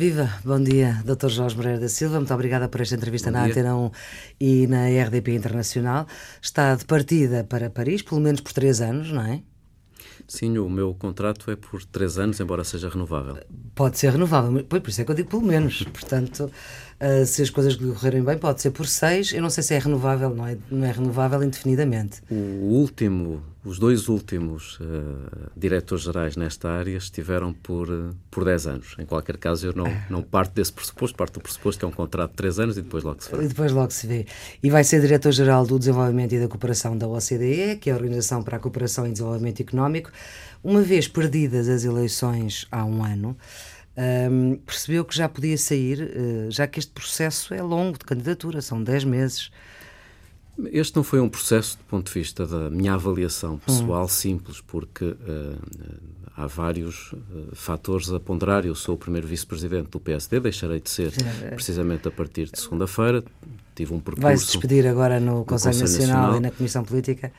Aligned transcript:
Viva, 0.00 0.30
bom 0.46 0.58
dia, 0.58 1.02
Dr. 1.04 1.28
Jorge 1.28 1.54
Moreira 1.54 1.78
da 1.78 1.86
Silva. 1.86 2.16
Muito 2.16 2.32
obrigada 2.32 2.70
por 2.70 2.80
esta 2.80 2.94
entrevista 2.94 3.30
bom 3.30 3.36
na. 3.36 3.44
Antena 3.44 3.76
1 3.76 3.90
e 4.40 4.66
na 4.66 4.86
RDP 4.86 5.34
Internacional. 5.34 6.06
Está 6.40 6.74
de 6.74 6.86
partida 6.86 7.44
para 7.44 7.68
Paris, 7.68 8.00
pelo 8.00 8.18
menos 8.18 8.40
por 8.40 8.54
três 8.54 8.80
anos, 8.80 9.12
não 9.12 9.20
é? 9.20 9.42
Sim, 10.26 10.56
o 10.56 10.70
meu 10.70 10.94
contrato 10.94 11.50
é 11.50 11.56
por 11.56 11.84
três 11.84 12.16
anos, 12.16 12.40
embora 12.40 12.64
seja 12.64 12.88
renovável. 12.88 13.36
Pode 13.74 13.98
ser 13.98 14.12
renovável, 14.12 14.64
por 14.64 14.88
isso 14.88 15.02
é 15.02 15.04
que 15.04 15.10
eu 15.10 15.14
digo 15.14 15.28
pelo 15.28 15.42
menos. 15.42 15.82
Portanto, 15.82 16.50
uh, 17.00 17.26
se 17.26 17.42
as 17.42 17.50
coisas 17.50 17.74
lhe 17.74 17.92
correrem 17.92 18.22
bem, 18.22 18.38
pode 18.38 18.60
ser 18.60 18.70
por 18.70 18.86
seis. 18.86 19.32
Eu 19.32 19.42
não 19.42 19.50
sei 19.50 19.62
se 19.62 19.74
é 19.74 19.78
renovável, 19.78 20.34
não 20.34 20.46
é, 20.46 20.56
não 20.70 20.86
é 20.86 20.92
renovável 20.92 21.42
indefinidamente. 21.42 22.22
O 22.30 22.34
último 22.34 23.42
os 23.62 23.78
dois 23.78 24.08
últimos 24.08 24.78
uh, 24.80 25.50
diretores-gerais 25.54 26.34
nesta 26.34 26.70
área 26.70 26.96
estiveram 26.96 27.52
por, 27.52 27.90
uh, 27.90 28.16
por 28.30 28.42
10 28.42 28.66
anos. 28.66 28.96
Em 28.98 29.04
qualquer 29.04 29.36
caso, 29.36 29.66
eu 29.66 29.74
não, 29.74 29.84
não 30.08 30.22
parto 30.22 30.54
desse 30.54 30.72
pressuposto, 30.72 31.14
parto 31.14 31.34
do 31.34 31.42
pressuposto 31.42 31.78
que 31.78 31.84
é 31.84 31.88
um 31.88 31.92
contrato 31.92 32.30
de 32.30 32.36
3 32.36 32.58
anos 32.58 32.78
e 32.78 32.82
depois 32.82 33.04
logo 33.04 33.22
se 33.22 33.30
vê. 33.30 33.44
E 33.44 33.48
depois 33.48 33.70
logo 33.70 33.90
se 33.90 34.06
vê. 34.06 34.26
E 34.62 34.70
vai 34.70 34.82
ser 34.82 35.02
diretor-geral 35.02 35.66
do 35.66 35.78
Desenvolvimento 35.78 36.34
e 36.34 36.40
da 36.40 36.48
Cooperação 36.48 36.96
da 36.96 37.06
OCDE, 37.06 37.76
que 37.78 37.90
é 37.90 37.92
a 37.92 37.96
Organização 37.96 38.42
para 38.42 38.56
a 38.56 38.60
Cooperação 38.60 39.06
e 39.06 39.10
Desenvolvimento 39.10 39.60
Económico. 39.60 40.10
Uma 40.64 40.80
vez 40.80 41.06
perdidas 41.06 41.68
as 41.68 41.84
eleições 41.84 42.66
há 42.70 42.84
um 42.84 43.04
ano, 43.04 43.36
um, 43.96 44.56
percebeu 44.56 45.04
que 45.04 45.14
já 45.14 45.28
podia 45.28 45.58
sair, 45.58 46.00
uh, 46.02 46.50
já 46.50 46.66
que 46.66 46.78
este 46.78 46.92
processo 46.92 47.52
é 47.52 47.62
longo 47.62 47.98
de 47.98 48.04
candidatura, 48.04 48.62
são 48.62 48.82
10 48.82 49.04
meses. 49.04 49.50
Este 50.72 50.96
não 50.96 51.02
foi 51.02 51.20
um 51.20 51.28
processo, 51.28 51.78
do 51.78 51.84
ponto 51.84 52.06
de 52.06 52.18
vista 52.18 52.46
da 52.46 52.68
minha 52.70 52.94
avaliação 52.94 53.58
pessoal, 53.58 54.04
hum. 54.04 54.08
simples, 54.08 54.60
porque 54.60 55.04
uh, 55.04 55.16
há 56.36 56.46
vários 56.46 57.12
uh, 57.12 57.54
fatores 57.54 58.12
a 58.12 58.20
ponderar. 58.20 58.64
Eu 58.66 58.74
sou 58.74 58.94
o 58.94 58.98
primeiro 58.98 59.26
vice-presidente 59.26 59.90
do 59.90 60.00
PSD, 60.00 60.40
deixarei 60.40 60.80
de 60.80 60.90
ser 60.90 61.12
é. 61.42 61.50
precisamente 61.50 62.06
a 62.08 62.10
partir 62.10 62.50
de 62.50 62.60
segunda-feira 62.60 63.24
tive 63.74 63.94
um 63.94 64.00
percurso. 64.00 64.22
Vai-se 64.22 64.46
despedir 64.46 64.86
agora 64.86 65.20
no 65.20 65.44
Conselho, 65.44 65.78
Conselho 65.78 65.80
Nacional, 65.80 66.16
Nacional, 66.16 66.36
e 66.36 66.40
na 66.40 66.50
Comissão 66.50 66.84
Política. 66.84 67.32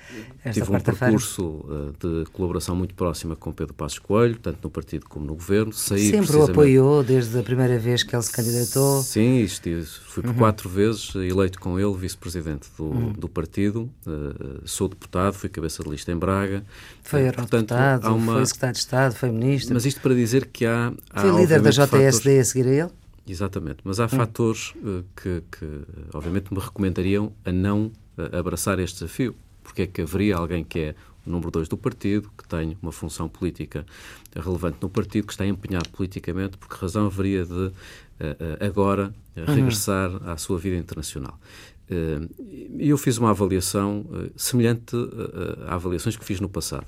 Esta 0.44 0.62
tive 0.62 0.76
um 0.76 0.80
percurso 0.80 1.44
uh, 1.44 1.94
de 2.00 2.30
colaboração 2.32 2.76
muito 2.76 2.94
próxima 2.94 3.36
com 3.36 3.52
Pedro 3.52 3.74
Passos 3.74 4.00
Coelho, 4.00 4.38
tanto 4.38 4.60
no 4.64 4.70
partido 4.70 5.06
como 5.08 5.26
no 5.26 5.36
governo. 5.36 5.74
Saí 5.74 6.10
Sempre 6.10 6.36
o 6.36 6.44
apoiou 6.44 7.04
desde 7.04 7.38
a 7.38 7.44
primeira 7.44 7.78
vez 7.78 8.04
que 8.04 8.16
ele 8.16 8.24
se 8.24 8.32
candidatou. 8.32 9.02
Sim, 9.02 9.42
estive, 9.42 9.86
fui 9.86 10.24
por 10.24 10.30
uhum. 10.30 10.38
quatro 10.38 10.70
vezes 10.70 11.14
eleito 11.16 11.60
com 11.60 11.80
ele 11.80 11.94
vice-presidente 11.94 12.68
do, 12.78 12.84
uhum. 12.84 13.14
do 13.14 13.30
partido. 13.30 13.90
Uh, 14.06 14.62
sou 14.66 14.88
deputado, 14.88 15.34
fui 15.34 15.50
cabeça 15.50 15.84
de 15.84 15.90
lista 15.90 16.12
em 16.12 16.18
Braga. 16.18 16.64
Foi 17.04 17.28
eurodeputado, 17.28 18.14
uma... 18.14 18.34
foi 18.34 18.46
secretário 18.46 18.74
de 18.74 18.80
Estado, 18.80 19.16
foi 19.16 19.32
ministro. 19.32 19.74
Mas 19.74 19.86
isto 19.86 20.02
para 20.02 20.14
dizer 20.14 20.48
que 20.48 20.66
há. 20.66 20.94
há 21.10 21.22
foi 21.22 21.42
líder 21.42 21.62
da 21.62 21.70
JSD 21.70 22.40
a 22.40 22.44
seguir 22.44 22.68
a 22.68 22.72
ele? 22.72 23.01
Exatamente, 23.32 23.80
mas 23.86 24.00
há 24.00 24.06
hum. 24.06 24.10
fatores 24.10 24.74
uh, 24.76 25.06
que, 25.16 25.42
que, 25.50 25.82
obviamente, 26.14 26.54
me 26.54 26.60
recomendariam 26.60 27.32
a 27.46 27.52
não 27.52 27.86
uh, 28.18 28.36
abraçar 28.38 28.78
este 28.80 29.00
desafio. 29.00 29.34
Porque 29.64 29.84
é 29.84 29.88
que 29.88 30.02
haveria 30.02 30.36
alguém 30.36 30.64
que 30.64 30.80
é 30.80 30.96
o 31.26 31.30
número 31.30 31.52
dois 31.52 31.70
do 31.70 31.78
partido, 31.78 32.30
que 32.38 32.48
tem 32.48 32.76
uma 32.82 32.92
função 32.92 33.30
política 33.30 33.86
relevante 34.36 34.80
no 34.82 34.90
partido, 34.90 35.28
que 35.28 35.34
está 35.34 35.46
empenhado 35.46 35.88
politicamente, 35.90 36.58
por 36.58 36.68
que 36.68 36.76
razão 36.76 37.06
haveria 37.06 37.46
de 37.46 37.72
agora 38.60 39.14
uhum. 39.38 39.46
regressar 39.46 40.10
à 40.28 40.36
sua 40.36 40.58
vida 40.58 40.78
internacional? 40.78 41.40
E 41.88 42.90
eu 42.90 42.98
fiz 42.98 43.20
uma 43.20 43.30
avaliação 43.30 44.04
semelhante 44.36 44.96
a 45.68 45.76
avaliações 45.76 46.18
que 46.18 46.26
fiz 46.26 46.40
no 46.40 46.50
passado. 46.50 46.88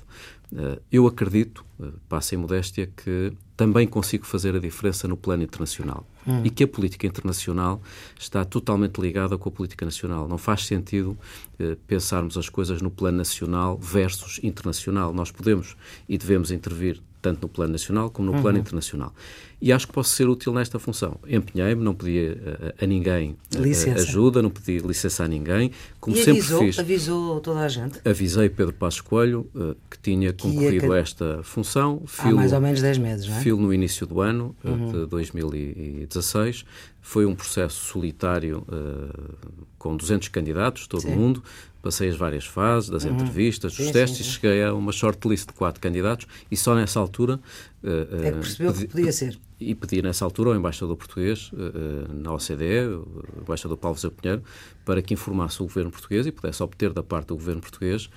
Eu 0.90 1.06
acredito, 1.06 1.64
passo 2.08 2.34
em 2.34 2.38
modéstia, 2.38 2.88
que 2.96 3.32
também 3.56 3.86
consigo 3.86 4.26
fazer 4.26 4.54
a 4.54 4.58
diferença 4.58 5.06
no 5.08 5.16
plano 5.16 5.42
internacional. 5.42 6.06
Hum. 6.26 6.42
E 6.44 6.50
que 6.50 6.64
a 6.64 6.68
política 6.68 7.06
internacional 7.06 7.80
está 8.18 8.44
totalmente 8.44 9.00
ligada 9.00 9.36
com 9.36 9.48
a 9.48 9.52
política 9.52 9.84
nacional. 9.84 10.26
Não 10.26 10.38
faz 10.38 10.66
sentido 10.66 11.16
eh, 11.58 11.76
pensarmos 11.86 12.36
as 12.38 12.48
coisas 12.48 12.80
no 12.80 12.90
plano 12.90 13.18
nacional 13.18 13.76
versus 13.78 14.40
internacional. 14.42 15.12
Nós 15.12 15.30
podemos 15.30 15.76
e 16.08 16.16
devemos 16.16 16.50
intervir 16.50 17.00
tanto 17.24 17.40
no 17.40 17.48
plano 17.48 17.72
nacional 17.72 18.10
como 18.10 18.26
no 18.26 18.36
uhum. 18.36 18.42
plano 18.42 18.58
internacional. 18.58 19.14
E 19.62 19.72
acho 19.72 19.86
que 19.86 19.94
posso 19.94 20.10
ser 20.10 20.28
útil 20.28 20.52
nesta 20.52 20.78
função. 20.78 21.18
Empenhei-me, 21.26 21.82
não 21.82 21.94
pedi 21.94 22.36
a, 22.78 22.84
a 22.84 22.86
ninguém 22.86 23.34
a, 23.56 23.94
ajuda, 23.94 24.42
não 24.42 24.50
pedi 24.50 24.78
licença 24.86 25.24
a 25.24 25.28
ninguém, 25.28 25.70
como 25.98 26.14
e 26.14 26.18
sempre 26.18 26.40
avisou, 26.40 26.60
fiz. 26.60 26.78
avisou 26.78 27.40
toda 27.40 27.60
a 27.60 27.68
gente? 27.68 27.98
Avisei 28.04 28.50
Pedro 28.50 28.74
Passos 28.74 29.00
Coelho 29.00 29.48
uh, 29.54 29.74
que 29.90 29.98
tinha 30.02 30.34
concorrido 30.34 30.92
a 30.92 30.98
esta 30.98 31.42
função. 31.42 32.02
Há 32.18 32.30
mais 32.30 32.52
ou 32.52 32.60
menos 32.60 32.82
10 32.82 32.98
meses, 32.98 33.26
não 33.26 33.36
é? 33.36 33.40
Filo 33.40 33.58
no 33.58 33.72
início 33.72 34.06
do 34.06 34.20
ano, 34.20 34.54
uh, 34.62 34.68
uhum. 34.68 34.92
de 34.92 35.06
2016. 35.06 36.66
Foi 37.00 37.24
um 37.24 37.34
processo 37.34 37.86
solitário 37.86 38.66
uh, 38.68 39.34
com 39.78 39.96
200 39.96 40.28
candidatos, 40.28 40.86
todo 40.86 41.06
o 41.06 41.10
mundo. 41.10 41.42
Passei 41.84 42.08
as 42.08 42.16
várias 42.16 42.46
fases, 42.46 42.88
das 42.88 43.04
uhum. 43.04 43.12
entrevistas, 43.12 43.76
dos 43.76 43.86
sim, 43.88 43.92
testes, 43.92 44.16
sim, 44.16 44.24
sim. 44.24 44.30
e 44.30 44.32
cheguei 44.32 44.64
a 44.64 44.72
uma 44.72 44.90
shortlist 44.90 45.48
de 45.48 45.52
quatro 45.52 45.82
candidatos 45.82 46.26
e 46.50 46.56
só 46.56 46.74
nessa 46.74 46.98
altura... 46.98 47.38
Uh, 47.82 48.24
é 48.24 48.32
que 48.32 48.38
percebeu 48.38 48.72
pedi, 48.72 48.86
que 48.86 48.92
podia 48.92 49.12
ser. 49.12 49.38
E 49.60 49.74
pedi 49.74 50.00
nessa 50.00 50.24
altura 50.24 50.48
ao 50.48 50.56
embaixador 50.56 50.96
português 50.96 51.52
uh, 51.52 52.10
na 52.10 52.32
OCDE, 52.32 52.86
o 52.88 53.42
embaixador 53.42 53.76
Paulo 53.76 53.98
Zé 53.98 54.08
Pinheiro, 54.08 54.42
para 54.82 55.02
que 55.02 55.12
informasse 55.12 55.62
o 55.62 55.66
governo 55.66 55.90
português 55.90 56.26
e 56.26 56.32
pudesse 56.32 56.62
obter 56.62 56.90
da 56.90 57.02
parte 57.02 57.26
do 57.26 57.34
governo 57.34 57.60
português 57.60 58.08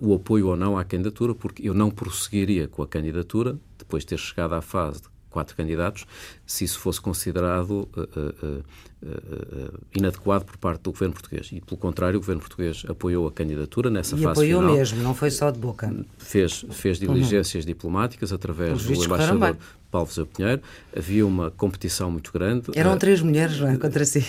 o 0.00 0.14
apoio 0.14 0.48
ou 0.48 0.56
não 0.56 0.76
à 0.76 0.84
candidatura, 0.84 1.34
porque 1.34 1.66
eu 1.66 1.72
não 1.72 1.90
prosseguiria 1.90 2.68
com 2.68 2.82
a 2.82 2.86
candidatura 2.86 3.58
depois 3.78 4.04
de 4.04 4.08
ter 4.08 4.18
chegado 4.18 4.54
à 4.54 4.60
fase 4.60 5.00
de 5.00 5.08
quatro 5.30 5.54
candidatos, 5.56 6.06
se 6.46 6.64
isso 6.64 6.78
fosse 6.78 7.00
considerado 7.00 7.88
uh, 7.96 8.00
uh, 8.00 8.64
uh, 9.02 9.80
inadequado 9.94 10.44
por 10.44 10.56
parte 10.56 10.82
do 10.82 10.92
governo 10.92 11.14
português. 11.14 11.50
E, 11.52 11.60
pelo 11.60 11.76
contrário, 11.76 12.16
o 12.16 12.20
governo 12.20 12.40
português 12.40 12.84
apoiou 12.88 13.26
a 13.26 13.32
candidatura 13.32 13.90
nessa 13.90 14.16
e 14.16 14.22
fase 14.22 14.32
apoiou 14.32 14.60
final. 14.60 14.76
mesmo, 14.76 15.02
não 15.02 15.14
foi 15.14 15.30
só 15.30 15.50
de 15.50 15.58
boca. 15.58 15.94
Fez, 16.18 16.64
fez 16.70 17.00
uhum. 17.00 17.14
diligências 17.14 17.64
uhum. 17.64 17.68
diplomáticas 17.68 18.32
através 18.32 18.84
do 18.84 19.04
embaixador 19.04 19.56
Paulo 19.90 20.08
José 20.08 20.24
Pinheiro. 20.24 20.62
Havia 20.96 21.26
uma 21.26 21.50
competição 21.50 22.10
muito 22.10 22.32
grande. 22.32 22.70
Eram 22.74 22.96
três 22.98 23.20
mulheres, 23.20 23.58
não 23.58 23.68
é? 23.68 23.76
Contra 23.76 24.04
si. 24.04 24.24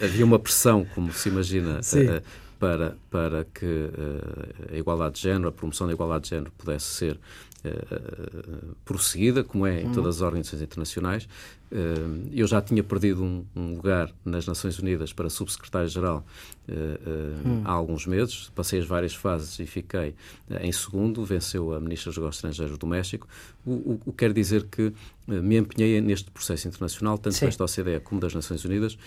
Havia 0.00 0.24
uma 0.24 0.38
pressão, 0.38 0.86
como 0.94 1.12
se 1.12 1.28
imagina, 1.28 1.80
para, 2.58 2.96
para 3.10 3.44
que 3.52 3.90
a 4.72 4.76
igualdade 4.76 5.16
de 5.16 5.22
género, 5.22 5.48
a 5.48 5.52
promoção 5.52 5.88
da 5.88 5.92
igualdade 5.92 6.24
de 6.24 6.30
género 6.30 6.52
pudesse 6.56 6.86
ser 6.86 7.18
uh, 7.64 8.76
prosseguida, 8.84 9.44
como 9.44 9.66
é 9.66 9.82
em 9.82 9.86
uhum. 9.86 9.92
todas 9.92 10.16
as 10.16 10.22
organizações 10.22 10.62
internacionais. 10.62 11.28
Uh, 11.70 12.28
eu 12.32 12.46
já 12.46 12.60
tinha 12.60 12.82
perdido 12.82 13.22
um, 13.22 13.44
um, 13.56 13.74
lugar 13.74 14.12
nas 14.24 14.46
Nações 14.46 14.78
Unidas 14.78 15.12
para 15.12 15.30
subsecretário-geral 15.30 16.24
uhum. 16.68 17.62
há 17.64 17.72
alguns 17.72 18.06
meses. 18.06 18.50
Passei 18.54 18.80
as 18.80 18.86
várias 18.86 19.14
fases 19.14 19.58
e 19.58 19.66
fiquei 19.66 20.14
em 20.60 20.72
segundo. 20.72 21.24
Venceu 21.24 21.72
a 21.74 21.80
Ministra 21.80 22.10
dos 22.10 22.18
Negócios 22.18 22.38
Estrangeiros 22.38 22.78
do 22.78 22.86
México. 22.86 23.26
O, 23.64 23.72
o, 23.72 24.00
o 24.06 24.12
quer 24.12 24.32
dizer 24.32 24.64
que 24.64 24.92
me 25.26 25.56
empenhei 25.56 26.00
neste 26.00 26.30
processo 26.30 26.68
internacional, 26.68 27.16
tanto 27.16 27.40
desta 27.40 27.64
OCDE 27.64 28.00
como 28.00 28.20
das 28.20 28.34
Nações 28.34 28.64
Unidas, 28.64 28.98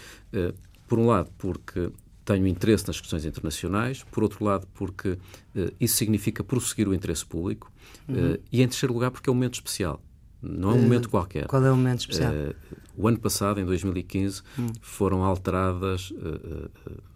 por 0.87 0.99
um 0.99 1.07
lado, 1.07 1.29
porque 1.37 1.91
tenho 2.25 2.47
interesse 2.47 2.87
nas 2.87 2.99
questões 2.99 3.23
internacionais, 3.23 4.03
por 4.11 4.23
outro 4.23 4.43
lado, 4.43 4.67
porque 4.73 5.09
uh, 5.09 5.71
isso 5.79 5.95
significa 5.95 6.43
prosseguir 6.43 6.87
o 6.87 6.93
interesse 6.93 7.25
público, 7.25 7.71
uhum. 8.09 8.33
uh, 8.33 8.39
e 8.51 8.61
em 8.61 8.67
terceiro 8.67 8.93
lugar, 8.93 9.11
porque 9.11 9.29
é 9.29 9.31
um 9.31 9.35
momento 9.35 9.53
especial. 9.53 10.01
Não 10.41 10.71
é 10.71 10.73
um 10.73 10.81
momento 10.81 11.09
qualquer. 11.09 11.47
Qual 11.47 11.63
é 11.63 11.71
o 11.71 11.75
momento 11.75 12.01
especial? 12.01 12.33
o 12.97 13.07
ano 13.07 13.19
passado, 13.19 13.59
em 13.59 13.65
2015, 13.65 14.41
uhum. 14.57 14.67
foram 14.81 15.23
alteradas 15.23 16.13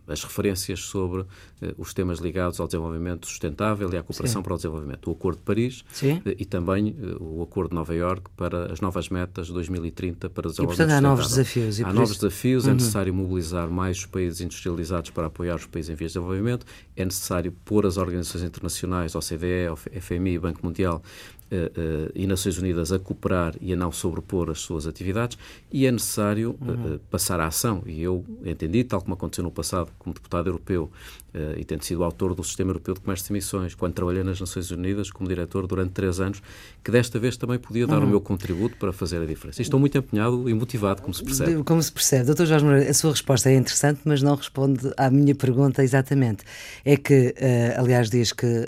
as 0.10 0.24
referências 0.24 0.80
sobre 0.82 1.26
eh, 1.62 1.74
os 1.78 1.94
temas 1.94 2.20
ligados 2.20 2.60
ao 2.60 2.68
desenvolvimento 2.68 3.28
sustentável 3.28 3.92
e 3.94 3.98
à 3.98 4.04
cooperação 4.04 4.42
Sim. 4.42 4.44
para 4.44 4.54
o 4.54 4.56
desenvolvimento. 4.56 5.10
O 5.10 5.14
Acordo 5.14 5.38
de 5.38 5.44
Paris 5.44 5.86
eh, 6.04 6.36
e 6.38 6.46
também 6.46 6.96
eh, 7.00 7.16
o 7.20 7.44
Acordo 7.44 7.70
de 7.70 7.76
Nova 7.76 7.94
Iorque 7.94 8.30
para 8.36 8.74
as 8.74 8.82
novas 8.82 9.10
metas 9.10 9.48
de 9.48 9.54
2030 9.54 10.30
para 10.30 10.48
o 10.48 10.52
desenvolvimento 10.52 10.76
e, 10.76 10.86
portanto, 10.86 10.98
há 10.98 11.02
novos 11.02 11.28
desafios. 11.28 11.80
E 11.80 11.84
há 11.84 11.94
novos 11.94 12.12
isso... 12.12 12.22
desafios, 12.22 12.64
é 12.64 12.68
uhum. 12.68 12.72
é 12.72 12.76
necessário 12.76 13.14
mobilizar 13.14 13.70
mais 13.70 14.00
os 14.00 14.06
países 14.08 14.42
industrializados 14.42 15.12
para 15.12 15.28
apoiar 15.28 15.56
os 15.56 15.68
países 15.68 15.90
em 15.90 15.96
vias 15.96 16.12
de 16.12 16.20
desenvolvimento, 16.20 16.66
é 16.96 17.06
necessário 17.06 17.52
pôr 17.64 17.86
as 17.86 17.98
organizações 17.98 18.44
internacionais, 18.44 19.14
OCDE, 19.16 19.70
FMI, 20.02 20.40
Banco 20.40 20.60
Mundial, 20.64 21.02
Uh, 21.52 22.12
e 22.14 22.28
Nações 22.28 22.60
Unidas 22.60 22.92
a 22.92 23.00
cooperar 23.00 23.56
e 23.60 23.74
a 23.74 23.76
não 23.76 23.92
sobrepor 23.92 24.52
as 24.52 24.60
suas 24.60 24.86
atividades 24.86 25.36
e 25.72 25.88
é 25.88 25.92
necessário 25.92 26.56
uhum. 26.62 26.96
uh, 26.96 27.00
passar 27.10 27.40
à 27.40 27.48
ação. 27.48 27.82
E 27.88 28.04
eu 28.04 28.24
entendi, 28.46 28.84
tal 28.84 29.02
como 29.02 29.16
aconteceu 29.16 29.44
no 29.44 29.50
passado 29.50 29.90
como 29.98 30.14
deputado 30.14 30.48
europeu 30.48 30.92
e 31.58 31.64
tendo 31.64 31.84
sido 31.84 32.04
autor 32.04 32.34
do 32.34 32.44
Sistema 32.44 32.72
Europeu 32.72 32.96
de 32.96 33.02
Comércio 33.02 33.28
de 33.28 33.34
Emissões, 33.34 33.76
quando 33.76 33.94
trabalhei 33.94 34.24
nas 34.24 34.40
Nações 34.40 34.72
Unidas 34.72 35.12
como 35.12 35.30
diretor 35.30 35.68
durante 35.68 35.92
três 35.92 36.20
anos, 36.20 36.42
que 36.84 36.90
desta 36.90 37.20
vez 37.20 37.38
também 37.38 37.60
podia 37.60 37.86
dar 37.86 38.00
uhum. 38.00 38.06
o 38.06 38.10
meu 38.10 38.22
contributo 38.22 38.76
para 38.78 38.92
fazer 38.92 39.22
a 39.22 39.26
diferença. 39.28 39.62
E 39.62 39.64
estou 39.64 39.80
muito 39.80 39.96
empenhado 39.96 40.50
e 40.50 40.54
motivado, 40.56 41.04
como 41.04 41.14
se 41.14 41.24
percebe. 41.24 41.64
Como 41.64 41.84
se 41.84 41.92
percebe. 41.92 42.26
Doutor 42.26 42.48
Jorge 42.48 42.66
Moreira, 42.66 42.90
a 42.90 42.94
sua 42.96 43.12
resposta 43.12 43.48
é 43.52 43.56
interessante, 43.56 44.02
mas 44.06 44.24
não 44.24 44.34
responde 44.34 44.92
à 44.98 45.12
minha 45.12 45.36
pergunta 45.36 45.84
exatamente. 45.84 46.44
É 46.84 46.98
que, 46.98 47.36
aliás, 47.78 48.10
diz 48.10 48.34
que 48.34 48.68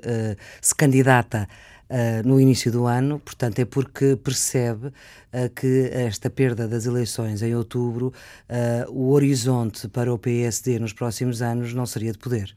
se 0.61 0.75
candidata 0.75 1.49
uh, 1.91 2.27
no 2.27 2.39
início 2.39 2.71
do 2.71 2.87
ano, 2.87 3.19
portanto, 3.19 3.59
é 3.59 3.65
porque 3.65 4.15
percebe 4.15 4.87
uh, 4.87 5.49
que 5.53 5.89
esta 5.91 6.29
perda 6.29 6.67
das 6.67 6.85
eleições 6.85 7.41
em 7.41 7.53
outubro, 7.55 8.13
o 8.89 9.11
horizonte 9.11 9.87
para 9.87 10.13
o 10.13 10.17
PSD 10.17 10.79
nos 10.79 10.93
próximos 10.93 11.41
anos 11.41 11.73
não 11.73 11.85
seria 11.85 12.11
de 12.11 12.17
poder. 12.17 12.55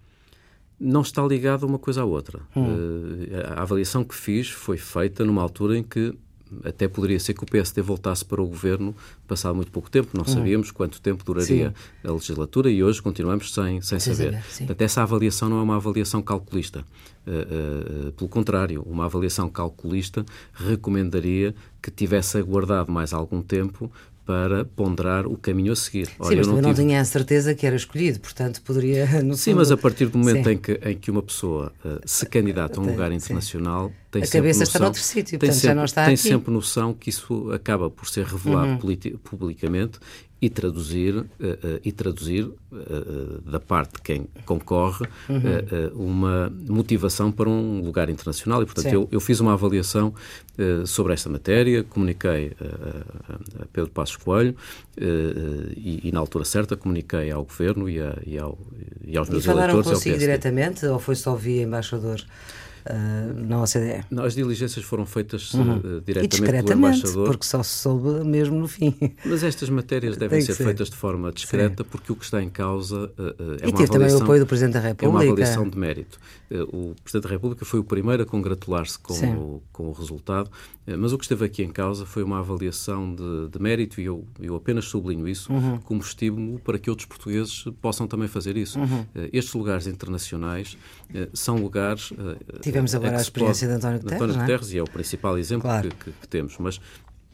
Não 0.78 1.02
está 1.02 1.22
ligado 1.22 1.64
uma 1.64 1.78
coisa 1.78 2.02
à 2.02 2.04
outra. 2.04 2.40
Hum. 2.56 3.26
a 3.56 3.62
avaliação 3.62 4.04
que 4.04 4.14
fiz 4.14 4.50
foi 4.50 4.76
feita 4.76 5.24
numa 5.24 5.40
altura 5.40 5.78
em 5.78 5.82
que 5.82 6.16
até 6.64 6.86
poderia 6.86 7.18
ser 7.18 7.34
que 7.34 7.42
o 7.42 7.46
PSD 7.46 7.80
voltasse 7.82 8.24
para 8.24 8.40
o 8.40 8.46
governo 8.46 8.94
passado 9.26 9.54
muito 9.54 9.70
pouco 9.70 9.90
tempo. 9.90 10.10
Não 10.14 10.24
uhum. 10.24 10.32
sabíamos 10.32 10.70
quanto 10.70 11.00
tempo 11.00 11.24
duraria 11.24 11.74
sim. 11.76 12.08
a 12.08 12.12
legislatura 12.12 12.70
e 12.70 12.82
hoje 12.82 13.00
continuamos 13.02 13.52
sem, 13.52 13.80
sem 13.80 13.98
saber. 13.98 14.42
saber 14.42 14.44
Portanto, 14.58 14.80
essa 14.82 15.02
avaliação 15.02 15.48
não 15.48 15.58
é 15.58 15.62
uma 15.62 15.76
avaliação 15.76 16.22
calculista. 16.22 16.84
Uh, 17.26 18.08
uh, 18.08 18.12
pelo 18.12 18.28
contrário, 18.28 18.82
uma 18.82 19.06
avaliação 19.06 19.48
calculista 19.48 20.24
recomendaria 20.52 21.54
que 21.80 21.90
tivesse 21.90 22.36
aguardado 22.36 22.92
mais 22.92 23.12
algum 23.12 23.40
tempo 23.40 23.90
para 24.26 24.64
ponderar 24.64 25.26
o 25.26 25.36
caminho 25.36 25.72
a 25.72 25.76
seguir. 25.76 26.06
Sim, 26.06 26.36
mas 26.36 26.46
não, 26.46 26.60
não 26.60 26.74
tinha 26.74 27.00
a 27.00 27.04
certeza 27.04 27.54
que 27.54 27.66
era 27.66 27.76
escolhido, 27.76 28.20
portanto 28.20 28.62
poderia. 28.62 29.06
Sim, 29.34 29.50
fundo... 29.50 29.56
mas 29.56 29.70
a 29.70 29.76
partir 29.76 30.06
do 30.06 30.18
momento 30.18 30.48
em 30.48 30.56
que, 30.56 30.80
em 30.82 30.96
que 30.96 31.10
uma 31.10 31.22
pessoa 31.22 31.72
uh, 31.84 32.00
se 32.04 32.24
candidata 32.26 32.80
a 32.80 32.82
um 32.82 32.86
lugar 32.86 33.12
internacional, 33.12 33.88
Sim. 33.88 33.94
tem 34.10 34.22
a 34.22 34.26
sempre 34.26 34.38
cabeça 34.40 34.60
noção, 34.60 34.72
está 34.72 34.78
noutro 34.80 35.02
sítio, 35.02 35.38
portanto 35.38 35.54
sempre, 35.54 35.68
já 35.68 35.74
não 35.74 35.84
está 35.84 36.04
Tem 36.04 36.14
aqui. 36.14 36.22
sempre 36.22 36.52
noção 36.52 36.94
que 36.94 37.10
isso 37.10 37.50
acaba 37.52 37.90
por 37.90 38.08
ser 38.08 38.24
revelado 38.24 38.86
uhum. 38.86 39.18
publicamente 39.22 39.98
e 40.44 40.50
traduzir, 40.50 41.16
uh, 41.16 41.22
uh, 41.22 41.80
e 41.82 41.90
traduzir 41.90 42.44
uh, 42.44 43.40
da 43.50 43.58
parte 43.58 43.94
de 43.94 44.02
quem 44.02 44.28
concorre 44.44 45.06
uhum. 45.26 46.04
uma 46.04 46.52
motivação 46.68 47.32
para 47.32 47.48
um 47.48 47.80
lugar 47.80 48.10
internacional. 48.10 48.62
E, 48.62 48.66
portanto, 48.66 48.92
eu, 48.92 49.08
eu, 49.10 49.20
fiz 49.20 49.40
uma 49.40 49.54
avaliação 49.54 50.12
sobre 50.84 51.14
esta 51.14 51.30
matéria, 51.30 51.82
comuniquei 51.82 52.52
a 53.58 53.64
Pedro 53.72 53.90
Passos 53.90 54.16
Coelho 54.16 54.54
e, 55.76 56.00
e, 56.04 56.12
na 56.12 56.20
altura 56.20 56.44
certa, 56.44 56.76
comuniquei 56.76 57.30
ao 57.30 57.44
Governo 57.44 57.88
e, 57.88 58.00
a, 58.00 58.18
e, 58.26 58.38
ao, 58.38 58.58
e 59.02 59.16
aos 59.16 59.28
meus 59.30 59.44
e 59.44 59.46
falaram 59.46 59.74
eleitores. 59.74 59.98
consigo 59.98 60.18
diretamente 60.18 60.84
ou 60.86 60.98
foi 60.98 61.14
só 61.14 61.34
via 61.34 61.62
embaixador? 61.62 62.20
Uh, 62.88 63.46
na 63.46 63.62
OCDE. 63.62 64.04
Não, 64.10 64.24
as 64.24 64.34
diligências 64.34 64.84
foram 64.84 65.06
feitas 65.06 65.52
uhum. 65.54 65.76
uh, 65.76 66.00
diretamente 66.00 66.64
pelo 66.64 66.78
embaixador. 66.78 67.26
porque 67.26 67.46
só 67.46 67.62
se 67.62 67.70
soube 67.70 68.24
mesmo 68.24 68.58
no 68.58 68.68
fim. 68.68 68.94
Mas 69.24 69.42
estas 69.42 69.68
matérias 69.68 70.16
devem 70.16 70.40
ser, 70.40 70.54
ser, 70.54 70.64
feitas 70.64 70.90
de 70.90 70.96
forma 70.96 71.32
discreta, 71.32 71.82
Sim. 71.82 71.88
porque 71.90 72.12
o 72.12 72.16
que 72.16 72.24
está 72.24 72.42
em 72.42 72.50
causa 72.50 72.96
uh, 72.96 73.10
é 73.60 73.66
e 73.66 73.70
uma 73.70 73.82
avaliação... 73.82 73.86
também 73.86 74.12
o 74.12 74.22
apoio 74.22 74.40
do 74.40 74.46
Presidente 74.46 74.74
da 74.74 74.80
República. 74.80 75.06
É 75.06 75.08
uma 75.08 75.22
avaliação 75.22 75.68
de 75.68 75.78
mérito. 75.78 76.18
O 76.62 76.94
Presidente 77.02 77.24
da 77.24 77.28
República 77.30 77.64
foi 77.64 77.80
o 77.80 77.84
primeiro 77.84 78.22
a 78.22 78.26
congratular-se 78.26 78.98
com, 78.98 79.14
o, 79.14 79.62
com 79.72 79.88
o 79.88 79.92
resultado, 79.92 80.50
mas 80.98 81.12
o 81.12 81.18
que 81.18 81.24
esteve 81.24 81.44
aqui 81.44 81.62
em 81.62 81.70
causa 81.70 82.04
foi 82.04 82.22
uma 82.22 82.38
avaliação 82.38 83.14
de, 83.14 83.48
de 83.48 83.58
mérito, 83.60 84.00
e 84.00 84.04
eu, 84.04 84.26
eu 84.40 84.54
apenas 84.54 84.84
sublinho 84.86 85.26
isso 85.26 85.52
uhum. 85.52 85.78
como 85.78 86.00
estímulo 86.00 86.58
para 86.58 86.78
que 86.78 86.90
outros 86.90 87.06
portugueses 87.06 87.64
possam 87.80 88.06
também 88.06 88.28
fazer 88.28 88.56
isso. 88.56 88.78
Uhum. 88.78 89.06
estes 89.32 89.54
lugares 89.54 89.86
internacionais 89.86 90.76
são 91.32 91.56
lugares... 91.56 92.12
Tivemos 92.60 92.94
agora 92.94 93.18
a 93.18 93.20
experiência 93.20 93.68
de 93.68 93.74
António 93.74 94.00
Guterres, 94.00 94.22
António 94.22 94.36
é? 94.36 94.40
Guterres 94.40 94.72
e 94.72 94.78
é 94.78 94.82
o 94.82 94.88
principal 94.88 95.38
exemplo 95.38 95.62
claro. 95.62 95.88
que, 95.88 95.96
que, 95.96 96.12
que, 96.12 96.28
temos. 96.28 96.56
Mas, 96.58 96.80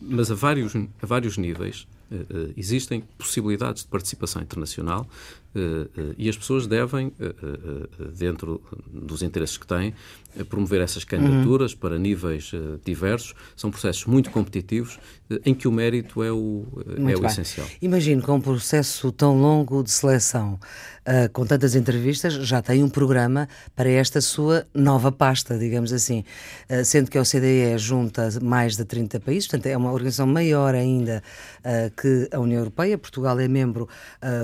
mas 0.00 0.31
a, 0.31 0.34
vários, 0.34 0.75
a 0.75 1.06
vários 1.06 1.37
níveis 1.37 1.87
uh, 2.11 2.52
existem 2.56 3.02
possibilidades 3.19 3.82
de 3.82 3.88
participação 3.88 4.43
internacional 4.43 5.06
e 6.17 6.29
as 6.29 6.37
pessoas 6.37 6.67
devem, 6.67 7.12
dentro 8.17 8.62
dos 8.87 9.23
interesses 9.23 9.56
que 9.56 9.67
têm, 9.67 9.94
promover 10.49 10.81
essas 10.81 11.05
candidaturas 11.05 11.73
uhum. 11.73 11.79
para 11.79 11.99
níveis 11.99 12.53
diversos. 12.85 13.35
São 13.56 13.71
processos 13.71 14.06
muito 14.06 14.31
competitivos 14.31 14.99
em 15.44 15.55
que 15.55 15.69
o 15.69 15.73
mérito 15.73 16.23
é 16.23 16.32
o, 16.32 16.67
é 17.09 17.17
o 17.17 17.25
essencial. 17.27 17.67
Imagino 17.81 18.23
com 18.23 18.35
um 18.35 18.41
processo 18.41 19.12
tão 19.12 19.41
longo 19.41 19.82
de 19.82 19.91
seleção, 19.91 20.59
com 21.32 21.47
tantas 21.47 21.75
entrevistas, 21.75 22.35
já 22.35 22.61
tem 22.61 22.82
um 22.82 22.88
programa 22.88 23.49
para 23.75 23.88
esta 23.88 24.21
sua 24.21 24.67
nova 24.75 25.12
pasta, 25.12 25.59
digamos 25.59 25.93
assim. 25.93 26.25
Sendo 26.85 27.11
que 27.11 27.17
a 27.17 27.23
OCDE 27.23 27.79
junta 27.79 28.29
mais 28.43 28.76
de 28.76 28.85
30 28.85 29.21
países, 29.21 29.47
portanto 29.47 29.67
é 29.67 29.76
uma 29.76 29.93
organização 29.93 30.26
maior 30.26 30.75
ainda 30.75 31.23
que 31.97 32.29
a 32.33 32.38
União 32.38 32.59
Europeia. 32.59 32.99
Portugal 32.99 33.38
é 33.38 33.47
membro 33.47 33.88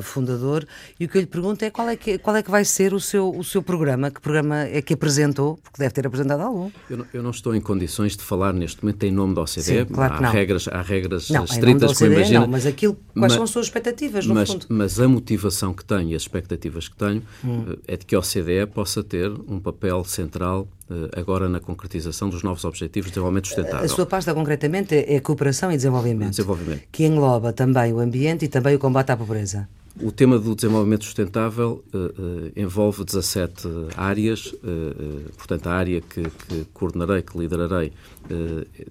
fundador. 0.02 0.66
E 0.98 1.04
o 1.04 1.08
que 1.08 1.18
eu 1.18 1.20
lhe 1.20 1.26
pergunto 1.26 1.64
é 1.64 1.70
qual 1.70 1.88
é 1.88 1.96
que, 1.96 2.18
qual 2.18 2.36
é 2.36 2.42
que 2.42 2.50
vai 2.50 2.64
ser 2.64 2.94
o 2.94 3.00
seu, 3.00 3.30
o 3.30 3.42
seu 3.42 3.62
programa? 3.62 4.10
Que 4.10 4.20
programa 4.20 4.62
é 4.62 4.80
que 4.80 4.94
apresentou? 4.94 5.58
Porque 5.62 5.75
deve 5.78 5.92
ter 5.92 6.06
apresentado 6.06 6.40
algum. 6.40 6.70
Eu 6.88 6.96
não, 6.96 7.06
eu 7.12 7.22
não 7.22 7.30
estou 7.30 7.54
em 7.54 7.60
condições 7.60 8.16
de 8.16 8.22
falar 8.22 8.52
neste 8.52 8.82
momento 8.82 9.02
em 9.04 9.10
nome 9.10 9.34
da 9.34 9.42
OCDE. 9.42 9.62
Sim, 9.62 9.84
claro 9.84 10.14
há 10.14 10.16
que 10.16 10.22
não. 10.22 10.32
regras 10.32 10.68
há 10.68 10.82
regras 10.82 11.30
não, 11.30 11.44
estritas 11.44 11.96
que 11.96 12.04
eu 12.04 12.12
imagino. 12.12 12.40
Não, 12.40 12.48
mas 12.48 12.66
aquilo, 12.66 12.94
quais 12.94 13.14
mas, 13.14 13.32
são 13.32 13.42
as 13.42 13.50
suas 13.50 13.66
expectativas, 13.66 14.26
no 14.26 14.34
mas, 14.34 14.50
fundo? 14.50 14.66
Mas 14.68 15.00
a 15.00 15.08
motivação 15.08 15.72
que 15.72 15.84
tenho 15.84 16.10
e 16.10 16.14
as 16.14 16.22
expectativas 16.22 16.88
que 16.88 16.96
tenho 16.96 17.22
hum. 17.44 17.76
é 17.86 17.96
de 17.96 18.04
que 18.04 18.14
a 18.14 18.18
OCDE 18.18 18.66
possa 18.72 19.02
ter 19.02 19.30
um 19.48 19.58
papel 19.58 20.04
central 20.04 20.68
uh, 20.90 21.18
agora 21.18 21.48
na 21.48 21.60
concretização 21.60 22.28
dos 22.28 22.42
novos 22.42 22.64
objetivos 22.64 23.06
de 23.06 23.14
desenvolvimento 23.14 23.46
sustentável. 23.48 23.84
A 23.84 23.88
sua 23.88 24.06
pasta, 24.06 24.34
concretamente, 24.34 24.94
é 24.94 25.20
cooperação 25.20 25.70
e 25.70 25.76
desenvolvimento. 25.76 26.30
Desenvolvimento. 26.30 26.82
Que 26.90 27.04
engloba 27.04 27.52
também 27.52 27.92
o 27.92 28.00
ambiente 28.00 28.44
e 28.44 28.48
também 28.48 28.74
o 28.74 28.78
combate 28.78 29.10
à 29.10 29.16
pobreza. 29.16 29.68
O 30.02 30.12
tema 30.12 30.38
do 30.38 30.54
desenvolvimento 30.54 31.04
sustentável 31.04 31.82
uh, 31.92 31.96
uh, 31.96 32.52
envolve 32.54 33.02
17 33.02 33.66
áreas, 33.96 34.52
uh, 34.52 35.32
portanto, 35.38 35.68
a 35.68 35.72
área 35.72 36.02
que, 36.02 36.22
que, 36.22 36.66
coordenarei, 36.74 37.22
que 37.22 37.36
liderarei, 37.38 37.92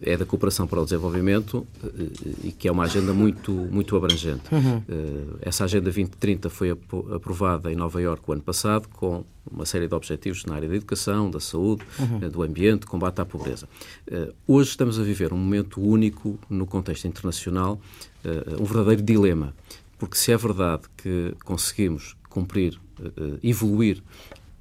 é 0.01 0.15
da 0.15 0.25
cooperação 0.25 0.65
para 0.65 0.79
o 0.79 0.85
desenvolvimento 0.85 1.67
e 2.41 2.53
que 2.53 2.69
é 2.69 2.71
uma 2.71 2.85
agenda 2.85 3.13
muito, 3.13 3.51
muito 3.51 3.93
abrangente. 3.97 4.43
Uhum. 4.49 4.81
essa 5.41 5.65
Agenda 5.65 5.83
2030 5.83 6.49
foi 6.49 6.71
aprovada 7.13 7.69
em 7.69 7.75
Nova 7.75 8.01
Iorque 8.01 8.29
o 8.29 8.31
ano 8.31 8.41
passado, 8.41 8.87
com 8.87 9.25
uma 9.51 9.65
série 9.65 9.89
de 9.89 9.93
objetivos 9.93 10.45
na 10.45 10.55
área 10.55 10.69
da 10.69 10.75
educação, 10.75 11.29
da 11.29 11.41
saúde, 11.41 11.83
uhum. 11.99 12.29
do 12.29 12.43
ambiente, 12.43 12.85
combate 12.85 13.19
à 13.19 13.25
pobreza. 13.25 13.67
hoje 14.47 14.69
estamos 14.69 14.97
a 14.97 15.03
viver 15.03 15.33
um 15.33 15.37
momento 15.37 15.81
único 15.81 16.39
no 16.49 16.65
contexto 16.65 17.05
internacional, 17.05 17.77
um 18.57 18.63
verdadeiro 18.63 19.01
dilema 19.01 19.53
porque 19.97 20.17
se 20.17 20.31
é 20.31 20.37
verdade 20.37 20.83
que 20.97 21.33
conseguimos 21.43 22.15
cumprir, 22.29 22.79
uh, 22.99 23.39
evoluir 23.41 24.03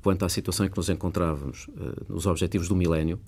quanto 0.03 0.23
à 0.23 0.29
situação 0.29 0.67
em 0.67 0.69
que 0.69 0.77
nos 0.77 0.91
encontrávamos 0.91 1.67
uh, 1.69 2.13
nos 2.13 2.27
objetivos 2.27 2.69
do 2.69 2.77
milénio, 2.77 3.19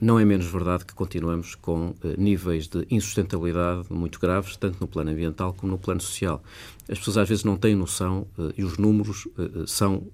não 0.00 0.18
é 0.18 0.24
menos 0.24 0.46
verdade 0.46 0.86
que 0.86 0.94
continuamos 0.94 1.54
com 1.54 1.94
níveis 2.16 2.66
de 2.66 2.86
insustentabilidade 2.90 3.84
muito 3.90 4.18
graves, 4.18 4.56
tanto 4.56 4.78
no 4.80 4.88
plano 4.88 5.10
ambiental 5.10 5.52
como 5.52 5.72
no 5.72 5.78
plano 5.78 6.00
social. 6.00 6.42
As 6.88 6.98
pessoas 6.98 7.18
às 7.18 7.28
vezes 7.28 7.44
não 7.44 7.56
têm 7.56 7.74
noção 7.74 8.26
e 8.56 8.64
os 8.64 8.78
números 8.78 9.28
são 9.66 10.06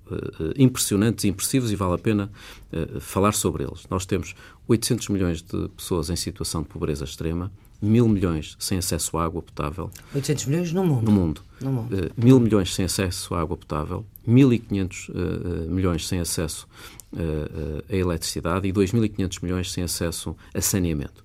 impressionantes 0.57 1.25
e 1.25 1.29
impressivos 1.29 1.71
e 1.71 1.77
vale 1.77 1.95
a 1.95 1.99
pena 1.99 2.33
falar 2.99 3.33
sobre 3.33 3.63
eles. 3.63 3.87
Nós 3.89 4.05
temos 4.05 4.35
800 4.67 5.11
milhões 5.11 5.43
de 5.43 5.69
pessoas 5.69 6.11
em 6.11 6.17
situação 6.17 6.63
de 6.63 6.69
pobreza 6.69 7.05
extrema, 7.05 7.53
mil 7.83 8.09
milhões 8.09 8.57
sem 8.61 8.79
acesso 8.79 9.19
à 9.19 9.25
água 9.25 9.43
potável. 9.43 9.91
800 10.15 10.47
milhões 10.47 10.73
no 10.73 10.85
mundo? 10.85 11.05
No 11.05 11.13
mundo. 11.13 11.43
No 11.61 11.73
mundo. 11.73 11.95
Uh, 11.95 12.11
mil 12.17 12.39
milhões 12.39 12.73
sem 12.73 12.85
acesso 12.85 13.35
à 13.35 13.41
água 13.41 13.57
potável, 13.57 14.07
1.500 14.27 15.09
uh, 15.11 15.71
milhões 15.71 16.07
sem 16.07 16.21
acesso 16.21 16.69
uh, 17.13 17.85
à 17.91 17.97
eletricidade 17.97 18.69
e 18.69 18.73
2.500 18.73 19.43
milhões 19.43 19.73
sem 19.73 19.83
acesso 19.83 20.37
a 20.55 20.61
saneamento. 20.61 21.23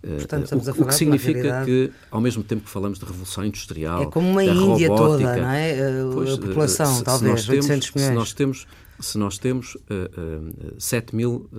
Portanto, 0.00 0.44
estamos 0.44 0.66
o, 0.68 0.70
a 0.70 0.74
falar 0.74 0.86
o 0.86 0.88
que 0.88 0.94
significa 0.94 1.64
que, 1.64 1.90
ao 2.08 2.20
mesmo 2.20 2.44
tempo 2.44 2.62
que 2.62 2.70
falamos 2.70 3.00
de 3.00 3.04
revolução 3.04 3.44
industrial, 3.44 4.04
é 4.04 4.06
como 4.06 4.30
uma 4.30 4.44
Índia 4.44 4.88
robótica, 4.88 4.96
toda, 4.96 5.36
não 5.36 5.50
é? 5.50 5.74
Pois, 6.14 6.32
a 6.34 6.38
população, 6.38 6.94
se, 6.94 7.02
talvez, 7.02 7.42
se 7.42 7.50
800 7.50 7.90
milhões. 7.90 8.08
Se 8.08 8.14
nós 8.14 8.32
temos, 8.32 8.66
se 9.00 9.18
nós 9.18 9.38
temos 9.38 9.74
uh, 9.74 10.78
7 10.78 11.16
mil 11.16 11.50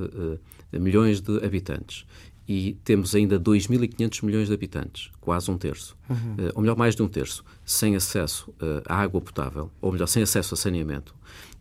milhões 0.72 1.20
de 1.20 1.44
habitantes 1.44 2.06
e 2.50 2.74
temos 2.84 3.13
ainda 3.13 3.39
2.500 3.39 4.25
milhões 4.25 4.48
de 4.48 4.53
habitantes, 4.56 5.12
quase 5.22 5.51
um 5.51 5.58
terço, 5.58 5.96
uhum. 6.10 6.15
uh, 6.15 6.51
ou 6.56 6.62
melhor, 6.63 6.75
mais 6.75 6.96
de 6.96 7.03
um 7.03 7.08
terço, 7.08 7.46
sem 7.63 7.96
acesso 7.96 8.50
uh, 8.53 8.82
à 8.88 8.96
água 8.96 9.22
potável, 9.22 9.70
ou 9.79 9.91
melhor, 9.91 10.08
sem 10.08 10.24
acesso 10.24 10.56
a 10.56 10.58
saneamento, 10.58 11.13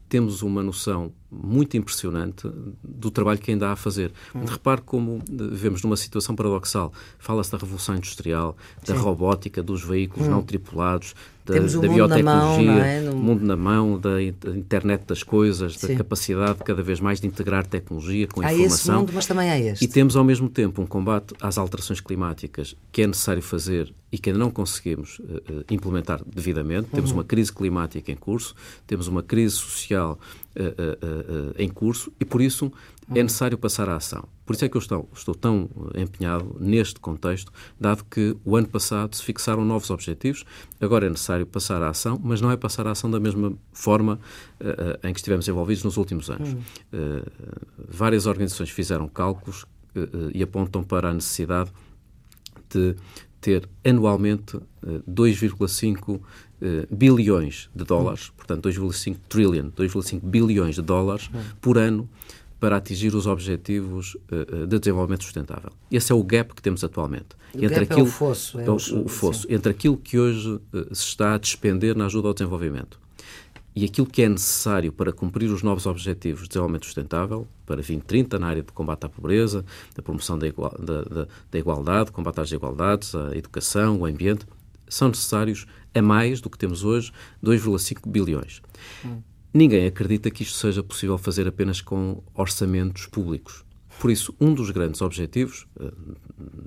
temos 0.09 0.41
uma 0.41 0.63
noção 0.63 1.13
muito 1.31 1.77
impressionante 1.77 2.51
do 2.83 3.11
trabalho 3.11 3.39
que 3.39 3.51
ainda 3.51 3.69
há 3.69 3.73
a 3.73 3.77
fazer. 3.77 4.11
Hum. 4.35 4.45
Repare 4.47 4.81
como 4.81 5.23
vivemos 5.29 5.83
numa 5.83 5.99
situação 5.99 6.35
paradoxal. 6.35 6.91
Fala-se 7.19 7.53
da 7.53 7.59
revolução 7.59 7.95
industrial, 7.95 8.57
da 8.87 8.95
Sim. 8.95 9.01
robótica, 9.03 9.63
dos 9.63 9.85
veículos 9.85 10.27
hum. 10.27 10.31
não 10.31 10.43
tripulados, 10.43 11.15
da, 11.49 11.55
Temos 11.55 11.73
da 11.73 11.89
biotecnologia, 11.89 12.73
mão, 12.73 12.79
é? 12.85 13.01
no... 13.01 13.17
mundo 13.17 13.45
na 13.45 13.57
mão, 13.57 13.99
da 13.99 14.23
internet 14.23 15.05
das 15.07 15.23
coisas, 15.23 15.79
Sim. 15.79 15.89
da 15.89 15.95
capacidade 15.97 16.59
cada 16.63 16.83
vez 16.83 17.01
mais 17.01 17.21
de 17.21 17.27
integrar 17.27 17.67
tecnologia 17.67 18.29
com 18.29 18.43
há 18.43 18.53
informação. 18.53 18.77
Esse 18.77 18.91
mundo, 18.91 19.13
mas 19.15 19.27
também 19.27 19.51
há 19.51 19.59
este. 19.59 19.85
E 19.85 19.89
temos 19.89 20.15
ao 20.15 20.25
mesmo 20.25 20.49
tempo 20.49 20.83
um 20.83 20.87
combate 20.87 21.35
às 21.41 21.57
alterações 21.57 22.01
climáticas 22.01 22.77
que 22.93 23.03
é 23.03 23.07
necessário 23.07 23.43
fazer 23.43 23.93
e 24.13 24.19
que 24.19 24.29
ainda 24.29 24.39
não 24.39 24.51
conseguimos 24.51 25.19
uh, 25.21 25.65
implementar 25.71 26.21
devidamente. 26.25 26.89
Temos 26.91 27.11
uhum. 27.11 27.19
uma 27.19 27.25
crise 27.25 27.53
climática 27.53 28.13
em 28.13 28.17
curso, 28.17 28.55
temos 28.87 29.09
uma 29.09 29.23
crise 29.23 29.55
social 29.55 30.19
uh, 30.57 31.55
em 31.59 31.69
curso 31.69 32.13
e, 32.21 32.25
por 32.25 32.43
isso, 32.43 32.71
é 33.15 33.23
necessário 33.23 33.57
passar 33.57 33.89
à 33.89 33.97
ação. 33.97 34.25
Por 34.49 34.55
isso 34.55 34.65
é 34.65 34.69
que 34.71 34.79
eu 34.79 34.81
estou, 34.81 35.07
estou 35.13 35.35
tão 35.35 35.69
empenhado 35.95 36.57
neste 36.59 36.99
contexto, 36.99 37.53
dado 37.79 38.03
que 38.11 38.35
o 38.47 38.57
ano 38.57 38.67
passado 38.67 39.15
se 39.15 39.23
fixaram 39.23 39.63
novos 39.63 39.91
objetivos, 39.91 40.43
agora 40.81 41.05
é 41.05 41.11
necessário 41.11 41.45
passar 41.45 41.83
à 41.83 41.91
ação, 41.91 42.19
mas 42.25 42.41
não 42.41 42.51
é 42.51 42.57
passar 42.57 42.87
à 42.87 42.93
ação 42.93 43.11
da 43.11 43.21
mesma 43.21 43.53
forma 43.75 44.19
uh, 44.59 45.07
em 45.07 45.13
que 45.13 45.21
estivemos 45.21 45.47
envolvidos 45.47 45.85
nos 45.85 45.99
últimos 45.99 46.31
anos. 46.31 46.55
Uh, 46.55 47.31
várias 47.77 48.25
organizações 48.25 48.71
fizeram 48.71 49.07
cálculos 49.07 49.65
uh, 49.65 50.31
e 50.33 50.43
apontam 50.43 50.83
para 50.83 51.11
a 51.11 51.13
necessidade 51.13 51.71
de 52.71 52.97
ter 53.43 53.69
anualmente 53.85 54.59
2,5 55.07 56.21
bilhões 56.91 57.69
de 57.75 57.85
dólares, 57.85 58.29
uhum. 58.29 58.35
portanto 58.35 58.67
2,5 58.67 59.17
trillion, 59.29 59.69
2,5 59.71 60.21
bilhões 60.23 60.75
de 60.75 60.83
dólares 60.83 61.29
uhum. 61.33 61.43
por 61.61 61.77
ano 61.77 62.09
para 62.61 62.77
atingir 62.77 63.15
os 63.15 63.27
objetivos 63.27 64.17
uh, 64.33 64.67
de 64.67 64.79
desenvolvimento 64.79 65.25
sustentável. 65.25 65.71
Esse 65.91 66.13
é 66.13 66.15
o 66.15 66.23
gap 66.23 66.55
que 66.55 66.63
temos 66.63 66.83
atualmente. 66.83 67.29
O 67.55 67.65
entre 67.65 67.85
aquilo, 67.85 68.01
é 68.01 68.03
o 68.03 68.07
fosso. 68.07 68.61
É 68.61 68.71
o, 68.71 68.75
o 68.75 69.09
fosso. 69.09 69.47
Entre 69.51 69.71
aquilo 69.71 69.97
que 69.97 70.19
hoje 70.19 70.49
uh, 70.49 70.95
se 70.95 71.05
está 71.05 71.35
a 71.35 71.39
despender 71.39 71.97
na 71.97 72.07
ajuda 72.07 72.29
ao 72.29 72.35
desenvolvimento 72.35 72.99
e 73.79 73.85
aquilo 73.85 74.09
que 74.09 74.23
é 74.23 74.29
necessário 74.29 74.93
para 74.93 75.13
cumprir 75.13 75.49
os 75.51 75.63
novos 75.63 75.87
objetivos 75.87 76.43
de 76.43 76.49
desenvolvimento 76.49 76.87
sustentável 76.87 77.47
para 77.65 77.77
2030 77.77 78.37
na 78.37 78.49
área 78.49 78.63
de 78.63 78.73
combate 78.73 79.07
à 79.07 79.09
pobreza, 79.09 79.65
da 79.95 80.03
promoção 80.03 80.37
da, 80.37 80.49
igual, 80.49 80.75
da, 80.81 81.03
da, 81.03 81.29
da 81.49 81.59
igualdade, 81.61 82.11
combate 82.11 82.41
às 82.41 82.49
desigualdades, 82.49 83.15
a 83.15 83.37
educação, 83.37 84.01
o 84.01 84.05
ambiente, 84.05 84.45
são 84.89 85.09
necessários 85.09 85.65
a 85.95 86.03
mais 86.03 86.41
do 86.41 86.51
que 86.51 86.59
temos 86.59 86.83
hoje 86.83 87.13
2,5 87.41 88.09
bilhões. 88.11 88.61
Hum. 89.05 89.21
Ninguém 89.53 89.87
acredita 89.87 90.31
que 90.31 90.43
isto 90.43 90.59
seja 90.59 90.83
possível 90.83 91.17
fazer 91.17 91.49
apenas 91.49 91.81
com 91.81 92.23
orçamentos 92.35 93.07
públicos. 93.07 93.65
Por 93.99 94.11
isso, 94.11 94.35
um 94.39 94.53
dos 94.53 94.71
grandes 94.71 95.01
objetivos, 95.01 95.67
eh, 95.81 95.91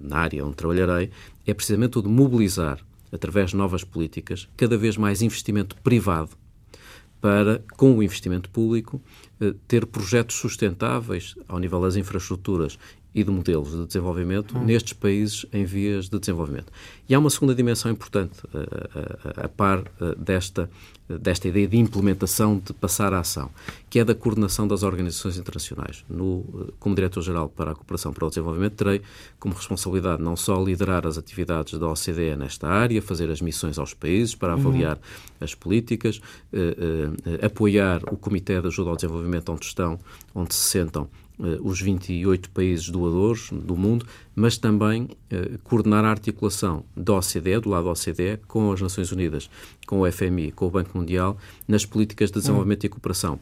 na 0.01 0.17
área 0.17 0.45
onde 0.45 0.55
trabalharei, 0.55 1.11
é 1.45 1.53
precisamente 1.53 1.99
o 1.99 2.01
de 2.01 2.09
mobilizar, 2.09 2.83
através 3.11 3.51
de 3.51 3.55
novas 3.55 3.83
políticas, 3.83 4.49
cada 4.57 4.77
vez 4.77 4.97
mais 4.97 5.21
investimento 5.21 5.75
privado 5.77 6.31
para, 7.21 7.63
com 7.77 7.95
o 7.95 8.03
investimento 8.03 8.49
público, 8.49 8.99
eh, 9.39 9.53
ter 9.67 9.85
projetos 9.85 10.35
sustentáveis 10.35 11.35
ao 11.47 11.59
nível 11.59 11.79
das 11.81 11.95
infraestruturas 11.95 12.79
e 13.13 13.23
de 13.23 13.31
modelos 13.31 13.71
de 13.71 13.85
desenvolvimento 13.85 14.57
hum. 14.57 14.63
nestes 14.63 14.93
países 14.93 15.45
em 15.51 15.65
vias 15.65 16.09
de 16.09 16.19
desenvolvimento. 16.19 16.71
E 17.07 17.15
há 17.15 17.19
uma 17.19 17.29
segunda 17.29 17.53
dimensão 17.53 17.91
importante, 17.91 18.39
a, 18.53 19.41
a, 19.41 19.45
a 19.45 19.49
par 19.49 19.83
desta 20.17 20.69
desta 21.19 21.47
ideia 21.47 21.67
de 21.67 21.77
implementação, 21.77 22.61
de 22.63 22.73
passar 22.73 23.13
à 23.13 23.19
ação, 23.19 23.49
que 23.89 23.99
é 23.99 24.05
da 24.05 24.15
coordenação 24.15 24.67
das 24.67 24.83
organizações 24.83 25.37
internacionais. 25.37 26.03
No, 26.09 26.45
eh, 26.69 26.73
como 26.79 26.95
Diretor-Geral 26.95 27.49
para 27.49 27.71
a 27.71 27.75
Cooperação 27.75 28.13
para 28.13 28.25
o 28.25 28.29
Desenvolvimento, 28.29 28.75
terei 28.75 29.01
como 29.39 29.53
responsabilidade 29.53 30.21
não 30.21 30.35
só 30.35 30.61
liderar 30.63 31.05
as 31.05 31.17
atividades 31.17 31.77
da 31.77 31.87
OCDE 31.87 32.35
nesta 32.37 32.67
área, 32.67 33.01
fazer 33.01 33.29
as 33.29 33.41
missões 33.41 33.77
aos 33.77 33.93
países 33.93 34.35
para 34.35 34.53
avaliar 34.53 34.95
uhum. 34.95 35.01
as 35.39 35.55
políticas, 35.55 36.21
eh, 36.53 36.75
eh, 37.25 37.45
apoiar 37.45 38.01
o 38.11 38.17
Comitê 38.17 38.61
de 38.61 38.67
Ajuda 38.67 38.91
ao 38.91 38.95
Desenvolvimento 38.95 39.51
onde 39.51 39.65
estão, 39.65 39.99
onde 40.33 40.53
se 40.53 40.69
sentam 40.69 41.09
eh, 41.30 41.30
os 41.61 41.81
28 41.81 42.49
países 42.51 42.89
doadores 42.89 43.49
do 43.51 43.75
mundo, 43.75 44.05
mas 44.35 44.57
também 44.57 45.09
eh, 45.29 45.57
coordenar 45.63 46.05
a 46.05 46.09
articulação 46.09 46.83
da 46.95 47.13
OCDE, 47.13 47.59
do 47.59 47.69
lado 47.69 47.85
da 47.85 47.91
OCDE, 47.91 48.39
com 48.47 48.71
as 48.71 48.81
Nações 48.81 49.11
Unidas, 49.11 49.49
com 49.87 50.01
o 50.01 50.11
FMI, 50.11 50.51
com 50.51 50.67
o 50.67 50.69
Banco 50.69 50.97
Mundial, 50.97 51.37
nas 51.67 51.85
políticas 51.85 52.29
de 52.29 52.39
desenvolvimento 52.39 52.85
e 52.85 52.89
cooperação. 52.89 53.39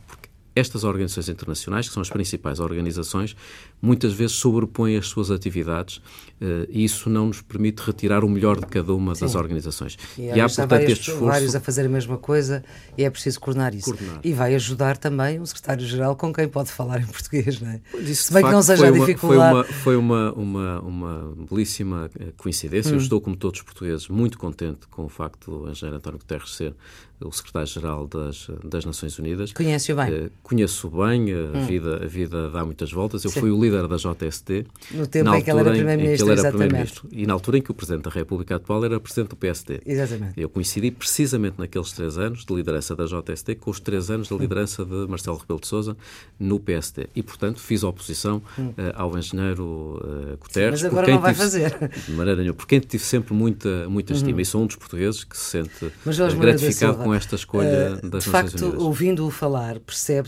Estas 0.59 0.83
organizações 0.83 1.29
internacionais, 1.29 1.87
que 1.87 1.93
são 1.93 2.01
as 2.01 2.09
principais 2.09 2.59
organizações, 2.59 3.35
muitas 3.81 4.13
vezes 4.13 4.35
sobrepõem 4.35 4.97
as 4.97 5.07
suas 5.07 5.31
atividades 5.31 5.97
uh, 5.97 6.67
e 6.69 6.83
isso 6.83 7.09
não 7.09 7.27
nos 7.27 7.41
permite 7.41 7.79
retirar 7.79 8.23
o 8.23 8.29
melhor 8.29 8.59
de 8.59 8.65
cada 8.65 8.93
uma 8.93 9.15
Sim. 9.15 9.21
das 9.21 9.35
organizações. 9.35 9.97
E, 10.17 10.23
e 10.23 10.31
há, 10.41 10.45
portanto, 10.45 10.69
vários, 10.69 10.91
este 10.91 11.11
esforço... 11.11 11.25
vários 11.25 11.55
a 11.55 11.59
fazer 11.59 11.85
a 11.85 11.89
mesma 11.89 12.17
coisa 12.17 12.63
e 12.97 13.03
é 13.03 13.09
preciso 13.09 13.39
coordenar 13.39 13.73
isso. 13.73 13.85
Coordenar. 13.85 14.19
E 14.23 14.33
vai 14.33 14.55
ajudar 14.55 14.97
também 14.97 15.39
o 15.39 15.45
secretário-geral 15.45 16.15
com 16.15 16.33
quem 16.33 16.47
pode 16.47 16.71
falar 16.71 17.01
em 17.01 17.05
português, 17.07 17.59
não 17.61 17.69
é? 17.69 17.81
Isso, 17.99 18.23
Se 18.23 18.33
bem 18.33 18.43
que 18.43 18.51
não 18.51 18.61
seja 18.61 18.87
foi 18.87 18.99
dificuldade. 18.99 19.55
Uma, 19.55 19.63
foi 19.63 19.95
uma, 19.95 20.33
foi 20.33 20.33
uma, 20.33 20.79
uma, 20.79 20.79
uma 20.81 21.35
belíssima 21.49 22.09
eh, 22.19 22.33
coincidência. 22.37 22.91
Hum. 22.91 22.95
Eu 22.95 23.01
estou, 23.01 23.21
como 23.21 23.35
todos 23.35 23.59
os 23.59 23.65
portugueses, 23.65 24.07
muito 24.07 24.37
contente 24.37 24.87
com 24.87 25.05
o 25.05 25.09
facto 25.09 25.51
do 25.51 25.69
engenheiro 25.69 25.97
António 25.97 26.19
Guterres 26.19 26.55
ser 26.55 26.75
o 27.21 27.31
secretário-geral 27.31 28.07
das, 28.07 28.47
das 28.63 28.85
Nações 28.85 29.17
Unidas. 29.19 29.51
Conhece-o 29.51 29.95
bem? 29.95 30.25
Uh, 30.25 30.31
conheço 30.49 30.89
bem, 30.89 31.31
a, 31.31 31.57
hum. 31.57 31.65
vida, 31.67 32.03
a 32.03 32.07
vida 32.07 32.49
dá 32.49 32.65
muitas 32.65 32.91
voltas. 32.91 33.23
Eu 33.23 33.29
Sim. 33.29 33.39
fui 33.39 33.51
o 33.51 33.61
líder 33.61 33.87
da 33.87 33.97
JST. 33.97 34.65
No 34.91 35.05
tempo 35.05 35.35
em 35.35 35.43
que 35.43 35.51
ele 35.51 35.59
era 35.59 35.71
Primeiro-Ministro, 35.71 36.57
Primeiro 36.57 36.91
e 37.11 37.27
na 37.27 37.33
altura 37.33 37.59
em 37.59 37.61
que 37.61 37.69
o 37.69 37.73
Presidente 37.73 38.05
da 38.05 38.09
República 38.09 38.55
atual 38.55 38.83
era 38.83 38.99
Presidente 38.99 39.29
do 39.29 39.35
PSD. 39.35 39.81
Exatamente. 39.85 40.33
Eu 40.41 40.49
coincidi 40.49 40.89
precisamente 40.89 41.59
naqueles 41.59 41.91
três 41.91 42.17
anos 42.17 42.43
de 42.43 42.53
liderança 42.53 42.95
da 42.95 43.05
JST 43.05 43.55
com 43.55 43.69
os 43.69 43.79
três 43.79 44.09
anos 44.09 44.27
da 44.27 44.35
liderança 44.35 44.83
de 44.83 45.07
Marcelo 45.07 45.37
Rebelo 45.37 45.59
de 45.59 45.67
Sousa 45.67 45.95
no 46.39 46.59
PSD. 46.59 47.07
E, 47.15 47.21
portanto, 47.21 47.59
fiz 47.59 47.83
oposição 47.83 48.41
hum. 48.57 48.69
uh, 48.69 48.73
ao 48.95 49.17
engenheiro 49.17 50.01
uh, 50.03 50.37
Guterres. 50.39 50.79
Sim, 50.79 50.85
mas 50.85 50.93
agora 50.93 51.11
não 51.11 51.19
vai 51.19 51.33
tive, 51.33 51.43
fazer. 51.43 51.89
De 52.07 52.11
maneira 52.13 52.41
nenhuma. 52.41 52.55
Por 52.55 52.67
quem 52.67 52.79
tive 52.79 53.03
sempre 53.03 53.35
muita, 53.35 53.87
muita 53.87 54.13
estima. 54.13 54.33
Uhum. 54.33 54.39
E 54.39 54.45
sou 54.45 54.63
um 54.63 54.65
dos 54.65 54.77
portugueses 54.77 55.23
que 55.23 55.37
se 55.37 55.51
sente 55.51 55.91
gratificado 56.39 56.97
com 57.03 57.13
esta 57.13 57.35
escolha 57.35 57.99
uh, 58.01 58.09
das 58.09 58.23
de 58.23 58.29
Nações 58.29 58.31
facto, 58.31 58.65
Unidas. 58.65 58.81
ouvindo-o 58.81 59.29
falar, 59.29 59.79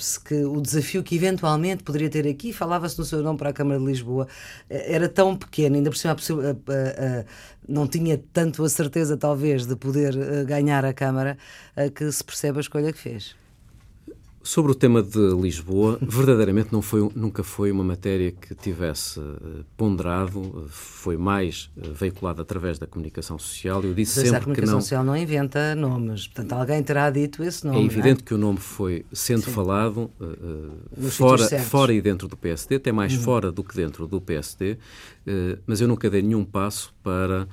percebe-se 0.02 0.20
que 0.20 0.36
o 0.46 0.60
desafio 0.60 1.04
que 1.04 1.16
eventualmente 1.16 1.84
poderia 1.84 2.10
ter 2.10 2.28
aqui, 2.28 2.52
falava-se 2.52 2.98
no 2.98 3.06
seu 3.06 3.22
nome 3.22 3.38
para 3.38 3.50
a 3.50 3.54
Câmara 3.54 3.80
de 3.80 3.86
Lisboa, 3.86 4.28
eh, 4.70 4.96
era 4.96 5.08
tão 5.08 5.36
pequeno, 5.36 5.76
ainda 5.76 5.90
por 5.90 5.98
cima 5.98 6.14
a, 6.14 6.16
a, 6.16 7.20
a, 7.20 7.26
não 7.68 7.88
tinha 7.88 8.22
tanto 8.34 8.64
a 8.64 8.70
certeza, 8.70 9.16
talvez, 9.16 9.66
de 9.66 9.76
poder 9.76 10.18
eh, 10.18 10.44
ganhar 10.44 10.84
a 10.84 10.94
Câmara, 10.94 11.38
que 11.96 12.12
se 12.12 12.24
percebe 12.24 12.58
a 12.58 12.62
escolha 12.62 12.92
que 12.92 13.00
fez. 13.00 13.36
Sobre 14.44 14.72
o 14.72 14.76
tema 14.76 15.04
de 15.04 15.20
Lisboa, 15.40 16.00
verdadeiramente 16.02 16.70
não 16.72 16.82
foi, 16.82 17.08
nunca 17.16 17.44
foi 17.44 17.72
uma 17.72 17.84
matéria 17.84 18.32
que 18.32 18.56
tivesse 18.56 19.20
uh, 19.20 19.64
ponderado, 19.78 20.68
foi 20.70 21.16
mais 21.16 21.70
uh, 21.78 21.94
veiculada 21.94 22.42
através 22.42 22.80
da 22.80 22.88
comunicação 22.88 23.38
social. 23.38 23.84
Eu 23.84 23.94
disse 23.94 24.20
Mas 24.20 24.30
sempre 24.30 24.38
a 24.38 24.42
comunicação 24.42 24.72
que 24.72 24.76
não. 24.76 24.82
social 24.82 25.04
não 25.04 25.16
inventa 25.16 25.76
nomes, 25.76 26.28
portanto 26.28 26.54
alguém 26.54 26.82
terá 26.82 27.12
dito 27.12 27.44
esse 27.44 27.66
nome. 27.66 27.80
É 27.80 27.84
evidente 27.84 28.24
é? 28.24 28.26
que 28.26 28.34
o 28.34 28.38
nome 28.38 28.58
foi 28.58 29.06
sendo 29.14 29.44
Sim. 29.44 29.52
falado 29.52 30.10
uh, 30.20 31.10
fora, 31.10 31.60
fora 31.60 31.94
e 31.94 32.02
dentro 32.02 32.28
do 32.28 32.36
PSD, 32.36 32.76
até 32.76 32.92
mais 32.92 33.14
uhum. 33.14 33.22
fora 33.22 33.52
do 33.52 33.64
que 33.64 33.76
dentro 33.76 34.08
do 34.08 34.20
PSD, 34.20 34.78
mas 35.68 35.82
eu 35.82 35.88
nunca 35.88 36.10
dei 36.10 36.22
nenhum 36.22 36.44
passo 36.44 36.94
para 37.04 37.48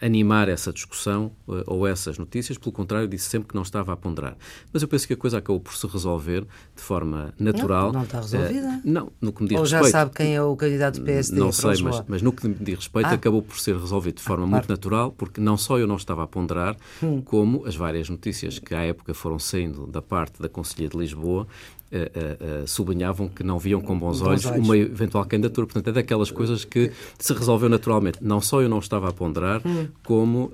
animar 0.00 0.48
essa 0.48 0.72
discussão 0.72 1.32
uh, 1.46 1.62
ou 1.66 1.86
essas 1.86 2.18
notícias, 2.18 2.56
pelo 2.58 2.72
contrário, 2.72 3.08
disse 3.08 3.28
sempre 3.28 3.48
que 3.48 3.54
não 3.54 3.62
estava 3.62 3.92
a 3.92 3.96
ponderar. 3.96 4.36
Mas 4.72 4.82
eu 4.82 4.88
penso 4.88 5.06
que 5.06 5.12
a 5.12 5.16
coisa 5.16 5.38
acabou 5.38 5.60
por 5.60 5.74
se 5.76 5.86
resolver 5.86 6.46
de 6.74 6.82
forma 6.82 7.34
natural. 7.38 7.86
Não, 7.86 8.00
não 8.00 8.02
está 8.04 8.20
resolvida? 8.20 8.68
Uh, 8.68 8.80
não, 8.84 9.12
no 9.20 9.32
que 9.32 9.42
me 9.42 9.48
diz 9.48 9.58
ou 9.58 9.62
respeito. 9.62 9.84
Ou 9.84 9.90
já 9.90 9.98
sabe 9.98 10.14
quem 10.14 10.34
é 10.34 10.42
o 10.42 10.56
candidato 10.56 11.00
do 11.00 11.04
PSD? 11.04 11.40
Não 11.40 11.52
sei, 11.52 11.82
mas, 11.82 12.02
mas, 12.06 12.22
no 12.22 12.32
que 12.32 12.46
me 12.46 12.54
diz 12.54 12.76
respeito 12.76 13.06
ah. 13.06 13.12
acabou 13.12 13.42
por 13.42 13.58
ser 13.58 13.76
resolvido 13.76 14.16
de 14.16 14.22
forma 14.22 14.44
ah, 14.44 14.48
muito 14.48 14.68
natural, 14.68 15.12
porque 15.12 15.40
não 15.40 15.56
só 15.56 15.78
eu 15.78 15.86
não 15.86 15.96
estava 15.96 16.22
a 16.22 16.26
ponderar, 16.26 16.76
hum. 17.02 17.20
como 17.20 17.66
as 17.66 17.74
várias 17.74 18.08
notícias 18.08 18.58
que 18.58 18.74
à 18.74 18.82
época 18.82 19.14
foram 19.14 19.38
saindo 19.38 19.86
da 19.86 20.02
parte 20.02 20.40
da 20.40 20.48
Conselhia 20.48 20.88
de 20.88 20.96
Lisboa 20.96 21.46
uh, 21.92 22.62
uh, 22.62 22.66
sublinhavam 22.66 23.28
que 23.28 23.42
não 23.42 23.58
viam 23.58 23.80
com 23.80 23.98
bons 23.98 24.20
olhos, 24.20 24.44
uma 24.44 24.76
eventual 24.76 25.24
candidatura. 25.24 25.66
Portanto, 25.66 25.88
é 25.88 25.92
daquelas 25.92 26.30
coisas 26.30 26.64
que 26.64 26.92
se 27.18 27.32
resolveu 27.32 27.68
naturalmente. 27.68 28.18
Não 28.20 28.40
só 28.40 28.60
eu 28.62 28.68
não 28.68 28.78
estava 28.78 29.08
a 29.08 29.12
ponderar, 29.12 29.60
hum. 29.66 29.88
como 30.04 30.52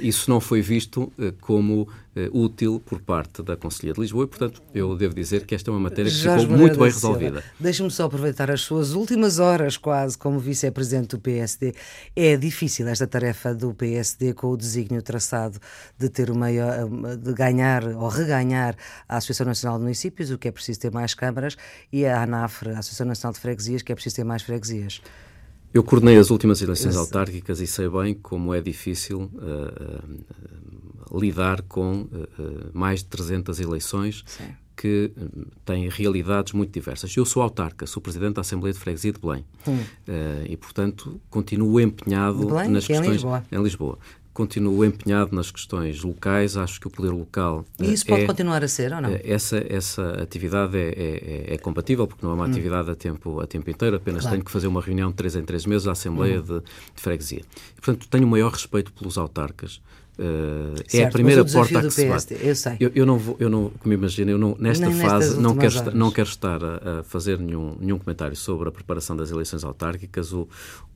isso 0.00 0.30
não 0.30 0.40
foi 0.40 0.60
visto 0.60 1.12
como 1.40 1.88
útil 2.32 2.80
por 2.84 3.00
parte 3.00 3.42
da 3.42 3.56
Conselhia 3.56 3.94
de 3.94 4.00
Lisboa 4.00 4.24
e, 4.24 4.26
portanto, 4.26 4.62
eu 4.74 4.94
devo 4.96 5.14
dizer 5.14 5.46
que 5.46 5.54
esta 5.54 5.70
é 5.70 5.72
uma 5.72 5.80
matéria 5.80 6.10
que 6.10 6.16
Jorge 6.16 6.44
ficou 6.44 6.58
muito 6.58 6.78
bem 6.78 6.90
resolvida. 6.90 7.42
Deixe-me 7.58 7.90
só 7.90 8.04
aproveitar 8.04 8.50
as 8.50 8.60
suas 8.60 8.92
últimas 8.92 9.38
horas, 9.38 9.76
quase, 9.76 10.18
como 10.18 10.38
vice-presidente 10.38 11.08
do 11.08 11.18
PSD. 11.18 11.74
É 12.14 12.36
difícil 12.36 12.86
esta 12.88 13.06
tarefa 13.06 13.54
do 13.54 13.72
PSD 13.72 14.34
com 14.34 14.48
o 14.48 14.56
desígnio 14.56 15.02
traçado 15.02 15.58
de 15.98 16.08
ter 16.08 16.30
o 16.30 16.34
maior, 16.34 16.88
de 17.16 17.32
ganhar 17.32 17.84
ou 17.86 18.08
reganhar 18.08 18.76
a 19.08 19.16
Associação 19.16 19.46
Nacional 19.46 19.78
de 19.78 19.84
Municípios, 19.84 20.30
o 20.30 20.38
que 20.38 20.48
é 20.48 20.52
preciso 20.52 20.80
ter 20.80 20.92
mais 20.92 21.14
câmaras, 21.14 21.56
e 21.90 22.04
a 22.04 22.22
ANAFRE, 22.22 22.70
a 22.70 22.78
Associação 22.80 23.06
Nacional 23.06 23.32
de 23.32 23.40
Freguesias, 23.40 23.82
que 23.82 23.92
é 23.92 23.94
preciso 23.94 24.16
ter 24.16 24.24
mais 24.24 24.42
freguesias. 24.42 25.00
Eu 25.72 25.82
coordenei 25.82 26.18
as 26.18 26.30
últimas 26.30 26.60
eleições 26.60 26.96
autárquicas 26.96 27.60
e 27.60 27.66
sei 27.66 27.88
bem 27.88 28.14
como 28.14 28.52
é 28.52 28.60
difícil 28.60 29.30
uh, 29.34 31.14
uh, 31.14 31.18
lidar 31.18 31.62
com 31.62 32.02
uh, 32.02 32.08
mais 32.74 33.00
de 33.00 33.06
300 33.06 33.58
eleições 33.58 34.22
Sim. 34.26 34.44
que 34.76 35.10
têm 35.64 35.88
realidades 35.88 36.52
muito 36.52 36.72
diversas. 36.72 37.16
Eu 37.16 37.24
sou 37.24 37.42
autarca, 37.42 37.86
sou 37.86 38.02
presidente 38.02 38.34
da 38.34 38.42
Assembleia 38.42 38.74
de 38.74 38.78
Freguesia 38.78 39.12
de 39.12 39.20
Belém 39.20 39.46
hum. 39.66 39.78
e, 40.46 40.56
portanto, 40.56 41.20
continuo 41.30 41.80
empenhado 41.80 42.46
Belém, 42.46 42.68
nas 42.68 42.86
que 42.86 42.92
questões 42.92 43.06
é 43.06 43.10
em 43.10 43.12
Lisboa. 43.12 43.44
em 43.50 43.62
Lisboa 43.62 43.98
continuo 44.32 44.84
empenhado 44.84 45.34
nas 45.34 45.50
questões 45.50 46.02
locais, 46.02 46.56
acho 46.56 46.80
que 46.80 46.86
o 46.86 46.90
poder 46.90 47.10
local. 47.10 47.64
E 47.78 47.92
isso 47.92 48.06
pode 48.06 48.22
é, 48.22 48.26
continuar 48.26 48.64
a 48.64 48.68
ser 48.68 48.92
ou 48.92 49.00
não? 49.00 49.10
Essa, 49.22 49.64
essa 49.68 50.22
atividade 50.22 50.76
é, 50.76 50.88
é, 51.50 51.54
é 51.54 51.58
compatível, 51.58 52.06
porque 52.06 52.24
não 52.24 52.32
é 52.32 52.34
uma 52.34 52.46
hum. 52.46 52.50
atividade 52.50 52.90
a 52.90 52.94
tempo, 52.94 53.40
a 53.40 53.46
tempo 53.46 53.70
inteiro, 53.70 53.96
apenas 53.96 54.22
claro. 54.22 54.36
tenho 54.36 54.44
que 54.44 54.50
fazer 54.50 54.66
uma 54.66 54.80
reunião 54.80 55.10
de 55.10 55.16
três 55.16 55.36
em 55.36 55.44
três 55.44 55.66
meses 55.66 55.86
à 55.86 55.92
Assembleia 55.92 56.40
hum. 56.40 56.42
de, 56.42 56.60
de 56.60 57.02
Freguesia. 57.02 57.42
E, 57.76 57.80
portanto, 57.80 58.08
tenho 58.08 58.26
o 58.26 58.30
maior 58.30 58.50
respeito 58.52 58.92
pelos 58.92 59.18
autarcas. 59.18 59.80
Uh, 60.18 60.76
certo, 60.76 60.94
é 60.94 61.04
a 61.04 61.10
primeira 61.10 61.44
porta 61.44 61.78
a 61.78 61.82
que 61.82 61.90
se 61.90 62.06
bate. 62.06 62.36
Eu 62.40 62.54
sei. 62.54 62.76
Eu, 62.78 62.92
eu, 62.94 63.06
não 63.06 63.18
vou, 63.18 63.36
eu 63.40 63.48
não, 63.48 63.70
como 63.78 63.94
imagino, 63.94 64.30
eu 64.30 64.38
não, 64.38 64.54
nesta 64.58 64.86
Nem 64.86 65.00
fase 65.00 65.40
não 65.40 65.56
quero, 65.56 65.74
estar, 65.74 65.94
não 65.94 66.10
quero 66.10 66.28
estar 66.28 66.62
a, 66.62 67.00
a, 67.00 67.02
fazer 67.02 67.38
nenhum, 67.38 67.76
nenhum 67.80 67.98
comentário 67.98 68.36
sobre 68.36 68.68
a 68.68 68.72
preparação 68.72 69.16
das 69.16 69.30
eleições 69.30 69.64
autárquicas. 69.64 70.32
O, 70.32 70.46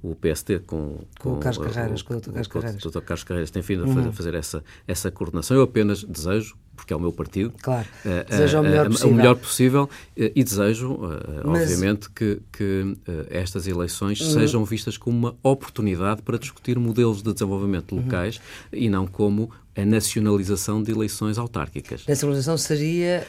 o 0.02 0.14
PST 0.14 0.61
com, 0.66 0.99
com, 1.18 1.30
com 1.30 1.32
o 1.32 1.37
Carlos 1.38 1.73
Carreiras, 1.73 2.02
com 2.02 2.14
o 2.14 2.20
Dr. 2.20 3.00
Carlos 3.00 3.25
Carreiras. 3.25 3.50
Tem 3.50 3.62
vindo 3.62 3.85
a 3.85 3.87
fazer, 3.88 4.00
uhum. 4.00 4.12
fazer 4.12 4.35
essa, 4.35 4.64
essa 4.87 5.11
coordenação. 5.11 5.56
Eu 5.56 5.62
apenas 5.62 6.04
desejo 6.04 6.54
porque 6.76 6.92
é 6.92 6.97
o 6.97 7.00
meu 7.00 7.12
partido. 7.12 7.52
Claro, 7.62 7.87
uh, 8.04 8.30
desejo 8.30 8.61
o 8.61 8.62
melhor 8.62 8.87
possível. 8.88 9.11
O 9.11 9.14
melhor 9.14 9.37
possível 9.37 9.85
uh, 9.85 9.90
e 10.14 10.45
desejo, 10.45 10.92
uh, 10.92 11.09
Mas... 11.45 11.62
obviamente, 11.62 12.11
que, 12.11 12.40
que 12.52 12.97
estas 13.30 13.66
eleições 13.66 14.21
uhum. 14.21 14.33
sejam 14.33 14.64
vistas 14.64 14.97
como 14.97 15.16
uma 15.16 15.37
oportunidade 15.42 16.23
para 16.23 16.38
discutir 16.38 16.78
modelos 16.78 17.23
de 17.23 17.33
desenvolvimento 17.33 17.95
uhum. 17.95 18.02
locais 18.02 18.37
uhum. 18.37 18.78
e 18.78 18.88
não 18.88 19.06
como 19.06 19.50
a 19.75 19.85
nacionalização 19.85 20.83
de 20.83 20.90
eleições 20.90 21.37
autárquicas. 21.37 22.04
A 22.06 22.11
nacionalização 22.11 22.56
seria, 22.56 23.26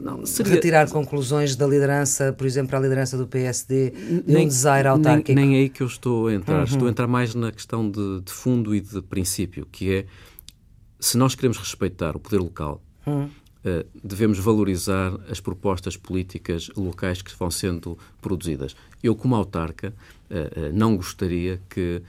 não, 0.00 0.24
seria, 0.24 0.54
retirar 0.54 0.88
conclusões 0.88 1.54
da 1.54 1.66
liderança, 1.66 2.32
por 2.32 2.46
exemplo, 2.46 2.74
a 2.76 2.80
liderança 2.80 3.18
do 3.18 3.26
PSD, 3.26 3.90
de 3.90 4.22
nem, 4.26 4.46
um 4.46 4.48
desaire 4.48 4.88
autárquico? 4.88 5.34
Nem, 5.34 5.48
nem 5.48 5.58
é 5.58 5.60
aí 5.60 5.68
que 5.68 5.82
eu 5.82 5.86
estou 5.86 6.28
a 6.28 6.34
entrar. 6.34 6.58
Uhum. 6.58 6.64
Estou 6.64 6.88
a 6.88 6.90
entrar 6.90 7.06
mais 7.06 7.34
na 7.34 7.52
questão 7.52 7.90
de, 7.90 8.22
de 8.22 8.32
fundo 8.32 8.74
e 8.74 8.80
de 8.80 9.02
princípio, 9.02 9.66
que 9.70 9.94
é 9.94 10.06
se 11.00 11.16
nós 11.16 11.34
queremos 11.34 11.56
respeitar 11.56 12.14
o 12.14 12.20
poder 12.20 12.38
local, 12.38 12.82
hum. 13.06 13.24
uh, 13.24 13.86
devemos 14.04 14.38
valorizar 14.38 15.18
as 15.28 15.40
propostas 15.40 15.96
políticas 15.96 16.70
locais 16.76 17.22
que 17.22 17.34
vão 17.36 17.50
sendo 17.50 17.98
produzidas. 18.20 18.76
Eu, 19.02 19.16
como 19.16 19.34
autarca, 19.34 19.94
uh, 20.30 20.72
não 20.74 20.94
gostaria 20.94 21.60
que 21.68 22.02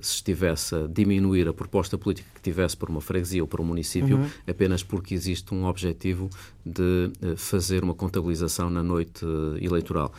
se 0.00 0.14
estivesse 0.14 0.74
a 0.74 0.86
diminuir 0.86 1.46
a 1.46 1.52
proposta 1.52 1.98
política 1.98 2.26
que 2.34 2.40
tivesse 2.40 2.74
para 2.74 2.90
uma 2.90 3.02
freguesia 3.02 3.42
ou 3.42 3.46
para 3.46 3.60
um 3.60 3.64
município 3.66 4.16
uhum. 4.16 4.30
apenas 4.48 4.82
porque 4.82 5.12
existe 5.12 5.52
um 5.52 5.66
objetivo 5.66 6.30
de 6.64 7.10
fazer 7.36 7.84
uma 7.84 7.92
contabilização 7.92 8.70
na 8.70 8.82
noite 8.82 9.22
eleitoral. 9.60 10.10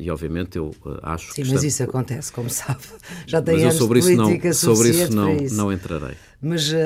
E, 0.00 0.10
obviamente, 0.10 0.56
eu 0.56 0.74
acho 1.02 1.34
Sim, 1.34 1.42
que. 1.42 1.48
Sim, 1.48 1.54
mas 1.54 1.64
isso 1.64 1.82
acontece, 1.82 2.32
como 2.32 2.48
sabe. 2.48 2.80
Já 3.26 3.42
tem 3.42 3.56
mas 3.56 3.64
anos 3.64 3.76
sobre 3.76 3.98
isso 3.98 4.16
não, 4.16 4.52
sobre 4.54 4.88
isso 4.88 5.14
não, 5.14 5.36
isso. 5.36 5.54
não 5.54 5.70
entrarei 5.70 6.16
mas 6.40 6.70
uh, 6.70 6.76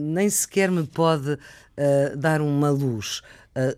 nem 0.00 0.28
sequer 0.28 0.70
me 0.70 0.86
pode 0.86 1.32
uh, 1.32 2.16
dar 2.16 2.40
uma 2.40 2.70
luz 2.70 3.22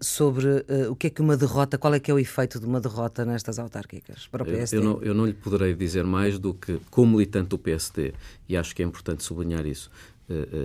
sobre 0.02 0.62
o 0.90 0.94
que 0.94 1.06
é 1.06 1.10
que 1.10 1.22
uma 1.22 1.38
derrota, 1.38 1.78
qual 1.78 1.94
é 1.94 1.98
que 1.98 2.10
é 2.10 2.14
o 2.14 2.18
efeito 2.18 2.60
de 2.60 2.66
uma 2.66 2.82
derrota 2.82 3.24
nestas 3.24 3.58
autárquicas 3.58 4.26
para 4.26 4.42
o 4.42 4.46
PSD? 4.46 4.76
Eu, 4.76 4.82
eu, 4.82 4.84
não, 4.84 5.02
eu 5.02 5.14
não 5.14 5.24
lhe 5.24 5.32
poderei 5.32 5.72
dizer 5.72 6.04
mais 6.04 6.38
do 6.38 6.52
que, 6.52 6.78
como 6.90 7.12
militante 7.12 7.48
do 7.48 7.56
PSD, 7.56 8.12
e 8.46 8.58
acho 8.58 8.76
que 8.76 8.82
é 8.82 8.84
importante 8.84 9.24
sublinhar 9.24 9.64
isso, 9.64 9.90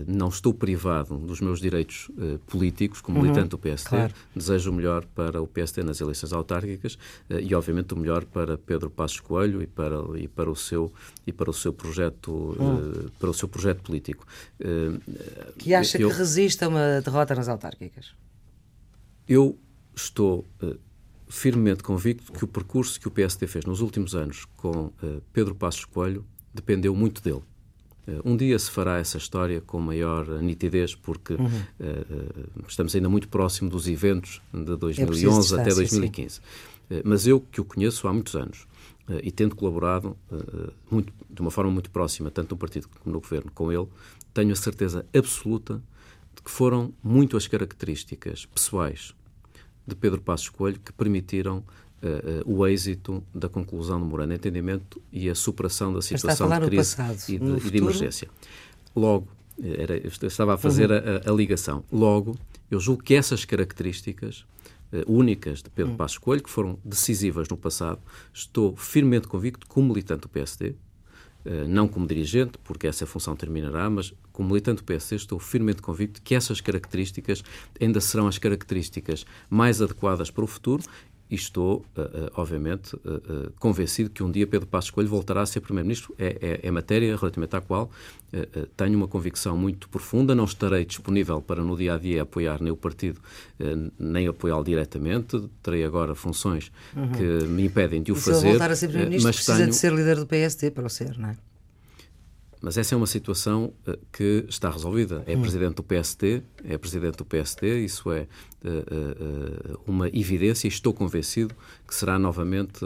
não 0.08 0.30
estou 0.30 0.54
privado 0.54 1.18
dos 1.18 1.42
meus 1.42 1.60
direitos 1.60 2.10
uh, 2.10 2.40
políticos 2.48 3.02
como 3.02 3.18
uhum, 3.18 3.24
militante 3.24 3.50
do 3.50 3.58
PST. 3.58 3.90
Claro. 3.90 4.14
Desejo 4.36 4.72
o 4.72 4.74
melhor 4.74 5.06
para 5.06 5.42
o 5.42 5.48
PST 5.48 5.82
nas 5.84 6.00
eleições 6.00 6.32
autárquicas 6.34 6.98
e, 7.30 7.54
obviamente, 7.56 7.94
o 7.94 7.98
melhor 7.98 8.26
para 8.26 8.58
Pedro 8.58 8.90
Passos 8.90 9.20
Coelho 9.20 9.62
e 9.62 9.68
para, 9.68 9.96
e 10.18 10.28
para 10.28 10.50
o 10.50 10.56
seu 10.56 10.92
e 11.26 11.34
para 11.34 11.50
o 11.50 11.54
seu 11.54 11.74
projeto 11.74 12.30
uh, 12.30 13.12
para 13.20 13.30
o 13.30 13.34
seu 13.34 13.48
projeto 13.48 13.82
político. 13.82 14.26
que 15.58 15.74
acha 15.74 16.00
eu, 16.00 16.10
que 16.10 16.16
resiste 16.16 16.64
a 16.64 16.68
uma 16.68 17.02
derrota 17.02 17.34
nas 17.36 17.48
autárquicas? 17.48 18.14
Eu 19.28 19.58
estou 19.96 20.46
firmemente 21.28 21.82
convicto 21.82 22.32
que 22.32 22.44
o 22.44 22.48
percurso 22.48 23.00
que 23.00 23.08
o 23.08 23.12
PSD 23.12 23.48
fez 23.48 23.66
nos 23.66 23.82
últimos 23.82 24.14
anos 24.14 24.46
com 24.58 24.92
Pedro 25.34 25.56
Passos 25.56 25.86
Coelho 25.86 26.26
dependeu 26.54 26.96
muito 26.96 27.22
dele. 27.22 27.42
Eh, 28.08 28.22
um 28.24 28.36
dia 28.38 28.58
se 28.58 28.70
fará 28.70 28.98
essa 28.98 29.18
história 29.18 29.62
com 29.62 29.80
maior 29.80 30.28
nitidez, 30.42 30.96
porque 30.96 31.34
uhum. 31.34 31.46
uh, 31.46 32.66
estamos 32.68 32.96
ainda 32.96 33.10
muito 33.10 33.27
próximo 33.27 33.70
dos 33.70 33.88
eventos 33.88 34.42
de 34.53 34.75
2011 34.75 35.56
é 35.56 35.62
até 35.62 35.74
2015. 35.74 36.40
Uh, 36.40 36.42
mas 37.03 37.25
eu, 37.25 37.40
que 37.40 37.60
o 37.60 37.66
conheço 37.66 38.08
há 38.08 38.14
muitos 38.14 38.36
anos, 38.36 38.68
uh, 39.10 39.20
e 39.24 39.32
tendo 39.32 39.56
colaborado 39.56 40.16
muito, 40.90 41.12
de 41.29 41.42
uma 41.42 41.51
forma 41.51 41.72
muito 41.72 41.90
próxima, 41.90 42.29
tanto 42.29 42.51
no 42.51 42.58
partido 42.58 42.88
como 42.88 43.14
no 43.14 43.20
governo, 43.20 43.51
com 43.51 43.72
ele, 43.72 43.88
tenho 44.34 44.51
a 44.51 44.56
certeza 44.56 45.06
absoluta 45.16 45.82
de 46.36 46.42
que 46.42 46.51
foram 46.51 46.94
muito 47.03 47.38
as 47.38 47.48
características 47.48 48.46
pessoais 48.46 49.16
de 49.88 49.96
Pedro 49.96 50.20
Passos 50.20 50.50
Coelho 50.50 50.79
que 50.79 50.92
permitiram 50.92 51.64
uh, 52.01 52.51
o 52.51 52.66
êxito 52.68 53.24
da 53.34 53.50
conclusão 53.50 54.00
do 54.00 54.05
memorando 54.05 54.29
de 54.29 54.36
entendimento 54.36 55.01
e 55.12 55.29
a 55.29 55.36
superação 55.36 55.94
da 55.94 56.01
situação 56.01 56.50
de 56.50 56.66
crise 56.68 56.96
passado, 56.96 57.18
e, 57.29 57.40
de, 57.40 57.68
e, 57.68 57.72
de, 57.72 57.77
emergência. 57.77 58.29
Logo, 58.96 59.27
eh, 59.62 59.81
era, 59.81 59.98
eu 59.98 60.10
estava 60.10 60.53
a 60.53 60.58
fazer 60.58 60.90
uhum. 60.92 60.98
a, 61.25 61.29
a, 61.29 61.34
ligação. 61.34 61.84
Logo, 61.92 62.38
eu 62.70 62.79
julgo 62.79 63.03
que 63.03 63.14
essas 63.14 63.46
características 63.46 64.46
uh, 64.92 65.12
únicas 65.12 65.62
de 65.62 65.70
Pedro 65.70 65.92
uhum. 65.92 65.98
Passos 65.98 66.18
Coelho, 66.18 66.44
que 66.44 66.50
foram 66.50 66.79
decisivas 66.84 67.48
no 67.50 67.58
passado, 67.58 68.00
estou 68.34 68.75
firmemente 68.75 69.27
convicto, 69.27 69.68
como 69.68 69.90
militante 69.90 70.22
do 70.22 70.29
PSD, 70.29 70.75
não 71.68 71.88
como 71.88 72.08
dirigente, 72.08 72.58
porque 72.64 72.88
essa 72.88 73.05
função 73.05 73.36
terminará, 73.36 73.88
mas 73.88 74.12
como 74.31 74.50
militante 74.50 74.77
do 74.77 74.84
PSD, 74.84 75.16
estou 75.16 75.38
firmemente 75.38 75.79
convicto 75.79 76.20
que 76.24 76.34
essas 76.34 76.60
características 76.60 77.44
ainda 77.79 78.01
serão 78.01 78.27
as 78.27 78.40
características 78.40 79.27
mais 79.48 79.79
adequadas 79.79 80.31
para 80.31 80.44
o 80.44 80.48
futuro 80.48 80.84
e 81.29 81.35
estou, 81.35 81.83
uh, 81.98 82.01
uh, 82.01 82.31
obviamente, 82.35 82.96
uh, 82.96 83.51
convencido 83.59 84.09
que 84.09 84.22
um 84.22 84.29
dia 84.29 84.46
Pedro 84.46 84.68
Passos 84.68 84.92
Coelho 84.92 85.09
voltará 85.09 85.42
a 85.42 85.46
ser 85.46 85.59
Primeiro-Ministro. 85.59 86.14
É, 86.20 86.59
é, 86.61 86.68
é, 86.68 86.72
matéria 86.72 87.16
relativamente 87.16 87.55
à 87.55 87.61
qual 87.61 87.90
tenho 88.75 88.98
uma 88.98 89.07
convicção 89.07 89.57
muito 89.57 89.88
profunda. 89.88 90.35
Não 90.35 90.44
estarei 90.44 90.83
disponível 90.83 91.42
para, 91.42 91.64
no 91.64 91.77
dia 91.77 91.94
a 91.94 91.98
dia, 91.98 92.24
apoiar 92.24 92.61
nem 92.61 92.70
o 92.70 92.75
partido, 92.75 93.22
nem 93.98 94.27
apoiá-lo 94.27 94.61
diretamente. 94.61 95.42
Terei 95.64 95.85
agora 95.85 96.14
funções 96.14 96.70
uhum. 96.94 97.11
que 97.14 97.24
me 97.24 97.64
impedem 97.64 98.03
de 98.03 98.11
o 98.11 98.16
e 98.16 98.20
fazer. 98.20 98.40
Se 98.42 98.50
voltar 98.50 98.72
a 98.72 98.75
ser 98.75 98.88
Primeiro-Ministro, 98.88 99.31
precisa 99.31 99.57
tenho... 99.57 99.70
de 99.70 99.75
ser 99.77 99.94
líder 99.94 100.18
do 100.18 100.27
PSD 100.27 100.70
para 100.70 100.85
o 100.85 100.90
ser, 100.90 101.18
não 101.18 101.29
é? 101.29 101.38
Mas 102.66 102.80
essa 102.80 102.96
é 102.96 102.98
uma 102.98 103.06
situação 103.06 103.72
uh, 103.88 103.96
que 104.12 104.44
está 104.50 104.72
resolvida. 104.72 105.24
É 105.28 105.38
hum. 105.38 105.42
presidente 105.42 105.75
do 105.75 105.84
PST, 105.84 106.42
é 106.64 106.75
presidente 106.80 107.16
do 107.16 107.24
PST, 107.24 107.64
isso 107.86 108.12
é 108.12 108.22
uh, 108.22 109.75
uh, 109.75 109.80
uma 109.86 110.08
evidência 110.08 110.66
e 110.66 110.70
estou 110.70 110.92
convencido 110.92 111.54
que 111.88 111.94
será 111.94 112.18
novamente 112.18 112.80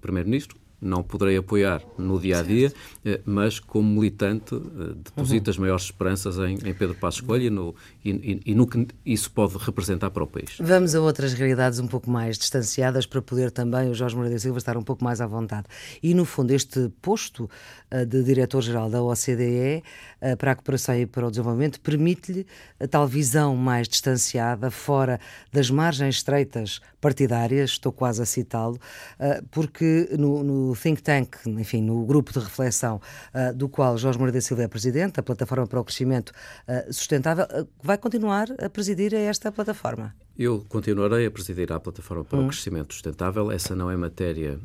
primeiro-ministro 0.00 0.58
não 0.80 1.02
poderei 1.02 1.36
apoiar 1.36 1.82
no 1.98 2.18
dia 2.18 2.38
a 2.38 2.42
dia, 2.42 2.72
eh, 3.04 3.20
mas 3.24 3.58
como 3.58 3.88
militante 3.88 4.54
eh, 4.54 4.94
deposito 4.96 5.48
uhum. 5.48 5.50
as 5.50 5.58
maiores 5.58 5.84
esperanças 5.84 6.38
em, 6.38 6.54
em 6.54 6.74
Pedro 6.74 6.94
Passos 6.94 7.20
Coelho 7.20 7.44
e 7.44 7.50
no, 7.50 7.74
e, 8.04 8.40
e 8.46 8.54
no, 8.54 8.66
que 8.66 8.86
isso 9.04 9.30
pode 9.30 9.58
representar 9.58 10.10
para 10.10 10.24
o 10.24 10.26
país. 10.26 10.56
Vamos 10.58 10.94
a 10.94 11.00
outras 11.00 11.34
realidades 11.34 11.78
um 11.78 11.86
pouco 11.86 12.10
mais 12.10 12.38
distanciadas 12.38 13.04
para 13.04 13.20
poder 13.20 13.50
também 13.50 13.90
o 13.90 13.94
Jorge 13.94 14.16
Moreira 14.16 14.38
Silva 14.38 14.58
estar 14.58 14.76
um 14.76 14.82
pouco 14.82 15.04
mais 15.04 15.20
à 15.20 15.26
vontade. 15.26 15.66
E 16.02 16.14
no 16.14 16.24
fundo, 16.24 16.52
este 16.52 16.90
posto 17.02 17.50
uh, 17.92 18.06
de 18.06 18.22
diretor-geral 18.22 18.88
da 18.88 19.02
OCDE 19.02 19.82
uh, 20.22 20.36
para 20.36 20.52
a 20.52 20.54
cooperação 20.54 20.98
e 20.98 21.06
para 21.06 21.26
o 21.26 21.30
desenvolvimento 21.30 21.80
permite-lhe 21.80 22.46
a 22.78 22.88
tal 22.88 23.06
visão 23.06 23.54
mais 23.54 23.86
distanciada, 23.86 24.70
fora 24.70 25.20
das 25.52 25.70
margens 25.70 26.16
estreitas 26.16 26.80
partidárias, 27.00 27.70
estou 27.70 27.92
quase 27.92 28.22
a 28.22 28.26
citá-lo, 28.26 28.74
uh, 28.74 29.44
porque 29.50 30.08
no, 30.18 30.42
no 30.42 30.76
think 30.76 31.02
tank, 31.02 31.36
enfim, 31.46 31.82
no 31.82 32.04
grupo 32.04 32.32
de 32.32 32.38
reflexão 32.38 33.00
uh, 33.34 33.54
do 33.54 33.68
qual 33.68 33.96
Jorge 33.96 34.18
Moreira 34.18 34.40
Silva 34.40 34.64
é 34.64 34.68
presidente, 34.68 35.18
a 35.18 35.22
Plataforma 35.22 35.66
para 35.66 35.80
o 35.80 35.84
Crescimento 35.84 36.30
uh, 36.30 36.92
Sustentável, 36.92 37.44
uh, 37.46 37.66
vai 37.82 37.96
continuar 37.98 38.48
a 38.58 38.68
presidir 38.68 39.14
a 39.14 39.18
esta 39.18 39.50
plataforma? 39.50 40.14
Eu 40.38 40.64
continuarei 40.68 41.26
a 41.26 41.30
presidir 41.30 41.72
a 41.72 41.80
Plataforma 41.80 42.24
para 42.24 42.38
hum. 42.38 42.46
o 42.46 42.48
Crescimento 42.48 42.94
Sustentável. 42.94 43.50
Essa 43.50 43.74
não 43.74 43.90
é 43.90 43.96
matéria 43.96 44.58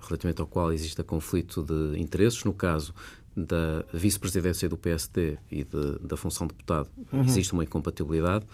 relativamente 0.00 0.40
ao 0.40 0.48
qual 0.48 0.72
exista 0.72 1.04
conflito 1.04 1.62
de 1.62 2.00
interesses. 2.00 2.42
No 2.42 2.52
caso 2.52 2.92
da 3.36 3.84
vice-presidência 3.92 4.68
do 4.68 4.76
PSD 4.76 5.38
e 5.50 5.64
de, 5.64 5.98
da 6.00 6.16
função 6.16 6.46
de 6.46 6.54
deputado, 6.54 6.88
uhum. 7.12 7.22
existe 7.22 7.52
uma 7.52 7.64
incompatibilidade. 7.64 8.44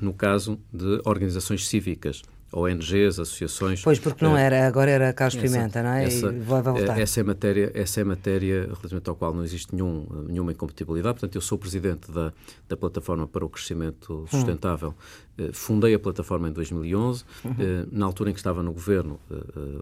No 0.00 0.12
caso 0.12 0.58
de 0.72 1.00
organizações 1.04 1.66
cívicas 1.66 2.22
ONGs, 2.52 3.20
associações. 3.20 3.82
Pois, 3.82 3.98
porque 3.98 4.24
não 4.24 4.36
era, 4.36 4.66
agora 4.66 4.90
era 4.90 5.12
Carlos 5.12 5.36
essa, 5.36 5.56
Pimenta, 5.56 5.82
não 5.82 5.90
é? 5.90 6.04
Essa, 6.04 6.32
e 6.32 6.38
vai 6.40 6.62
voltar. 6.62 6.98
Essa 6.98 7.20
é 7.20 7.22
matéria, 7.22 7.70
essa 7.74 8.00
é 8.00 8.04
matéria 8.04 8.64
relativamente 8.64 9.08
ao 9.08 9.14
qual 9.14 9.32
não 9.32 9.44
existe 9.44 9.72
nenhum, 9.72 10.06
nenhuma 10.28 10.50
incompatibilidade. 10.50 11.14
Portanto, 11.14 11.34
eu 11.36 11.40
sou 11.40 11.56
presidente 11.56 12.10
da, 12.10 12.32
da 12.68 12.76
Plataforma 12.76 13.26
para 13.26 13.44
o 13.44 13.48
Crescimento 13.48 14.26
Sustentável. 14.28 14.94
Hum. 15.38 15.50
Fundei 15.52 15.94
a 15.94 15.98
plataforma 15.98 16.50
em 16.50 16.52
2011. 16.52 17.24
Uhum. 17.44 17.52
Na 17.90 18.04
altura 18.04 18.28
em 18.28 18.32
que 18.34 18.40
estava 18.40 18.62
no 18.62 18.72
governo, 18.74 19.18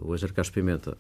o 0.00 0.14
Engenheiro 0.14 0.32
Carlos 0.32 0.50
Pimenta 0.50 0.96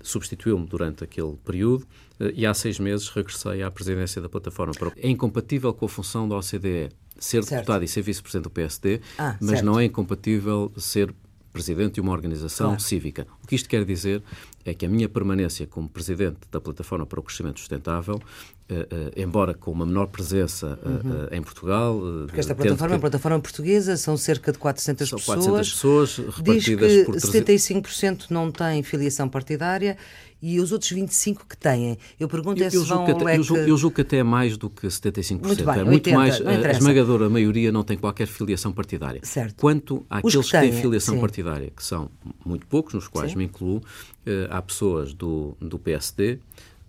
substituiu-me 0.00 0.66
durante 0.66 1.04
aquele 1.04 1.36
período 1.44 1.86
e 2.34 2.46
há 2.46 2.54
seis 2.54 2.78
meses 2.78 3.10
regressei 3.10 3.62
à 3.62 3.70
presidência 3.70 4.22
da 4.22 4.30
plataforma. 4.30 4.72
É 4.96 5.10
incompatível 5.10 5.74
com 5.74 5.84
a 5.84 5.88
função 5.90 6.26
da 6.26 6.36
OCDE 6.36 6.88
ser 7.20 7.44
certo. 7.44 7.60
deputado 7.60 7.84
e 7.84 7.88
ser 7.88 8.02
vice-presidente 8.02 8.44
do 8.44 8.50
PSD, 8.50 9.00
ah, 9.18 9.36
mas 9.40 9.50
certo. 9.50 9.64
não 9.64 9.78
é 9.78 9.84
incompatível 9.84 10.72
ser 10.76 11.14
presidente 11.52 11.94
de 11.94 12.00
uma 12.00 12.12
organização 12.12 12.68
claro. 12.68 12.82
cívica. 12.82 13.26
O 13.42 13.46
que 13.46 13.54
isto 13.54 13.68
quer 13.68 13.84
dizer 13.84 14.22
é 14.64 14.74
que 14.74 14.86
a 14.86 14.88
minha 14.88 15.08
permanência 15.08 15.66
como 15.66 15.88
presidente 15.88 16.38
da 16.50 16.60
Plataforma 16.60 17.06
para 17.06 17.18
o 17.18 17.22
Crescimento 17.22 17.58
Sustentável, 17.58 18.20
eh, 18.68 18.86
eh, 18.90 19.22
embora 19.22 19.54
com 19.54 19.72
uma 19.72 19.86
menor 19.86 20.06
presença 20.08 20.78
eh, 20.82 20.88
uhum. 20.88 21.28
em 21.32 21.42
Portugal... 21.42 22.00
Porque 22.26 22.40
esta 22.40 22.54
plataforma 22.54 22.88
que... 22.88 22.92
é 22.92 22.96
uma 22.96 23.00
plataforma 23.00 23.40
portuguesa, 23.40 23.96
são 23.96 24.16
cerca 24.16 24.52
de 24.52 24.58
400 24.58 25.08
são 25.08 25.18
pessoas. 25.18 25.38
400 25.38 25.72
pessoas 25.72 26.16
repartidas 26.18 26.92
diz 26.92 27.00
que 27.00 27.04
por... 27.04 27.16
75% 27.16 28.30
não 28.30 28.52
têm 28.52 28.82
filiação 28.82 29.28
partidária 29.28 29.96
e 30.42 30.58
os 30.60 30.72
outros 30.72 30.90
25 30.90 31.46
que 31.46 31.56
têm. 31.56 31.98
Eu 32.18 32.28
pergunto 32.28 32.62
é 32.62 32.70
se 32.70 32.78
vão 32.78 33.04
até, 33.04 33.32
é 33.32 33.38
eu, 33.38 33.42
julgo, 33.42 33.62
eu 33.62 33.76
julgo 33.76 33.96
que 33.96 34.02
até 34.02 34.18
é 34.18 34.22
mais 34.22 34.56
do 34.56 34.70
que 34.70 34.86
75%. 34.86 35.46
Muito 35.46 35.64
bem, 35.64 35.74
é 35.74 35.84
muito 35.84 36.10
80, 36.10 36.16
mais, 36.16 36.40
a 36.40 36.70
esmagadora 36.70 37.28
maioria 37.28 37.70
não 37.70 37.84
tem 37.84 37.98
qualquer 37.98 38.26
filiação 38.26 38.72
partidária. 38.72 39.20
Certo. 39.22 39.56
Quanto 39.56 40.04
àqueles 40.08 40.46
que, 40.46 40.52
têm, 40.52 40.60
que 40.60 40.70
têm 40.70 40.82
filiação 40.82 41.14
sim. 41.14 41.20
partidária, 41.20 41.70
que 41.70 41.84
são 41.84 42.10
muito 42.44 42.66
poucos, 42.66 42.94
nos 42.94 43.08
quais 43.08 43.32
sim. 43.32 43.38
me 43.38 43.44
incluo, 43.44 43.82
eh, 44.24 44.48
há 44.50 44.62
pessoas 44.62 45.12
do, 45.12 45.56
do 45.60 45.78
PSD, 45.78 46.38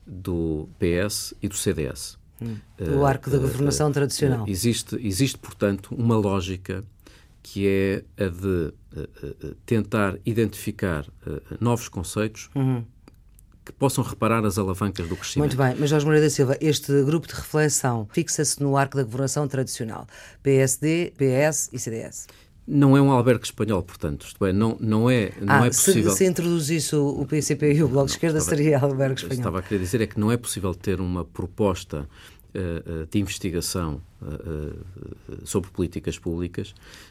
do 0.07 0.69
PS 0.79 1.33
e 1.41 1.47
do 1.47 1.55
CDS. 1.55 2.17
Hum. 2.41 2.57
O 2.97 3.05
arco 3.05 3.29
da 3.29 3.37
governação 3.37 3.89
uh, 3.89 3.93
tradicional. 3.93 4.45
Existe, 4.47 4.95
existe, 4.99 5.37
portanto, 5.37 5.93
uma 5.95 6.17
lógica 6.17 6.83
que 7.43 7.67
é 7.67 8.03
a 8.17 8.27
de 8.29 8.73
uh, 8.97 9.55
tentar 9.63 10.17
identificar 10.25 11.05
novos 11.59 11.87
conceitos 11.87 12.49
uhum 12.55 12.83
que 13.71 13.77
possam 13.77 14.03
reparar 14.03 14.45
as 14.45 14.57
alavancas 14.57 15.07
do 15.07 15.15
crescimento. 15.15 15.55
Muito 15.55 15.57
bem, 15.57 15.75
mas 15.79 15.89
Jorge 15.89 16.05
Moreira 16.05 16.27
da 16.27 16.29
Silva, 16.29 16.57
este 16.61 17.03
grupo 17.03 17.27
de 17.27 17.33
reflexão 17.33 18.07
fixa-se 18.11 18.61
no 18.61 18.77
arco 18.77 18.97
da 18.97 19.03
governação 19.03 19.47
tradicional, 19.47 20.05
PSD, 20.43 21.13
PS 21.17 21.69
e 21.73 21.79
CDS. 21.79 22.27
Não 22.67 22.95
é 22.95 23.01
um 23.01 23.11
albergue 23.11 23.43
espanhol, 23.43 23.81
portanto, 23.81 24.27
isto 24.27 24.45
é, 24.45 24.53
não, 24.53 24.77
não 24.79 25.09
é, 25.09 25.31
não 25.41 25.55
ah, 25.55 25.65
é 25.65 25.69
possível... 25.69 26.11
Se, 26.11 26.19
se 26.19 26.25
introduzisse 26.25 26.95
o 26.95 27.25
PCP 27.25 27.73
e 27.73 27.83
o 27.83 27.87
Bloco 27.87 28.05
de 28.05 28.13
Esquerda, 28.13 28.37
estava, 28.37 28.55
seria 28.55 28.79
albergue 28.79 29.15
espanhol. 29.15 29.37
Estava 29.39 29.59
a 29.59 29.61
querer 29.61 29.79
dizer 29.79 30.01
é 30.01 30.07
que 30.07 30.19
não 30.19 30.31
é 30.31 30.37
possível 30.37 30.73
ter 30.75 31.01
uma 31.01 31.25
proposta 31.25 32.07
uh, 32.55 33.07
de 33.09 33.19
investigação 33.19 34.01
uh, 34.21 34.79
sobre 35.43 35.71
políticas 35.71 36.19
públicas 36.19 36.73
eh, 36.73 37.10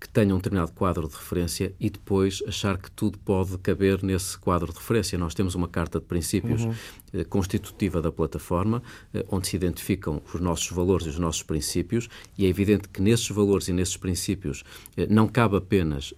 que 0.00 0.08
tenha 0.08 0.34
um 0.34 0.38
determinado 0.38 0.72
quadro 0.72 1.08
de 1.08 1.14
referência 1.14 1.74
e 1.80 1.88
depois 1.88 2.42
achar 2.46 2.76
que 2.76 2.90
tudo 2.90 3.18
pode 3.18 3.56
caber 3.58 4.02
nesse 4.02 4.38
quadro 4.38 4.70
de 4.70 4.78
referência. 4.78 5.18
Nós 5.18 5.34
temos 5.34 5.54
uma 5.54 5.66
carta 5.66 5.98
de 5.98 6.04
princípios 6.04 6.64
uhum. 6.64 6.74
Eh, 7.14 7.22
constitutiva 7.22 8.02
da 8.02 8.10
plataforma, 8.10 8.82
eh, 9.12 9.24
onde 9.30 9.46
se 9.46 9.54
identificam 9.54 10.20
os 10.34 10.40
nossos 10.40 10.68
valores 10.70 11.06
e 11.06 11.10
os 11.10 11.18
nossos 11.18 11.44
princípios, 11.44 12.08
e 12.36 12.44
é 12.44 12.48
evidente 12.48 12.88
que 12.88 13.00
nesses 13.00 13.28
valores 13.28 13.68
e 13.68 13.72
nesses 13.72 13.96
princípios 13.96 14.64
não 15.08 15.28
cabe 15.28 15.56
apenas 15.56 16.14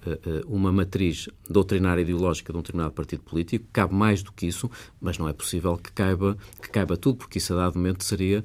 uma 0.46 0.72
matriz 0.72 1.28
doutrinária 1.48 2.00
ideológica 2.00 2.52
de 2.52 2.59
um 2.59 2.62
determinado 2.62 2.94
partido 2.94 3.22
político, 3.22 3.66
cabe 3.72 3.94
mais 3.94 4.22
do 4.22 4.32
que 4.32 4.46
isso, 4.46 4.70
mas 5.00 5.18
não 5.18 5.28
é 5.28 5.32
possível 5.32 5.76
que 5.76 5.92
caiba, 5.92 6.37
que 6.61 6.70
caiba 6.70 6.96
tudo, 6.96 7.16
porque 7.18 7.38
isso 7.38 7.52
a 7.52 7.56
dado 7.56 7.76
momento 7.76 8.04
seria 8.04 8.44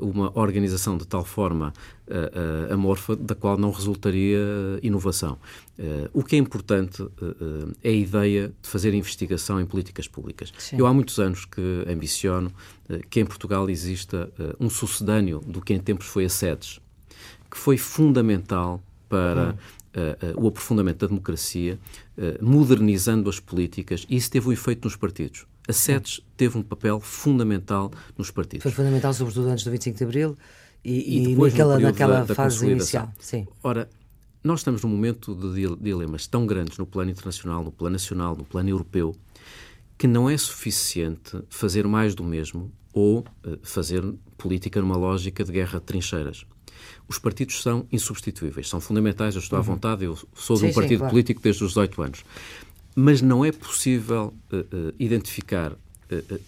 uma 0.00 0.36
organização 0.38 0.96
de 0.96 1.06
tal 1.06 1.24
forma 1.24 1.72
amorfa 2.70 3.16
da 3.16 3.34
qual 3.34 3.56
não 3.56 3.70
resultaria 3.70 4.40
inovação. 4.82 5.38
Uh, 5.78 6.08
o 6.12 6.22
que 6.22 6.36
é 6.36 6.38
importante 6.38 7.02
uh, 7.02 7.10
é 7.82 7.88
a 7.88 7.92
ideia 7.92 8.52
de 8.60 8.68
fazer 8.68 8.92
investigação 8.92 9.60
em 9.60 9.64
políticas 9.64 10.06
públicas. 10.06 10.52
Sim. 10.58 10.76
Eu 10.78 10.86
há 10.86 10.92
muitos 10.92 11.18
anos 11.18 11.44
que 11.44 11.60
ambiciono 11.88 12.52
que 13.08 13.20
em 13.20 13.24
Portugal 13.24 13.70
exista 13.70 14.30
um 14.60 14.68
sucedâneo 14.68 15.40
do 15.40 15.62
que 15.62 15.72
em 15.72 15.78
tempos 15.78 16.06
foi 16.06 16.26
a 16.26 16.28
SEDES, 16.28 16.78
que 17.50 17.56
foi 17.56 17.78
fundamental 17.78 18.82
para 19.08 19.56
o 20.36 20.46
aprofundamento 20.46 20.98
da 20.98 21.06
democracia, 21.06 21.78
modernizando 22.38 23.30
as 23.30 23.40
políticas, 23.40 24.04
e 24.10 24.16
isso 24.16 24.30
teve 24.30 24.46
um 24.46 24.52
efeito 24.52 24.84
nos 24.84 24.94
partidos. 24.94 25.46
A 25.66 25.72
SEDES 25.72 26.20
teve 26.36 26.58
um 26.58 26.62
papel 26.62 27.00
fundamental 27.00 27.90
nos 28.18 28.30
partidos. 28.30 28.62
Foi 28.62 28.72
fundamental, 28.72 29.14
sobretudo 29.14 29.48
antes 29.48 29.64
do 29.64 29.70
25 29.70 29.96
de 29.96 30.04
Abril 30.04 30.36
e, 30.84 30.92
e, 30.92 31.32
e 31.32 31.36
naquela, 31.36 31.78
naquela 31.78 32.18
da, 32.18 32.24
da 32.24 32.34
fase 32.34 32.70
inicial. 32.70 33.10
Sim. 33.18 33.46
Ora, 33.62 33.88
nós 34.42 34.60
estamos 34.60 34.82
num 34.82 34.88
momento 34.88 35.34
de 35.34 35.76
dilemas 35.76 36.26
tão 36.26 36.46
grandes 36.46 36.76
no 36.78 36.86
plano 36.86 37.10
internacional, 37.10 37.62
no 37.62 37.70
plano 37.70 37.92
nacional, 37.92 38.36
no 38.36 38.44
plano 38.44 38.68
europeu, 38.68 39.14
que 39.96 40.06
não 40.06 40.28
é 40.28 40.36
suficiente 40.36 41.40
fazer 41.48 41.86
mais 41.86 42.14
do 42.14 42.24
mesmo 42.24 42.72
ou 42.92 43.20
uh, 43.20 43.58
fazer 43.62 44.02
política 44.36 44.80
numa 44.80 44.96
lógica 44.96 45.44
de 45.44 45.52
guerra 45.52 45.78
de 45.78 45.84
trincheiras. 45.84 46.44
Os 47.06 47.18
partidos 47.18 47.62
são 47.62 47.86
insubstituíveis, 47.92 48.68
são 48.68 48.80
fundamentais, 48.80 49.34
eu 49.34 49.40
estou 49.40 49.56
uhum. 49.58 49.64
à 49.64 49.66
vontade, 49.66 50.04
eu 50.04 50.18
sou 50.34 50.56
sim, 50.56 50.66
de 50.66 50.72
um 50.72 50.74
partido 50.74 50.90
sim, 50.90 50.98
claro. 50.98 51.12
político 51.12 51.40
desde 51.40 51.62
os 51.62 51.70
18 51.70 52.02
anos. 52.02 52.24
Mas 52.94 53.22
não 53.22 53.44
é 53.44 53.52
possível 53.52 54.34
uh, 54.52 54.56
uh, 54.56 54.94
identificar 54.98 55.72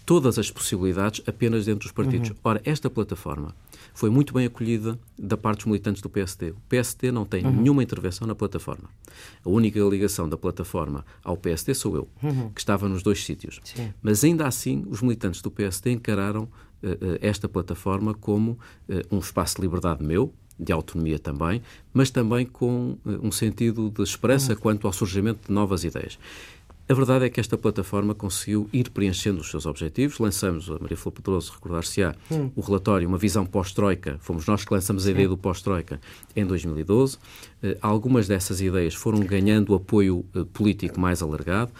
todas 0.05 0.37
as 0.37 0.51
possibilidades 0.51 1.23
apenas 1.25 1.65
dentro 1.65 1.87
dos 1.87 1.91
partidos. 1.91 2.29
Uhum. 2.29 2.35
Ora, 2.43 2.61
esta 2.63 2.87
plataforma 2.87 3.55
foi 3.95 4.09
muito 4.09 4.33
bem 4.33 4.45
acolhida 4.45 4.99
da 5.17 5.37
parte 5.37 5.59
dos 5.59 5.67
militantes 5.67 6.01
do 6.01 6.09
PSD. 6.09 6.51
O 6.51 6.61
PSD 6.67 7.11
não 7.11 7.25
tem 7.25 7.45
uhum. 7.45 7.51
nenhuma 7.51 7.81
intervenção 7.81 8.27
na 8.27 8.35
plataforma. 8.35 8.89
A 9.43 9.49
única 9.49 9.79
ligação 9.79 10.27
da 10.27 10.37
plataforma 10.37 11.05
ao 11.23 11.37
PSD 11.37 11.73
sou 11.73 11.95
eu, 11.95 12.07
uhum. 12.21 12.49
que 12.49 12.59
estava 12.59 12.89
nos 12.89 13.01
dois 13.01 13.23
sítios. 13.23 13.61
Sim. 13.63 13.93
Mas 14.03 14.23
ainda 14.23 14.45
assim, 14.45 14.83
os 14.89 15.01
militantes 15.01 15.41
do 15.41 15.49
PSD 15.49 15.93
encararam 15.93 16.43
uh, 16.43 16.49
esta 17.21 17.47
plataforma 17.47 18.13
como 18.13 18.51
uh, 18.51 19.15
um 19.15 19.19
espaço 19.19 19.55
de 19.55 19.61
liberdade 19.61 20.03
meu, 20.03 20.33
de 20.59 20.73
autonomia 20.73 21.17
também, 21.17 21.61
mas 21.93 22.09
também 22.09 22.45
com 22.45 22.97
um 23.05 23.31
sentido 23.31 23.89
de 23.89 24.03
esperança 24.03 24.53
uhum. 24.53 24.59
quanto 24.59 24.87
ao 24.87 24.93
surgimento 24.93 25.47
de 25.47 25.53
novas 25.53 25.85
ideias. 25.85 26.19
A 26.87 26.93
verdade 26.93 27.25
é 27.25 27.29
que 27.29 27.39
esta 27.39 27.57
plataforma 27.57 28.13
conseguiu 28.13 28.69
ir 28.71 28.91
preenchendo 28.91 29.41
os 29.41 29.49
seus 29.49 29.65
objetivos. 29.65 30.19
Lançamos, 30.19 30.69
a 30.69 30.77
Maria 30.77 30.95
Flor 30.95 31.13
Pedroso, 31.13 31.51
recordar-se-á, 31.53 32.13
hum. 32.31 32.51
o 32.55 32.61
relatório, 32.61 33.07
uma 33.07 33.17
visão 33.17 33.43
pós-Troika. 33.43 34.17
Fomos 34.19 34.45
nós 34.45 34.63
que 34.63 34.71
lançamos 34.71 35.03
a 35.03 35.05
Sim. 35.05 35.13
ideia 35.13 35.27
do 35.27 35.35
pós-Troika 35.35 35.99
em 36.35 36.45
2012. 36.45 37.15
Uh, 37.15 37.19
eh, 37.63 37.77
algumas 37.81 38.27
dessas 38.27 38.61
ideias 38.61 38.93
foram 38.93 39.19
ganhando 39.21 39.73
apoio 39.73 40.23
uh, 40.35 40.45
político 40.45 40.99
mais 40.99 41.23
alargado. 41.23 41.71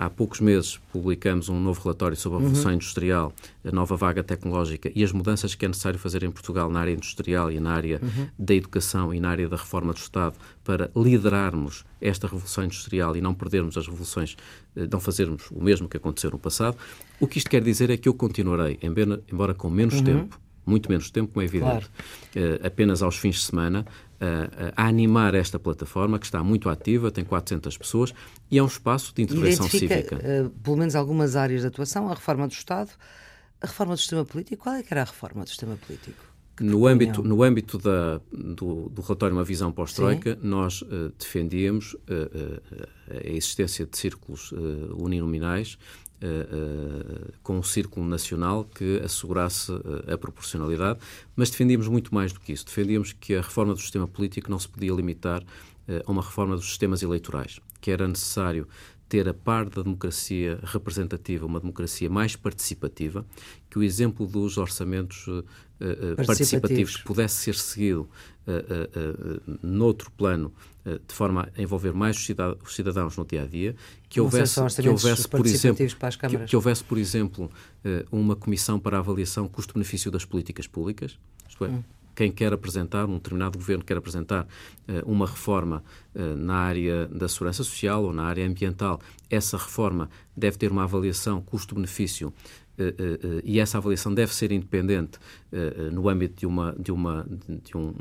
Há 0.00 0.08
poucos 0.08 0.40
meses 0.40 0.80
publicamos 0.90 1.50
um 1.50 1.60
novo 1.60 1.82
relatório 1.82 2.16
sobre 2.16 2.38
a 2.38 2.40
Revolução 2.40 2.70
uhum. 2.70 2.76
Industrial, 2.76 3.34
a 3.62 3.70
nova 3.70 3.96
vaga 3.96 4.22
tecnológica 4.22 4.90
e 4.94 5.04
as 5.04 5.12
mudanças 5.12 5.54
que 5.54 5.62
é 5.66 5.68
necessário 5.68 5.98
fazer 5.98 6.22
em 6.22 6.30
Portugal 6.30 6.70
na 6.70 6.80
área 6.80 6.92
industrial 6.92 7.52
e 7.52 7.60
na 7.60 7.74
área 7.74 8.00
uhum. 8.02 8.26
da 8.38 8.54
educação 8.54 9.12
e 9.12 9.20
na 9.20 9.28
área 9.28 9.46
da 9.46 9.58
reforma 9.58 9.92
do 9.92 9.98
Estado 9.98 10.38
para 10.64 10.90
liderarmos 10.96 11.84
esta 12.00 12.26
Revolução 12.26 12.64
Industrial 12.64 13.14
e 13.14 13.20
não 13.20 13.34
perdermos 13.34 13.76
as 13.76 13.86
revoluções, 13.86 14.38
eh, 14.74 14.88
não 14.90 15.00
fazermos 15.00 15.50
o 15.50 15.62
mesmo 15.62 15.86
que 15.86 15.98
aconteceu 15.98 16.30
no 16.30 16.38
passado. 16.38 16.78
O 17.20 17.26
que 17.26 17.36
isto 17.36 17.50
quer 17.50 17.62
dizer 17.62 17.90
é 17.90 17.98
que 17.98 18.08
eu 18.08 18.14
continuarei, 18.14 18.78
embora 19.30 19.52
com 19.52 19.68
menos 19.68 19.96
uhum. 19.96 20.04
tempo, 20.04 20.40
muito 20.64 20.88
menos 20.88 21.10
tempo, 21.10 21.30
como 21.30 21.42
é 21.42 21.44
evidente, 21.44 21.90
claro. 22.32 22.54
uh, 22.62 22.66
apenas 22.66 23.02
aos 23.02 23.18
fins 23.18 23.36
de 23.36 23.42
semana, 23.42 23.84
a 24.76 24.86
animar 24.86 25.34
esta 25.34 25.58
plataforma, 25.58 26.18
que 26.18 26.26
está 26.26 26.42
muito 26.42 26.68
ativa, 26.68 27.10
tem 27.10 27.24
400 27.24 27.76
pessoas, 27.78 28.14
e 28.50 28.58
é 28.58 28.62
um 28.62 28.66
espaço 28.66 29.14
de 29.14 29.22
intervenção 29.22 29.66
Identifica, 29.66 29.94
cívica. 29.94 30.16
Uh, 30.16 30.50
pelo 30.50 30.76
menos 30.76 30.94
algumas 30.94 31.36
áreas 31.36 31.62
de 31.62 31.66
atuação, 31.66 32.08
a 32.08 32.14
reforma 32.14 32.46
do 32.46 32.52
Estado, 32.52 32.90
a 33.60 33.66
reforma 33.66 33.94
do 33.94 33.98
sistema 33.98 34.24
político. 34.24 34.62
Qual 34.62 34.74
é 34.74 34.82
que 34.82 34.92
era 34.92 35.02
a 35.02 35.04
reforma 35.04 35.44
do 35.44 35.48
sistema 35.48 35.76
político? 35.76 36.30
No 36.60 36.86
âmbito, 36.86 37.22
no 37.22 37.42
âmbito 37.42 37.78
da, 37.78 38.20
do, 38.30 38.90
do, 38.90 39.00
relatório 39.00 39.34
Uma 39.34 39.44
Visão 39.44 39.72
Pós-Troika, 39.72 40.38
nós 40.42 40.82
uh, 40.82 41.10
defendíamos 41.18 41.94
uh, 41.94 42.60
a 43.10 43.28
existência 43.30 43.86
de 43.86 43.96
círculos 43.96 44.52
uninominais 44.98 45.78
Uh, 46.22 47.32
com 47.42 47.58
um 47.58 47.62
círculo 47.62 48.04
nacional 48.06 48.64
que 48.64 49.00
assegurasse 49.02 49.72
uh, 49.72 49.80
a 50.12 50.18
proporcionalidade, 50.18 50.98
mas 51.34 51.48
defendíamos 51.48 51.88
muito 51.88 52.14
mais 52.14 52.30
do 52.30 52.40
que 52.40 52.52
isso. 52.52 52.66
Defendíamos 52.66 53.14
que 53.14 53.34
a 53.34 53.40
reforma 53.40 53.72
do 53.72 53.80
sistema 53.80 54.06
político 54.06 54.50
não 54.50 54.58
se 54.58 54.68
podia 54.68 54.92
limitar 54.92 55.42
a 56.06 56.10
uma 56.12 56.20
reforma 56.20 56.54
dos 56.54 56.66
sistemas 56.66 57.02
eleitorais, 57.02 57.58
que 57.80 57.90
era 57.90 58.06
necessário 58.06 58.68
ter 59.10 59.28
a 59.28 59.34
par 59.34 59.68
da 59.68 59.82
democracia 59.82 60.60
representativa 60.62 61.44
uma 61.44 61.58
democracia 61.58 62.08
mais 62.08 62.36
participativa, 62.36 63.26
que 63.68 63.76
o 63.76 63.82
exemplo 63.82 64.24
dos 64.24 64.56
orçamentos 64.56 65.26
uh, 65.26 65.44
participativos. 65.80 66.26
participativos 66.26 66.96
pudesse 66.98 67.34
ser 67.34 67.56
seguido 67.56 68.08
uh, 68.46 69.58
noutro 69.62 70.10
plano, 70.12 70.54
de 71.06 71.14
forma 71.14 71.50
a 71.54 71.60
envolver 71.60 71.92
mais 71.92 72.16
os 72.64 72.74
cidadãos 72.74 73.16
no 73.16 73.24
dia 73.24 73.42
a 73.42 73.46
dia, 73.46 73.76
que 74.08 74.18
houvesse, 74.18 74.54
que 74.80 74.88
houvesse 74.88 75.28
por 75.28 75.46
exemplo, 75.46 75.86
que, 75.86 76.38
que, 76.46 76.56
houvesse, 76.56 76.82
por 76.82 76.96
exemplo, 76.96 77.50
uma 78.10 78.34
comissão 78.34 78.80
para 78.80 78.96
a 78.96 79.00
avaliação 79.00 79.46
custo-benefício 79.46 80.10
das 80.10 80.24
políticas 80.24 80.66
públicas, 80.66 81.18
isto 81.46 81.66
é, 81.66 81.68
hum 81.68 81.82
quem 82.20 82.30
quer 82.30 82.52
apresentar, 82.52 83.06
um 83.06 83.14
determinado 83.14 83.56
governo 83.56 83.82
quer 83.82 83.96
apresentar 83.96 84.44
uh, 84.44 85.10
uma 85.10 85.24
reforma 85.24 85.82
uh, 86.14 86.36
na 86.36 86.54
área 86.54 87.06
da 87.06 87.26
segurança 87.26 87.64
social 87.64 88.04
ou 88.04 88.12
na 88.12 88.24
área 88.24 88.46
ambiental, 88.46 89.00
essa 89.30 89.56
reforma 89.56 90.10
deve 90.36 90.58
ter 90.58 90.70
uma 90.70 90.84
avaliação 90.84 91.40
custo-benefício 91.40 92.28
uh, 92.28 93.40
e 93.42 93.58
essa 93.58 93.78
avaliação 93.78 94.12
deve 94.12 94.34
ser 94.34 94.52
independente 94.52 95.18
no 95.92 96.10
âmbito 96.10 96.40
de 96.40 96.46
uma, 96.46 96.76
de 96.78 96.92
uma, 96.92 97.26
de 97.48 97.74
um, 97.74 97.94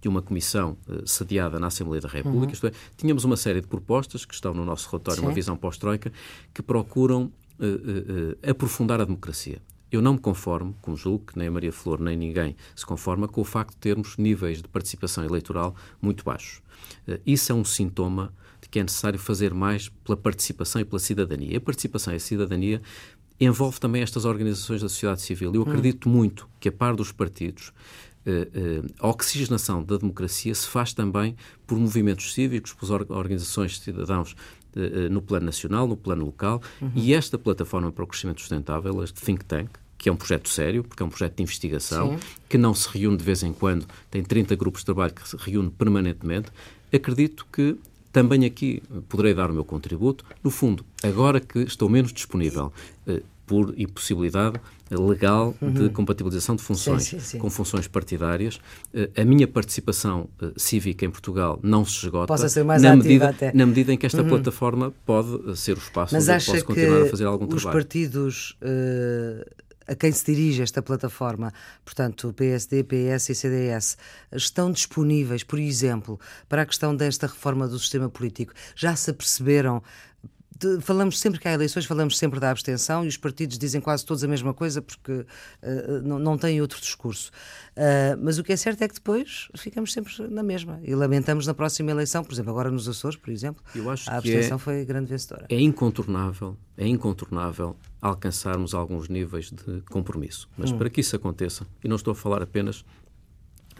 de 0.00 0.08
uma 0.08 0.22
comissão 0.22 0.78
sediada 1.04 1.58
na 1.58 1.66
Assembleia 1.66 2.00
da 2.00 2.08
República. 2.08 2.46
Uhum. 2.46 2.52
Isto 2.52 2.66
é, 2.68 2.72
tínhamos 2.96 3.24
uma 3.24 3.36
série 3.36 3.60
de 3.60 3.66
propostas 3.66 4.24
que 4.24 4.32
estão 4.32 4.54
no 4.54 4.64
nosso 4.64 4.88
relatório, 4.90 5.20
Sim. 5.20 5.26
uma 5.26 5.34
visão 5.34 5.56
pós-troika, 5.58 6.10
que 6.54 6.62
procuram 6.62 7.30
aprofundar 8.42 9.00
a 9.00 9.04
democracia. 9.04 9.60
Eu 9.90 10.02
não 10.02 10.14
me 10.14 10.18
conformo, 10.18 10.76
como 10.82 10.96
julgo 10.96 11.26
que 11.26 11.38
nem 11.38 11.48
a 11.48 11.50
Maria 11.50 11.72
Flor 11.72 12.00
nem 12.00 12.16
ninguém 12.16 12.56
se 12.74 12.84
conforma, 12.84 13.28
com 13.28 13.40
o 13.40 13.44
facto 13.44 13.72
de 13.72 13.78
termos 13.78 14.16
níveis 14.16 14.60
de 14.60 14.68
participação 14.68 15.24
eleitoral 15.24 15.74
muito 16.00 16.24
baixos. 16.24 16.58
Uh, 17.06 17.20
isso 17.24 17.52
é 17.52 17.54
um 17.54 17.64
sintoma 17.64 18.32
de 18.60 18.68
que 18.68 18.78
é 18.78 18.82
necessário 18.82 19.18
fazer 19.18 19.54
mais 19.54 19.88
pela 19.88 20.16
participação 20.16 20.80
e 20.80 20.84
pela 20.84 20.98
cidadania. 20.98 21.52
E 21.52 21.56
a 21.56 21.60
participação 21.60 22.12
e 22.12 22.16
a 22.16 22.20
cidadania 22.20 22.82
envolve 23.38 23.78
também 23.78 24.02
estas 24.02 24.24
organizações 24.24 24.80
da 24.80 24.88
sociedade 24.88 25.22
civil. 25.22 25.54
Eu 25.54 25.62
hum. 25.62 25.68
acredito 25.68 26.08
hum. 26.08 26.12
muito 26.12 26.48
que, 26.58 26.68
a 26.68 26.72
par 26.72 26.96
dos 26.96 27.12
partidos, 27.12 27.72
uh, 28.26 28.30
uh, 28.30 28.86
a 28.98 29.08
oxigenação 29.08 29.82
da 29.82 29.96
democracia 29.96 30.54
se 30.54 30.66
faz 30.66 30.92
também 30.92 31.36
por 31.66 31.78
movimentos 31.78 32.34
cívicos, 32.34 32.72
por 32.72 32.90
organizações 33.10 33.72
de 33.72 33.80
cidadãos 33.80 34.34
eh, 34.34 34.65
no 35.10 35.22
plano 35.22 35.46
nacional, 35.46 35.86
no 35.86 35.96
plano 35.96 36.24
local, 36.24 36.62
uhum. 36.80 36.90
e 36.94 37.14
esta 37.14 37.38
plataforma 37.38 37.90
para 37.90 38.04
o 38.04 38.06
crescimento 38.06 38.40
sustentável, 38.40 39.02
este 39.02 39.20
think 39.22 39.44
tank, 39.44 39.70
que 39.98 40.08
é 40.08 40.12
um 40.12 40.16
projeto 40.16 40.48
sério, 40.48 40.84
porque 40.84 41.02
é 41.02 41.06
um 41.06 41.08
projeto 41.08 41.36
de 41.36 41.42
investigação, 41.42 42.12
Sim. 42.12 42.18
que 42.48 42.58
não 42.58 42.74
se 42.74 42.88
reúne 42.88 43.16
de 43.16 43.24
vez 43.24 43.42
em 43.42 43.52
quando, 43.52 43.86
tem 44.10 44.22
30 44.22 44.54
grupos 44.54 44.82
de 44.82 44.86
trabalho 44.86 45.12
que 45.14 45.26
se 45.28 45.36
reúne 45.36 45.70
permanentemente, 45.70 46.50
acredito 46.92 47.46
que 47.52 47.76
também 48.12 48.46
aqui 48.46 48.82
poderei 49.08 49.34
dar 49.34 49.50
o 49.50 49.52
meu 49.52 49.64
contributo. 49.64 50.24
No 50.42 50.50
fundo, 50.50 50.84
agora 51.02 51.38
que 51.38 51.58
estou 51.58 51.86
menos 51.88 52.12
disponível 52.14 52.72
eh, 53.06 53.22
por 53.46 53.72
impossibilidade 53.78 54.60
legal 54.90 55.54
uhum. 55.60 55.72
de 55.72 55.88
compatibilização 55.90 56.54
de 56.54 56.62
funções 56.62 57.04
sim, 57.04 57.18
sim, 57.18 57.24
sim. 57.24 57.38
com 57.38 57.50
funções 57.50 57.88
partidárias. 57.88 58.60
Eh, 58.94 59.10
a 59.16 59.24
minha 59.24 59.46
participação 59.48 60.28
uh, 60.40 60.52
cívica 60.56 61.04
em 61.04 61.10
Portugal 61.10 61.58
não 61.62 61.84
se 61.84 62.04
esgota 62.04 62.26
Possa 62.26 62.48
ser 62.48 62.64
mais 62.64 62.82
na, 62.82 62.94
medida, 62.94 63.30
até. 63.30 63.52
na 63.52 63.66
medida 63.66 63.92
em 63.92 63.96
que 63.96 64.06
esta 64.06 64.22
uhum. 64.22 64.28
plataforma 64.28 64.92
pode 65.04 65.28
uh, 65.28 65.56
ser 65.56 65.76
o 65.76 65.78
espaço 65.78 66.14
Mas 66.14 66.28
onde 66.28 66.44
posso 66.44 66.64
continuar 66.64 67.02
a 67.02 67.06
fazer 67.06 67.24
algum 67.24 67.46
os 67.46 67.62
trabalho. 67.62 67.78
Os 67.78 67.84
partidos 67.84 68.56
uh, 68.62 69.66
a 69.86 69.94
quem 69.94 70.10
se 70.10 70.24
dirige 70.24 70.62
esta 70.62 70.82
plataforma, 70.82 71.52
portanto, 71.84 72.32
PSD, 72.32 72.84
PS 72.84 73.30
e 73.30 73.34
CDS, 73.34 73.96
estão 74.32 74.72
disponíveis, 74.72 75.44
por 75.44 75.58
exemplo, 75.58 76.18
para 76.48 76.62
a 76.62 76.66
questão 76.66 76.94
desta 76.94 77.26
reforma 77.26 77.68
do 77.68 77.78
sistema 77.78 78.08
político? 78.08 78.52
Já 78.74 78.96
se 78.96 79.10
aperceberam 79.10 79.82
de, 80.58 80.80
falamos 80.80 81.18
sempre 81.18 81.38
que 81.38 81.46
há 81.48 81.52
eleições, 81.52 81.84
falamos 81.84 82.16
sempre 82.16 82.40
da 82.40 82.50
abstenção 82.50 83.04
e 83.04 83.08
os 83.08 83.16
partidos 83.16 83.58
dizem 83.58 83.80
quase 83.80 84.04
todos 84.04 84.24
a 84.24 84.28
mesma 84.28 84.54
coisa 84.54 84.80
porque 84.80 85.12
uh, 85.12 85.26
não, 86.02 86.18
não 86.18 86.38
têm 86.38 86.60
outro 86.60 86.80
discurso. 86.80 87.30
Uh, 87.76 88.16
mas 88.22 88.38
o 88.38 88.44
que 88.44 88.52
é 88.52 88.56
certo 88.56 88.82
é 88.82 88.88
que 88.88 88.94
depois 88.94 89.48
ficamos 89.56 89.92
sempre 89.92 90.12
na 90.28 90.42
mesma 90.42 90.80
e 90.82 90.94
lamentamos 90.94 91.46
na 91.46 91.54
próxima 91.54 91.90
eleição, 91.90 92.24
por 92.24 92.32
exemplo, 92.32 92.50
agora 92.50 92.70
nos 92.70 92.88
Açores, 92.88 93.16
por 93.16 93.30
exemplo, 93.30 93.62
a 94.06 94.16
abstenção 94.16 94.56
é, 94.56 94.58
foi 94.58 94.84
grande 94.84 95.10
vencedora. 95.10 95.46
É 95.48 95.60
incontornável, 95.60 96.56
é 96.76 96.86
incontornável 96.86 97.76
alcançarmos 98.00 98.74
alguns 98.74 99.08
níveis 99.08 99.50
de 99.50 99.82
compromisso. 99.90 100.48
Mas 100.56 100.70
hum. 100.70 100.78
para 100.78 100.88
que 100.88 101.00
isso 101.00 101.16
aconteça, 101.16 101.66
e 101.82 101.88
não 101.88 101.96
estou 101.96 102.12
a 102.12 102.14
falar 102.14 102.42
apenas 102.42 102.84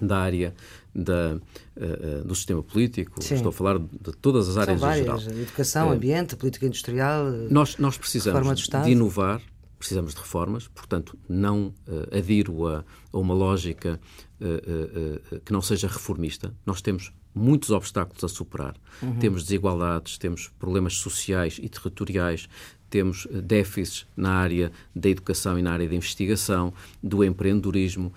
da 0.00 0.18
área 0.18 0.54
da, 0.94 1.38
uh, 1.76 2.24
do 2.24 2.34
sistema 2.34 2.62
político, 2.62 3.22
Sim. 3.22 3.34
estou 3.34 3.50
a 3.50 3.52
falar 3.52 3.78
de 3.78 4.12
todas 4.20 4.48
as 4.48 4.56
áreas 4.56 4.80
São 4.80 4.88
várias, 4.88 5.06
em 5.06 5.24
geral. 5.26 5.40
Educação, 5.42 5.88
uh, 5.88 5.92
ambiente, 5.92 6.36
política 6.36 6.66
industrial, 6.66 7.26
nós, 7.50 7.76
nós 7.78 7.96
precisamos 7.98 8.66
de 8.66 8.90
inovar, 8.90 9.40
precisamos 9.78 10.14
de 10.14 10.20
reformas, 10.20 10.68
portanto, 10.68 11.18
não 11.28 11.74
uh, 11.86 12.16
adiro 12.16 12.66
a, 12.66 12.84
a 13.12 13.18
uma 13.18 13.34
lógica 13.34 14.00
uh, 14.40 15.36
uh, 15.36 15.40
que 15.40 15.52
não 15.52 15.60
seja 15.60 15.86
reformista. 15.86 16.54
Nós 16.64 16.80
temos 16.80 17.12
muitos 17.34 17.70
obstáculos 17.70 18.24
a 18.24 18.28
superar. 18.28 18.74
Uhum. 19.02 19.18
Temos 19.18 19.42
desigualdades, 19.42 20.16
temos 20.16 20.48
problemas 20.58 20.94
sociais 20.94 21.58
e 21.62 21.68
territoriais, 21.68 22.48
temos 22.88 23.26
déficits 23.30 24.06
na 24.16 24.30
área 24.30 24.72
da 24.94 25.08
educação 25.10 25.58
e 25.58 25.62
na 25.62 25.72
área 25.72 25.86
da 25.86 25.94
investigação, 25.94 26.72
do 27.02 27.22
empreendedorismo, 27.22 28.12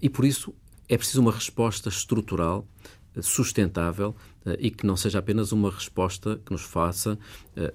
e 0.00 0.08
por 0.08 0.24
isso 0.24 0.52
é 0.94 0.96
preciso 0.96 1.20
uma 1.20 1.32
resposta 1.32 1.88
estrutural, 1.88 2.64
eh, 3.16 3.20
sustentável 3.20 4.14
eh, 4.46 4.56
e 4.60 4.70
que 4.70 4.86
não 4.86 4.96
seja 4.96 5.18
apenas 5.18 5.50
uma 5.50 5.68
resposta 5.68 6.40
que 6.46 6.52
nos 6.52 6.62
faça, 6.62 7.18
eh, 7.56 7.72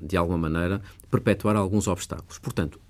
de 0.00 0.16
alguma 0.16 0.38
maneira, 0.38 0.80
perpetuar 1.10 1.56
alguns 1.56 1.88
obstáculos. 1.88 2.38
Portanto, 2.38 2.80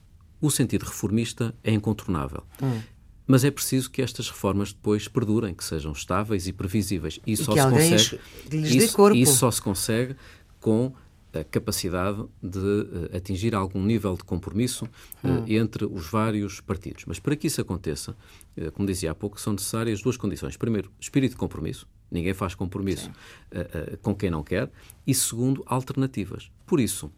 o 0.43 0.51
sentido 0.51 0.85
reformista 0.85 1.55
é 1.65 1.73
incontornável. 1.73 2.43
Hum. 2.63 2.83
Mas 3.27 3.45
é 3.45 3.51
preciso 3.51 3.91
que 3.91 4.03
estas 4.03 4.29
reformas 4.29 4.75
depois 4.75 5.09
perdurem, 5.09 5.55
que 5.55 5.65
sejam 5.65 5.91
estáveis 5.93 6.47
e 6.47 6.53
previsíveis. 6.53 7.19
E, 7.27 7.33
e 7.33 7.37
só 7.37 7.53
se 7.53 7.63
consegue. 7.63 8.21
Isso, 8.53 9.15
isso 9.15 9.37
só 9.37 9.51
se 9.51 9.63
consegue 9.63 10.17
com 10.61 10.93
a 11.41 11.45
capacidade 11.45 12.25
de 12.43 12.59
uh, 12.59 13.17
atingir 13.17 13.55
algum 13.55 13.83
nível 13.83 14.15
de 14.17 14.25
compromisso 14.25 14.85
uh, 14.85 15.29
hum. 15.29 15.45
entre 15.47 15.85
os 15.85 16.07
vários 16.07 16.61
partidos. 16.61 17.05
Mas 17.07 17.19
para 17.19 17.37
que 17.37 17.47
isso 17.47 17.61
aconteça, 17.61 18.17
uh, 18.57 18.71
como 18.73 18.87
dizia 18.87 19.11
há 19.11 19.15
pouco, 19.15 19.41
são 19.41 19.53
necessárias 19.53 20.03
duas 20.03 20.17
condições. 20.17 20.57
Primeiro, 20.57 20.91
espírito 21.01 21.33
de 21.33 21.37
compromisso. 21.37 21.87
Ninguém 22.11 22.33
faz 22.33 22.55
compromisso 22.55 23.11
com 24.01 24.15
quem 24.15 24.31
não 24.31 24.41
quer. 24.41 24.71
E 25.05 25.13
segundo, 25.13 25.65
alternativas. 25.67 26.53
Por 26.65 26.79
isso, 26.79 27.11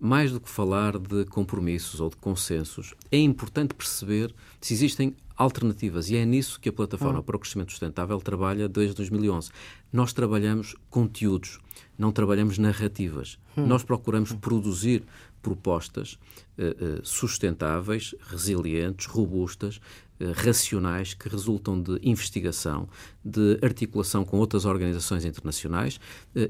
mais 0.00 0.32
do 0.32 0.40
que 0.40 0.48
falar 0.48 0.98
de 0.98 1.26
compromissos 1.26 2.00
ou 2.00 2.08
de 2.08 2.16
consensos, 2.16 2.94
é 3.12 3.18
importante 3.18 3.74
perceber 3.74 4.34
se 4.58 4.72
existem 4.72 5.14
alternativas 5.40 6.10
e 6.10 6.16
é 6.16 6.24
nisso 6.26 6.60
que 6.60 6.68
a 6.68 6.72
Plataforma 6.72 7.20
hum. 7.20 7.22
para 7.22 7.34
o 7.34 7.38
Crescimento 7.38 7.70
Sustentável 7.70 8.18
trabalha 8.20 8.68
desde 8.68 8.94
2011. 8.96 9.50
Nós 9.90 10.12
trabalhamos 10.12 10.76
conteúdos, 10.90 11.58
não 11.98 12.12
trabalhamos 12.12 12.58
narrativas. 12.58 13.38
Hum. 13.56 13.66
Nós 13.66 13.82
procuramos 13.82 14.32
hum. 14.32 14.38
produzir 14.38 15.02
propostas 15.40 16.18
uh, 16.58 16.98
uh, 16.98 17.00
sustentáveis, 17.02 18.14
resilientes, 18.20 19.06
robustas, 19.06 19.80
uh, 20.20 20.32
racionais, 20.34 21.14
que 21.14 21.26
resultam 21.26 21.82
de 21.82 21.98
investigação, 22.02 22.86
de 23.24 23.58
articulação 23.62 24.26
com 24.26 24.38
outras 24.38 24.66
organizações 24.66 25.24
internacionais, 25.24 25.98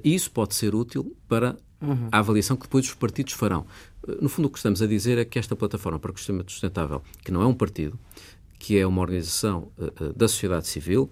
e 0.03 0.13
isso 0.13 0.33
pode 0.33 0.57
ser 0.57 0.75
útil 0.75 1.17
para 1.29 1.57
uhum. 1.81 2.09
a 2.11 2.19
avaliação 2.19 2.57
que 2.57 2.65
depois 2.65 2.87
os 2.87 2.95
partidos 2.95 3.35
farão. 3.35 3.65
No 4.21 4.29
fundo, 4.29 4.47
o 4.47 4.51
que 4.51 4.59
estamos 4.59 4.83
a 4.83 4.87
dizer 4.89 5.17
é 5.17 5.25
que 5.25 5.39
esta 5.39 5.55
plataforma 5.55 6.01
para 6.01 6.11
o 6.11 6.15
crescimento 6.15 6.51
sustentável, 6.51 7.03
que 7.25 7.31
não 7.31 7.43
é 7.43 7.47
um 7.47 7.55
partido, 7.55 7.97
que 8.61 8.79
é 8.79 8.87
uma 8.87 9.01
organização 9.01 9.69
da 10.15 10.29
sociedade 10.29 10.69
civil, 10.69 11.11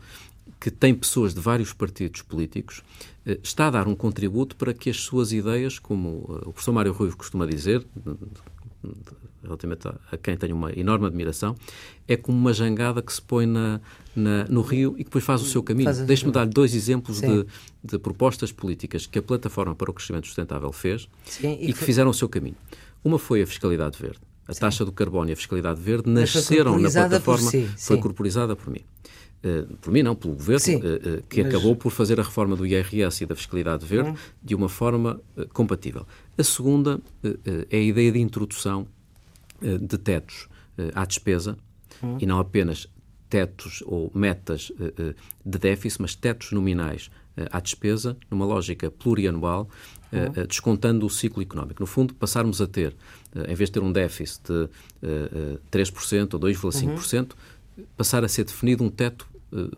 que 0.60 0.70
tem 0.70 0.94
pessoas 0.94 1.34
de 1.34 1.40
vários 1.40 1.72
partidos 1.72 2.22
políticos, 2.22 2.82
eh, 3.24 3.38
está 3.42 3.68
a 3.68 3.70
dar 3.70 3.88
um 3.88 3.94
contributo 3.94 4.54
para 4.56 4.74
que 4.74 4.90
as 4.90 4.98
suas 4.98 5.32
ideias, 5.32 5.78
como 5.78 6.26
o 6.46 6.52
professor 6.52 6.72
Mário 6.72 6.92
Ruivo 6.92 7.16
costuma 7.16 7.46
dizer, 7.46 7.86
relativamente 9.42 9.88
a 9.88 10.16
quem 10.16 10.36
tenho 10.36 10.54
uma 10.54 10.72
enorme 10.72 11.06
admiração, 11.06 11.56
é 12.06 12.16
como 12.16 12.36
uma 12.36 12.52
jangada 12.52 13.00
que 13.00 13.12
se 13.12 13.22
põe 13.22 13.46
na, 13.46 13.80
na 14.14 14.44
no 14.44 14.62
rio 14.62 14.94
e 14.94 14.98
que 14.98 15.04
depois 15.04 15.24
faz 15.24 15.42
o 15.42 15.46
seu 15.46 15.62
caminho. 15.62 15.92
Deixe-me 16.06 16.32
dar 16.32 16.46
dois 16.46 16.74
exemplos 16.74 17.20
de, 17.20 17.46
de, 17.82 17.98
propostas 17.98 18.52
políticas 18.52 19.06
que 19.06 19.18
a 19.18 19.22
Plataforma 19.22 19.74
para 19.74 19.90
o 19.90 19.94
Crescimento 19.94 20.26
Sustentável 20.26 20.72
fez 20.72 21.08
Sim, 21.24 21.58
e, 21.60 21.70
e, 21.70 21.72
que 21.72 21.84
fizeram 21.84 22.10
o 22.10 22.14
seu 22.14 22.28
caminho. 22.28 22.56
Uma 23.04 23.18
foi 23.18 23.42
a 23.42 23.46
fiscalidade 23.46 23.96
verde. 23.98 24.20
A 24.48 24.54
Sim. 24.54 24.60
taxa 24.60 24.84
do 24.84 24.90
carbono 24.90 25.28
e 25.28 25.32
a 25.34 25.36
fiscalidade 25.36 25.78
verde 25.78 26.08
nasceram 26.08 26.78
na 26.78 26.90
plataforma, 26.90 27.50
si. 27.50 27.68
foi 27.76 27.98
corporizada 27.98 28.56
por 28.56 28.70
mim. 28.70 28.80
Uh, 29.44 29.76
por 29.76 29.92
mim 29.92 30.02
não, 30.02 30.16
pelo 30.16 30.34
governo, 30.34 30.58
Sim, 30.58 30.76
uh, 30.76 30.78
uh, 30.78 31.22
que 31.28 31.42
mas... 31.42 31.54
acabou 31.54 31.76
por 31.76 31.90
fazer 31.90 32.18
a 32.18 32.22
reforma 32.22 32.56
do 32.56 32.66
IRS 32.66 33.22
e 33.22 33.26
da 33.26 33.36
fiscalidade 33.36 33.84
verde 33.84 34.10
hum. 34.10 34.16
de 34.42 34.54
uma 34.54 34.68
forma 34.68 35.20
compatível. 35.52 36.06
A 36.36 36.42
segunda 36.42 37.00
é 37.70 37.76
a 37.76 37.80
ideia 37.80 38.10
de 38.10 38.18
introdução 38.18 38.88
de 39.60 39.98
tetos 39.98 40.48
à 40.94 41.04
despesa 41.04 41.56
hum. 42.02 42.16
e 42.20 42.26
não 42.26 42.38
apenas 42.38 42.88
tetos 43.28 43.82
ou 43.86 44.10
metas 44.14 44.72
de 45.44 45.58
déficit, 45.58 46.00
mas 46.00 46.14
tetos 46.14 46.52
nominais 46.52 47.10
à 47.50 47.60
despesa, 47.60 48.16
numa 48.30 48.44
lógica 48.44 48.90
plurianual, 48.90 49.68
uhum. 50.12 50.46
descontando 50.46 51.06
o 51.06 51.10
ciclo 51.10 51.42
económico. 51.42 51.80
No 51.80 51.86
fundo, 51.86 52.14
passarmos 52.14 52.60
a 52.60 52.66
ter, 52.66 52.94
em 53.34 53.54
vez 53.54 53.68
de 53.70 53.74
ter 53.74 53.82
um 53.82 53.92
déficit 53.92 54.42
de 54.48 54.68
3% 55.70 56.34
ou 56.34 56.40
2,5%, 56.40 57.32
uhum. 57.76 57.84
passar 57.96 58.24
a 58.24 58.28
ser 58.28 58.44
definido 58.44 58.82
um 58.82 58.90
teto 58.90 59.26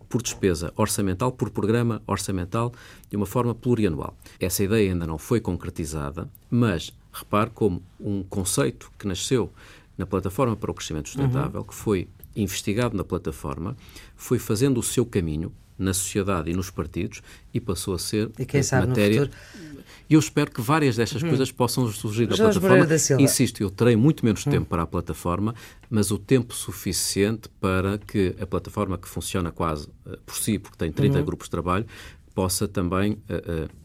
por 0.09 0.21
despesa 0.21 0.73
orçamental, 0.75 1.31
por 1.31 1.49
programa 1.49 2.01
orçamental, 2.05 2.73
de 3.09 3.15
uma 3.15 3.25
forma 3.25 3.55
plurianual. 3.55 4.17
Essa 4.39 4.63
ideia 4.63 4.91
ainda 4.91 5.07
não 5.07 5.17
foi 5.17 5.39
concretizada, 5.39 6.29
mas 6.49 6.93
repare 7.13 7.51
como 7.51 7.81
um 7.99 8.21
conceito 8.23 8.91
que 8.99 9.07
nasceu 9.07 9.51
na 9.97 10.05
plataforma 10.05 10.55
para 10.55 10.71
o 10.71 10.73
crescimento 10.73 11.09
sustentável, 11.09 11.61
uhum. 11.61 11.67
que 11.67 11.75
foi 11.75 12.07
investigado 12.35 12.97
na 12.97 13.03
plataforma, 13.03 13.75
foi 14.15 14.39
fazendo 14.39 14.79
o 14.79 14.83
seu 14.83 15.05
caminho 15.05 15.53
na 15.77 15.93
sociedade 15.93 16.49
e 16.49 16.53
nos 16.53 16.69
partidos 16.69 17.21
e 17.53 17.59
passou 17.59 17.93
a 17.93 17.99
ser 17.99 18.29
e 18.37 18.45
quem 18.45 18.61
sabe 18.61 18.87
matéria. 18.87 19.29
E 20.11 20.13
eu 20.13 20.19
espero 20.19 20.51
que 20.51 20.59
várias 20.59 20.97
destas 20.97 21.21
uhum. 21.21 21.29
coisas 21.29 21.53
possam 21.53 21.87
surgir 21.89 22.27
da 22.27 22.35
plataforma. 22.35 22.85
Da 22.85 23.21
Insisto, 23.21 23.63
eu 23.63 23.69
terei 23.69 23.95
muito 23.95 24.25
menos 24.25 24.45
uhum. 24.45 24.51
tempo 24.51 24.65
para 24.65 24.83
a 24.83 24.85
plataforma, 24.85 25.55
mas 25.89 26.11
o 26.11 26.17
tempo 26.17 26.53
suficiente 26.53 27.47
para 27.61 27.97
que 27.97 28.35
a 28.37 28.45
plataforma 28.45 28.97
que 28.97 29.07
funciona 29.07 29.51
quase 29.51 29.87
uh, 30.05 30.17
por 30.25 30.35
si, 30.35 30.59
porque 30.59 30.77
tem 30.77 30.91
30 30.91 31.17
uhum. 31.17 31.25
grupos 31.25 31.47
de 31.47 31.51
trabalho, 31.51 31.85
possa 32.35 32.67
também, 32.67 33.13
uh, 33.13 33.19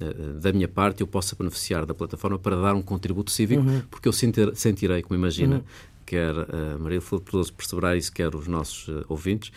uh, 0.05 0.41
da 0.41 0.53
minha 0.53 0.67
parte, 0.67 1.01
eu 1.01 1.07
possa 1.07 1.37
beneficiar 1.37 1.87
da 1.87 1.95
plataforma 1.95 2.41
para 2.41 2.57
dar 2.61 2.75
um 2.75 2.83
contributo 2.83 3.31
cívico, 3.31 3.63
uhum. 3.63 3.83
porque 3.89 4.09
eu 4.09 4.13
sentir, 4.13 4.51
sentirei, 4.57 5.03
como 5.03 5.17
imagina, 5.17 5.57
uhum 5.57 5.63
quer 6.07 6.33
a 6.33 6.79
Maria 6.79 7.01
Filipe 7.01 7.33
perceberá 7.53 7.97
isso, 7.97 8.13
quer 8.13 8.33
os 8.33 8.47
nossos 8.47 8.87
uh, 8.87 9.05
ouvintes, 9.09 9.51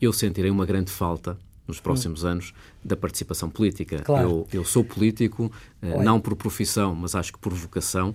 eu 0.00 0.14
sentirei 0.14 0.50
uma 0.50 0.64
grande 0.64 0.90
falta 0.90 1.38
nos 1.70 1.80
próximos 1.80 2.24
hum. 2.24 2.28
anos 2.28 2.52
da 2.84 2.96
participação 2.96 3.48
política. 3.48 4.00
Claro. 4.00 4.28
Eu, 4.28 4.60
eu 4.60 4.64
sou 4.64 4.84
político, 4.84 5.50
uh, 5.82 6.02
não 6.02 6.20
por 6.20 6.36
profissão, 6.36 6.94
mas 6.94 7.14
acho 7.14 7.32
que 7.32 7.38
por 7.38 7.52
vocação, 7.54 8.14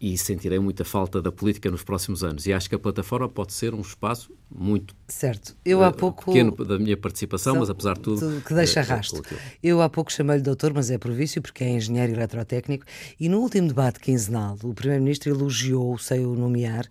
e 0.00 0.18
sentirei 0.18 0.58
muita 0.58 0.84
falta 0.84 1.22
da 1.22 1.30
política 1.30 1.70
nos 1.70 1.84
próximos 1.84 2.24
anos. 2.24 2.46
E 2.46 2.52
acho 2.52 2.68
que 2.68 2.74
a 2.74 2.78
plataforma 2.78 3.28
pode 3.28 3.52
ser 3.52 3.72
um 3.72 3.80
espaço 3.80 4.32
muito 4.50 4.96
certo. 5.12 5.56
Eu 5.64 5.82
há 5.84 5.92
pouco 5.92 6.24
pequeno 6.24 6.52
da 6.64 6.78
minha 6.78 6.96
participação, 6.96 7.56
mas 7.56 7.70
apesar 7.70 7.94
de 7.94 8.00
tudo 8.00 8.40
que 8.40 8.54
deixa 8.54 8.80
é, 8.80 8.82
rastro. 8.82 9.22
É 9.32 9.36
eu 9.62 9.80
há 9.82 9.88
pouco 9.88 10.12
chamei-lhe 10.12 10.42
doutor, 10.42 10.72
mas 10.74 10.90
é 10.90 10.98
por 10.98 11.12
vício 11.12 11.40
porque 11.40 11.64
é 11.64 11.70
engenheiro 11.70 12.12
eletrotécnico. 12.12 12.84
E 13.18 13.28
no 13.28 13.40
último 13.40 13.68
debate 13.68 14.00
quinzenal, 14.00 14.56
o 14.62 14.74
primeiro-ministro 14.74 15.30
elogiou, 15.30 15.98
sei 15.98 16.24
o 16.24 16.34
nomear, 16.34 16.88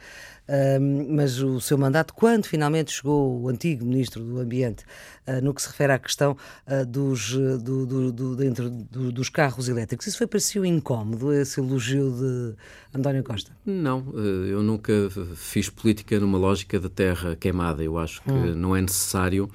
mas 1.09 1.39
o 1.41 1.61
seu 1.61 1.77
mandato, 1.77 2.13
quando 2.13 2.45
finalmente 2.45 2.91
chegou 2.91 3.41
o 3.41 3.47
antigo 3.47 3.85
Ministro 3.85 4.21
do 4.23 4.39
Ambiente, 4.39 4.83
uh, 5.27 5.41
no 5.41 5.53
que 5.53 5.61
se 5.61 5.69
refere 5.69 5.93
à 5.93 5.99
questão 5.99 6.35
uh, 6.67 6.85
dos, 6.85 7.31
do, 7.31 7.85
do, 7.85 8.11
do, 8.11 8.35
dentro 8.35 8.69
dos 8.69 9.29
carros 9.29 9.69
elétricos, 9.69 10.07
isso 10.07 10.17
foi 10.17 10.27
para 10.27 10.39
si 10.39 10.59
um 10.59 10.65
incómodo, 10.65 11.31
esse 11.33 11.59
elogio 11.59 12.11
de 12.11 12.55
António 12.93 13.23
Costa? 13.23 13.51
Não, 13.65 14.13
eh, 14.13 14.51
eu 14.51 14.61
nunca 14.61 14.91
fiz 15.35 15.69
política 15.69 16.19
numa 16.19 16.37
lógica 16.37 16.77
de 16.77 16.89
terra 16.89 17.37
queimada. 17.37 17.81
Eu 17.81 17.97
acho 17.97 18.10
que 18.19 18.31
hum. 18.31 18.55
não 18.55 18.75
é 18.75 18.81
necessário 18.81 19.49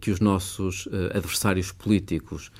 que 0.00 0.10
os 0.12 0.20
nossos 0.20 0.88
adversários 1.12 1.72
políticos 1.72 2.52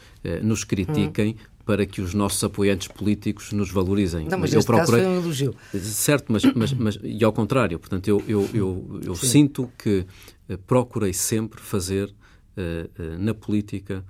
nos 0.43 0.65
critiquem 0.65 1.37
hum 1.39 1.55
para 1.65 1.87
que 1.87 2.01
os 2.01 2.13
nossos 2.13 2.43
apoiantes 2.45 2.89
políticos 2.89 3.53
nos 3.53 3.71
valorizem. 3.71 4.29
Não, 4.29 4.39
mas 4.39 4.53
eu 4.53 4.63
procurei... 4.63 5.03
foi 5.03 5.11
um 5.11 5.17
elogio. 5.17 5.55
Certo, 5.81 6.33
mas, 6.33 6.45
mas, 6.55 6.73
mas 6.73 6.99
e 7.03 7.25
ao 7.25 7.33
contrário, 7.33 7.79
portanto, 7.79 8.07
eu, 8.07 8.23
eu, 8.29 8.49
eu, 8.53 9.01
eu 9.03 9.15
sinto 9.15 9.71
que 9.79 10.07
uh, 10.49 10.59
procurei 10.67 11.13
sempre 11.13 11.61
fazer 11.61 12.09
uh, 12.09 13.03
uh, 13.03 13.19
na 13.19 13.35
política, 13.35 14.05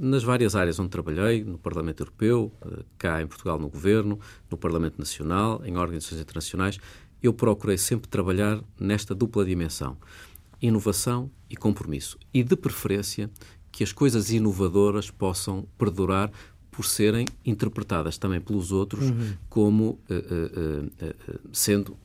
nas 0.00 0.22
várias 0.22 0.56
áreas 0.56 0.78
onde 0.78 0.88
trabalhei, 0.88 1.44
no 1.44 1.58
Parlamento 1.58 2.00
Europeu, 2.00 2.50
cá 2.96 3.20
em 3.20 3.26
Portugal 3.26 3.58
no 3.58 3.68
Governo, 3.68 4.18
no 4.50 4.56
Parlamento 4.56 4.98
Nacional, 4.98 5.60
em 5.66 5.76
organizações 5.76 6.18
internacionais, 6.22 6.78
eu 7.22 7.30
procurei 7.30 7.76
sempre 7.76 8.08
trabalhar 8.08 8.58
nesta 8.80 9.14
dupla 9.14 9.44
dimensão, 9.44 9.98
inovação 10.66 11.30
e 11.48 11.56
compromisso. 11.56 12.18
E, 12.32 12.42
de 12.42 12.56
preferência, 12.56 13.30
que 13.70 13.84
as 13.84 13.92
coisas 13.92 14.30
inovadoras 14.30 15.10
possam 15.10 15.66
perdurar 15.76 16.30
por 16.70 16.84
serem 16.84 17.26
interpretadas 17.44 18.18
também 18.18 18.40
pelos 18.40 18.72
outros 18.72 19.10
uhum. 19.10 19.34
como 19.48 19.84
uh, 19.84 19.98
uh, 20.10 20.86
uh, 20.86 21.40
sendo 21.52 21.96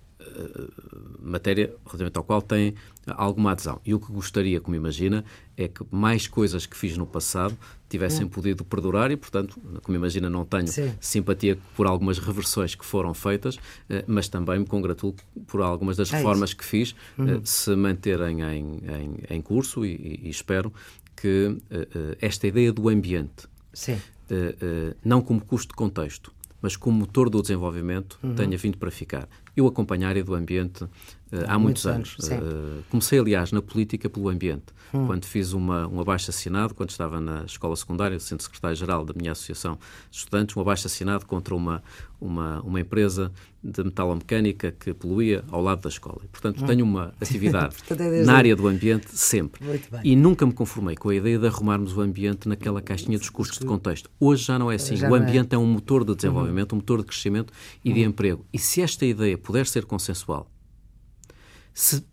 matéria 1.19 1.73
relativamente 1.85 2.17
ao 2.17 2.23
qual 2.23 2.41
têm 2.41 2.75
alguma 3.07 3.51
adesão. 3.51 3.79
E 3.85 3.93
o 3.93 3.99
que 3.99 4.11
gostaria, 4.11 4.59
como 4.59 4.75
imagina, 4.75 5.23
é 5.55 5.67
que 5.67 5.83
mais 5.91 6.27
coisas 6.27 6.65
que 6.65 6.75
fiz 6.75 6.97
no 6.97 7.05
passado 7.05 7.57
tivessem 7.87 8.23
uhum. 8.23 8.29
podido 8.29 8.63
perdurar 8.63 9.11
e, 9.11 9.17
portanto, 9.17 9.59
como 9.81 9.97
imagina, 9.97 10.29
não 10.29 10.45
tenho 10.45 10.67
Sim. 10.67 10.93
simpatia 10.99 11.57
por 11.75 11.87
algumas 11.87 12.19
reversões 12.19 12.75
que 12.75 12.85
foram 12.85 13.13
feitas, 13.13 13.57
mas 14.05 14.27
também 14.27 14.59
me 14.59 14.65
congratulo 14.65 15.15
por 15.47 15.61
algumas 15.61 15.97
das 15.97 16.13
é 16.13 16.17
reformas 16.17 16.49
isso. 16.49 16.57
que 16.57 16.65
fiz 16.65 16.95
uhum. 17.17 17.43
se 17.43 17.75
manterem 17.75 18.41
em, 18.41 18.79
em, 18.87 19.37
em 19.37 19.41
curso 19.41 19.85
e, 19.85 20.19
e, 20.23 20.29
espero 20.29 20.71
que 21.15 21.57
esta 22.21 22.47
ideia 22.47 22.71
do 22.71 22.87
ambiente 22.89 23.47
não 25.03 25.21
como 25.21 25.41
custo 25.41 25.69
de 25.69 25.75
contexto, 25.75 26.31
mas 26.61 26.75
como 26.75 26.99
motor 26.99 27.29
do 27.29 27.41
desenvolvimento, 27.41 28.19
uhum. 28.21 28.35
tenha 28.35 28.57
vindo 28.57 28.77
para 28.77 28.91
ficar. 28.91 29.27
Eu 29.59 29.67
acompanho 29.67 30.23
do 30.23 30.35
ambiente 30.35 30.85
há, 31.47 31.59
muitos, 31.59 31.85
muitos 31.85 31.85
anos. 31.85 32.31
anos 32.31 32.53
uh, 32.53 32.83
comecei, 32.89 33.19
aliás, 33.19 33.51
na 33.51 33.61
política 33.61 34.09
pelo 34.09 34.29
ambiente. 34.29 34.65
Hum. 34.93 35.05
Quando 35.05 35.25
fiz 35.25 35.53
uma, 35.53 35.87
um 35.87 35.99
abaixo-assinado, 35.99 36.73
quando 36.73 36.89
estava 36.89 37.21
na 37.21 37.43
escola 37.43 37.75
secundária, 37.75 38.19
sendo 38.19 38.41
secretário-geral 38.41 39.05
da 39.05 39.13
minha 39.13 39.31
associação 39.31 39.77
de 40.09 40.17
estudantes, 40.17 40.57
um 40.57 40.61
abaixo-assinado 40.61 41.25
contra 41.27 41.53
uma, 41.53 41.83
uma, 42.19 42.61
uma 42.61 42.79
empresa 42.79 43.31
de 43.63 43.83
metalomecânica 43.83 44.71
que 44.71 44.93
poluía 44.93 45.43
ao 45.51 45.61
lado 45.61 45.81
da 45.81 45.89
escola. 45.89 46.21
Portanto, 46.31 46.63
hum. 46.63 46.65
tenho 46.65 46.83
uma 46.83 47.13
atividade 47.21 47.75
é 47.91 48.23
na 48.23 48.33
área 48.33 48.55
do 48.55 48.67
ambiente 48.67 49.07
sempre. 49.11 49.61
E 50.03 50.15
nunca 50.15 50.45
me 50.45 50.53
conformei 50.53 50.95
com 50.95 51.09
a 51.09 51.15
ideia 51.15 51.37
de 51.37 51.45
arrumarmos 51.45 51.95
o 51.95 52.01
ambiente 52.01 52.49
naquela 52.49 52.81
caixinha 52.81 53.17
dos 53.17 53.29
custos 53.29 53.59
de 53.59 53.65
contexto. 53.65 54.09
Hoje 54.19 54.45
já 54.45 54.57
não 54.57 54.71
é 54.71 54.75
assim. 54.75 54.95
Já 54.95 55.09
o 55.09 55.15
é. 55.15 55.19
ambiente 55.19 55.53
é. 55.53 55.55
é. 55.55 55.57
um 55.59 55.67
motor 55.67 56.03
de 56.03 56.15
desenvolvimento, 56.15 56.71
uhum. 56.71 56.77
um 56.77 56.81
motor 56.81 56.99
de 56.99 57.05
crescimento 57.05 57.53
e 57.83 57.89
uhum. 57.89 57.95
de 57.95 58.01
emprego. 58.01 58.45
E 58.51 58.57
se 58.57 58.81
esta 58.81 59.05
ideia 59.05 59.37
puder 59.37 59.67
ser 59.67 59.85
consensual, 59.85 60.49
se 61.73 62.03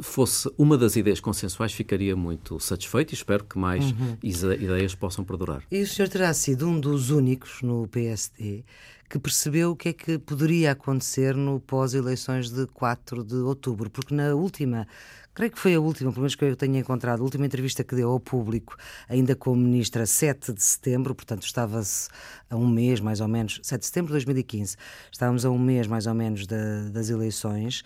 fosse 0.00 0.48
uma 0.56 0.78
das 0.78 0.94
ideias 0.96 1.20
consensuais, 1.20 1.72
ficaria 1.72 2.14
muito 2.14 2.58
satisfeito 2.60 3.12
e 3.12 3.14
espero 3.14 3.44
que 3.44 3.58
mais 3.58 3.84
uhum. 3.84 4.16
ideias 4.22 4.94
possam 4.94 5.24
perdurar. 5.24 5.62
E 5.70 5.82
o 5.82 5.86
senhor 5.86 6.08
terá 6.08 6.32
sido 6.32 6.68
um 6.68 6.78
dos 6.78 7.10
únicos 7.10 7.62
no 7.62 7.88
PSD 7.88 8.64
que 9.12 9.18
percebeu 9.18 9.72
o 9.72 9.76
que 9.76 9.90
é 9.90 9.92
que 9.92 10.18
poderia 10.18 10.72
acontecer 10.72 11.36
no 11.36 11.60
pós-eleições 11.60 12.48
de 12.48 12.66
4 12.68 13.22
de 13.22 13.34
outubro, 13.34 13.90
porque 13.90 14.14
na 14.14 14.34
última 14.34 14.86
creio 15.34 15.52
que 15.52 15.58
foi 15.58 15.74
a 15.74 15.80
última, 15.80 16.10
pelo 16.10 16.22
menos 16.22 16.34
que 16.34 16.44
eu 16.44 16.56
tenha 16.56 16.80
encontrado, 16.80 17.20
a 17.20 17.22
última 17.22 17.44
entrevista 17.44 17.84
que 17.84 17.94
deu 17.94 18.10
ao 18.10 18.18
público, 18.18 18.74
ainda 19.08 19.36
como 19.36 19.56
ministra, 19.56 20.06
7 20.06 20.54
de 20.54 20.62
setembro, 20.62 21.14
portanto 21.14 21.42
estava-se 21.42 22.08
a 22.48 22.56
um 22.56 22.66
mês 22.66 23.00
mais 23.00 23.20
ou 23.20 23.28
menos, 23.28 23.60
7 23.62 23.80
de 23.80 23.86
setembro 23.86 24.08
de 24.08 24.24
2015, 24.24 24.76
estávamos 25.10 25.44
a 25.44 25.50
um 25.50 25.58
mês 25.58 25.86
mais 25.86 26.06
ou 26.06 26.14
menos 26.14 26.46
da, 26.46 26.88
das 26.90 27.10
eleições. 27.10 27.82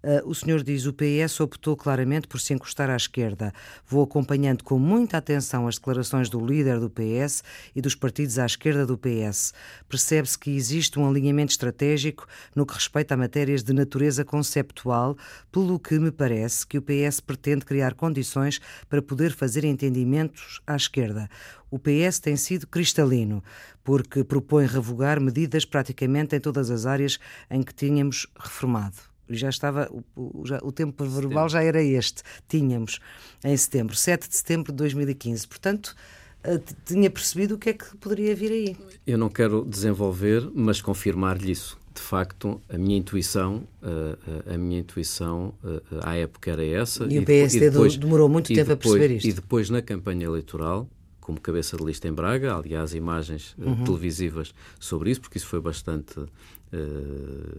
Uh, 0.00 0.28
o 0.28 0.32
senhor 0.32 0.62
diz 0.62 0.86
o 0.86 0.92
PS 0.92 1.40
optou 1.40 1.76
claramente 1.76 2.28
por 2.28 2.38
se 2.38 2.54
encostar 2.54 2.88
à 2.88 2.94
esquerda. 2.94 3.52
Vou 3.84 4.04
acompanhando 4.04 4.62
com 4.62 4.78
muita 4.78 5.16
atenção 5.16 5.66
as 5.66 5.74
declarações 5.74 6.30
do 6.30 6.38
líder 6.38 6.78
do 6.78 6.88
PS 6.88 7.42
e 7.74 7.82
dos 7.82 7.96
partidos 7.96 8.38
à 8.38 8.46
esquerda 8.46 8.86
do 8.86 8.96
PS. 8.96 9.52
Percebe-se 9.88 10.38
que 10.38 10.52
existe 10.54 11.00
um 11.00 11.08
alinhamento 11.08 11.50
estratégico 11.50 12.28
no 12.54 12.64
que 12.64 12.74
respeita 12.74 13.14
a 13.14 13.16
matérias 13.16 13.64
de 13.64 13.72
natureza 13.72 14.24
conceptual, 14.24 15.16
pelo 15.50 15.80
que 15.80 15.98
me 15.98 16.12
parece 16.12 16.64
que 16.64 16.78
o 16.78 16.82
PS 16.82 17.18
pretende 17.18 17.64
criar 17.64 17.94
condições 17.94 18.60
para 18.88 19.02
poder 19.02 19.32
fazer 19.32 19.64
entendimentos 19.64 20.60
à 20.64 20.76
esquerda. 20.76 21.28
O 21.68 21.78
PS 21.78 22.20
tem 22.20 22.36
sido 22.36 22.68
cristalino, 22.68 23.42
porque 23.82 24.22
propõe 24.22 24.64
revogar 24.64 25.20
medidas 25.20 25.64
praticamente 25.64 26.36
em 26.36 26.40
todas 26.40 26.70
as 26.70 26.86
áreas 26.86 27.18
em 27.50 27.64
que 27.64 27.74
tínhamos 27.74 28.28
reformado 28.38 29.07
já 29.30 29.48
estava, 29.48 29.90
o, 30.16 30.44
já, 30.46 30.58
o 30.62 30.72
tempo 30.72 31.04
verbal 31.04 31.48
já 31.48 31.62
era 31.62 31.82
este, 31.82 32.22
tínhamos 32.48 33.00
em 33.44 33.56
setembro, 33.56 33.94
7 33.94 34.28
de 34.28 34.36
setembro 34.36 34.72
de 34.72 34.78
2015. 34.78 35.46
Portanto, 35.46 35.94
eh, 36.42 36.60
tinha 36.84 37.10
percebido 37.10 37.54
o 37.54 37.58
que 37.58 37.70
é 37.70 37.72
que 37.72 37.96
poderia 37.96 38.34
vir 38.34 38.52
aí. 38.52 38.76
Eu 39.06 39.18
não 39.18 39.28
quero 39.28 39.64
desenvolver, 39.64 40.50
mas 40.54 40.80
confirmar-lhe 40.80 41.50
isso. 41.52 41.78
De 41.94 42.00
facto, 42.00 42.60
a 42.68 42.78
minha 42.78 42.96
intuição, 42.96 43.66
a, 43.82 44.50
eh, 44.50 44.54
a 44.54 44.58
minha 44.58 44.78
intuição 44.80 45.52
eh, 45.64 45.80
à 46.02 46.16
época 46.16 46.50
era 46.50 46.64
essa. 46.64 47.04
E, 47.04 47.14
e 47.14 47.18
o 47.18 47.24
PSD 47.24 47.66
e 47.66 47.70
depois, 47.70 47.96
demorou 47.96 48.28
muito 48.28 48.46
tempo 48.46 48.68
depois, 48.68 48.94
a 48.94 48.98
perceber 48.98 49.16
isto. 49.16 49.28
E 49.28 49.32
depois, 49.32 49.68
na 49.68 49.82
campanha 49.82 50.26
eleitoral, 50.26 50.88
como 51.28 51.38
cabeça 51.38 51.76
de 51.76 51.84
lista 51.84 52.08
em 52.08 52.12
Braga. 52.12 52.56
Aliás, 52.56 52.94
imagens 52.94 53.54
uhum. 53.58 53.84
televisivas 53.84 54.54
sobre 54.80 55.10
isso, 55.10 55.20
porque 55.20 55.36
isso 55.36 55.46
foi 55.46 55.60
bastante 55.60 56.14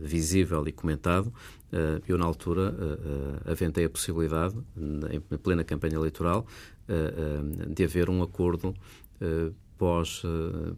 visível 0.01 0.67
e 0.67 0.71
comentado. 0.71 1.31
eu, 2.07 2.17
na 2.17 2.25
altura, 2.25 2.75
aventei 3.45 3.85
a 3.85 3.89
possibilidade, 3.89 4.55
em 5.11 5.19
plena 5.37 5.63
campanha 5.63 5.95
eleitoral, 5.95 6.47
de 7.67 7.83
haver 7.83 8.09
um 8.09 8.23
acordo 8.23 8.73
pós, 9.77 10.23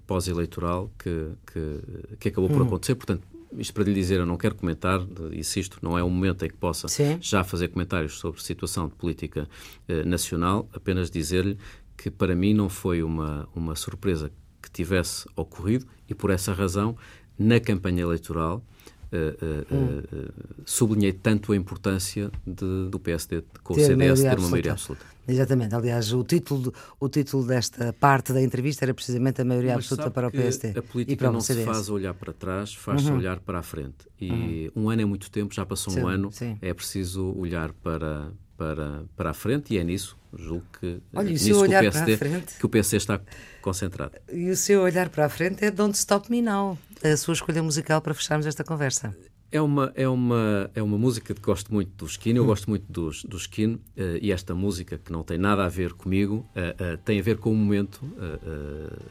pós-eleitoral 0.05 0.91
que, 0.97 1.29
que, 1.45 2.17
que 2.19 2.27
acabou 2.29 2.49
por 2.49 2.61
uhum. 2.61 2.67
acontecer. 2.67 2.95
Portanto, 2.95 3.25
isto 3.57 3.73
para 3.73 3.83
lhe 3.83 3.93
dizer, 3.93 4.19
eu 4.19 4.25
não 4.25 4.37
quero 4.37 4.55
comentar, 4.55 5.01
insisto, 5.33 5.77
não 5.81 5.97
é 5.97 6.03
um 6.03 6.09
momento 6.09 6.45
em 6.45 6.49
que 6.49 6.55
possa 6.55 6.87
Sim. 6.87 7.17
já 7.21 7.43
fazer 7.43 7.67
comentários 7.67 8.17
sobre 8.17 8.41
situação 8.41 8.87
de 8.87 8.95
política 8.95 9.47
eh, 9.87 10.03
nacional, 10.03 10.69
apenas 10.73 11.11
dizer-lhe 11.11 11.57
que 12.01 12.09
para 12.09 12.35
mim 12.35 12.51
não 12.55 12.67
foi 12.67 13.03
uma, 13.03 13.47
uma 13.55 13.75
surpresa 13.75 14.31
que 14.59 14.71
tivesse 14.71 15.27
ocorrido 15.35 15.85
e 16.09 16.15
por 16.15 16.31
essa 16.31 16.51
razão, 16.51 16.97
na 17.37 17.59
campanha 17.59 18.01
eleitoral, 18.01 18.65
uh, 19.11 19.75
uh, 19.75 20.33
sublinhei 20.65 21.13
tanto 21.13 21.51
a 21.51 21.55
importância 21.55 22.31
de, 22.45 22.89
do 22.89 22.99
PSD 22.99 23.43
com 23.61 23.75
ter 23.75 23.81
o 23.81 23.85
CDS 23.85 24.21
ter 24.21 24.39
uma 24.39 24.49
maioria 24.49 24.71
absoluta. 24.71 25.05
Exatamente. 25.27 25.75
Aliás, 25.75 26.11
o 26.11 26.23
título, 26.23 26.73
o 26.99 27.07
título 27.07 27.45
desta 27.45 27.93
parte 27.93 28.33
da 28.33 28.41
entrevista 28.41 28.83
era 28.83 28.95
precisamente 28.95 29.39
a 29.39 29.45
maioria 29.45 29.75
Mas 29.75 29.85
absoluta 29.85 30.09
para 30.09 30.27
o 30.27 30.31
PSD. 30.31 30.79
A 30.79 30.81
política 30.81 31.31
não 31.31 31.39
se 31.39 31.63
faz 31.63 31.87
olhar 31.87 32.15
para 32.15 32.33
trás, 32.33 32.73
faz-se 32.73 33.11
uhum. 33.11 33.17
olhar 33.17 33.39
para 33.39 33.59
a 33.59 33.63
frente. 33.63 34.07
E 34.19 34.71
uhum. 34.75 34.85
um 34.85 34.89
ano 34.89 35.03
é 35.03 35.05
muito 35.05 35.29
tempo, 35.29 35.53
já 35.53 35.67
passou 35.67 35.93
sim, 35.93 36.01
um 36.01 36.07
ano, 36.07 36.31
sim. 36.31 36.57
é 36.61 36.73
preciso 36.73 37.31
olhar 37.37 37.71
para, 37.73 38.31
para, 38.61 39.05
para 39.15 39.29
a 39.31 39.33
frente 39.33 39.73
e 39.73 39.79
é 39.79 39.83
nisso, 39.83 40.15
julgo 40.37 40.63
que, 40.79 40.99
Olha, 41.11 41.31
nisso 41.31 41.45
que, 41.45 41.53
o 41.53 41.67
PSD, 41.67 42.17
frente, 42.17 42.53
que 42.59 42.65
o 42.65 42.69
PSD 42.69 42.97
está 42.97 43.19
concentrado. 43.59 44.13
E 44.31 44.51
o 44.51 44.55
seu 44.55 44.83
olhar 44.83 45.09
para 45.09 45.25
a 45.25 45.29
frente 45.29 45.65
é 45.65 45.71
Don't 45.71 45.97
Stop 45.97 46.29
Me 46.29 46.43
Now, 46.43 46.77
a 47.03 47.17
sua 47.17 47.33
escolha 47.33 47.63
musical 47.63 48.01
para 48.01 48.13
fecharmos 48.13 48.45
esta 48.45 48.63
conversa. 48.63 49.17
É 49.51 49.59
uma, 49.59 49.91
é, 49.95 50.07
uma, 50.07 50.69
é 50.75 50.81
uma 50.81 50.97
música 50.97 51.33
que 51.33 51.41
gosto 51.41 51.73
muito 51.73 51.91
do 51.97 52.05
Skin, 52.05 52.35
eu 52.35 52.43
hum. 52.43 52.45
gosto 52.45 52.69
muito 52.69 52.85
dos, 52.87 53.23
do 53.23 53.35
Skin, 53.35 53.73
uh, 53.73 53.81
e 54.21 54.31
esta 54.31 54.53
música, 54.53 54.97
que 54.99 55.11
não 55.11 55.23
tem 55.23 55.39
nada 55.39 55.65
a 55.65 55.67
ver 55.67 55.93
comigo, 55.93 56.47
uh, 56.55 56.93
uh, 56.93 56.97
tem 56.99 57.19
a 57.19 57.23
ver 57.23 57.37
com 57.37 57.51
o 57.51 57.55
momento 57.55 57.99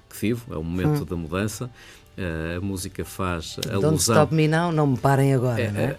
que 0.08 0.16
vivo, 0.16 0.54
é 0.54 0.56
o 0.56 0.62
momento 0.62 1.02
hum. 1.02 1.04
da 1.04 1.16
mudança. 1.16 1.68
A 2.56 2.60
música 2.60 3.04
faz 3.04 3.56
alusão. 3.64 3.80
Don't 3.80 4.02
stop 4.02 4.34
me 4.34 4.46
now, 4.46 4.70
não 4.72 4.86
me 4.86 4.98
parem 4.98 5.34
agora. 5.34 5.60
É, 5.60 5.64
é? 5.64 5.96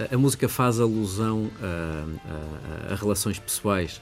A, 0.00 0.12
a, 0.12 0.14
a, 0.14 0.18
música 0.18 0.48
faz 0.48 0.80
alusão 0.80 1.50
a, 1.60 2.92
a 2.92 2.94
relações 2.96 3.38
pessoais 3.38 4.00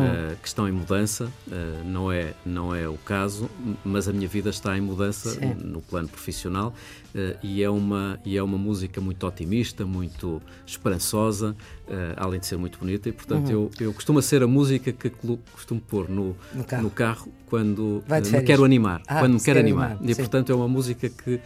uh, 0.00 0.36
que 0.40 0.48
estão 0.48 0.68
em 0.68 0.72
mudança. 0.72 1.30
Uh, 1.46 1.84
não, 1.84 2.10
é, 2.10 2.34
não 2.44 2.74
é 2.74 2.88
o 2.88 2.96
caso, 2.96 3.50
mas 3.84 4.08
a 4.08 4.12
minha 4.12 4.28
vida 4.28 4.50
está 4.50 4.76
em 4.76 4.80
mudança 4.80 5.30
Sim. 5.30 5.54
no 5.62 5.80
plano 5.80 6.08
profissional 6.08 6.74
uh, 7.14 7.38
e, 7.42 7.62
é 7.62 7.70
uma, 7.70 8.18
e 8.24 8.36
é 8.36 8.42
uma 8.42 8.58
música 8.58 9.00
muito 9.00 9.26
otimista, 9.26 9.84
muito 9.84 10.42
esperançosa, 10.66 11.56
além 12.16 12.40
de 12.40 12.46
ser 12.46 12.56
muito 12.56 12.78
bonita. 12.78 13.08
E, 13.08 13.12
portanto, 13.12 13.46
uhum. 13.48 13.70
eu, 13.78 13.86
eu 13.86 13.92
costumo 13.92 14.20
ser 14.22 14.42
a 14.42 14.46
música 14.46 14.92
que 14.92 15.10
costumo 15.10 15.80
pôr 15.80 16.08
no, 16.08 16.36
no, 16.52 16.64
carro. 16.64 16.82
no 16.82 16.90
carro, 16.90 17.32
quando 17.46 18.02
me 18.32 18.42
quero 18.42 18.64
animar. 18.64 19.02
Ah, 19.06 19.20
quando 19.20 19.34
me 19.34 19.40
quero 19.40 19.60
animar. 19.60 19.92
animar. 19.92 20.10
E, 20.10 20.14
portanto, 20.14 20.50
é 20.50 20.54
uma 20.54 20.68
música 20.68 21.08
que, 21.08 21.40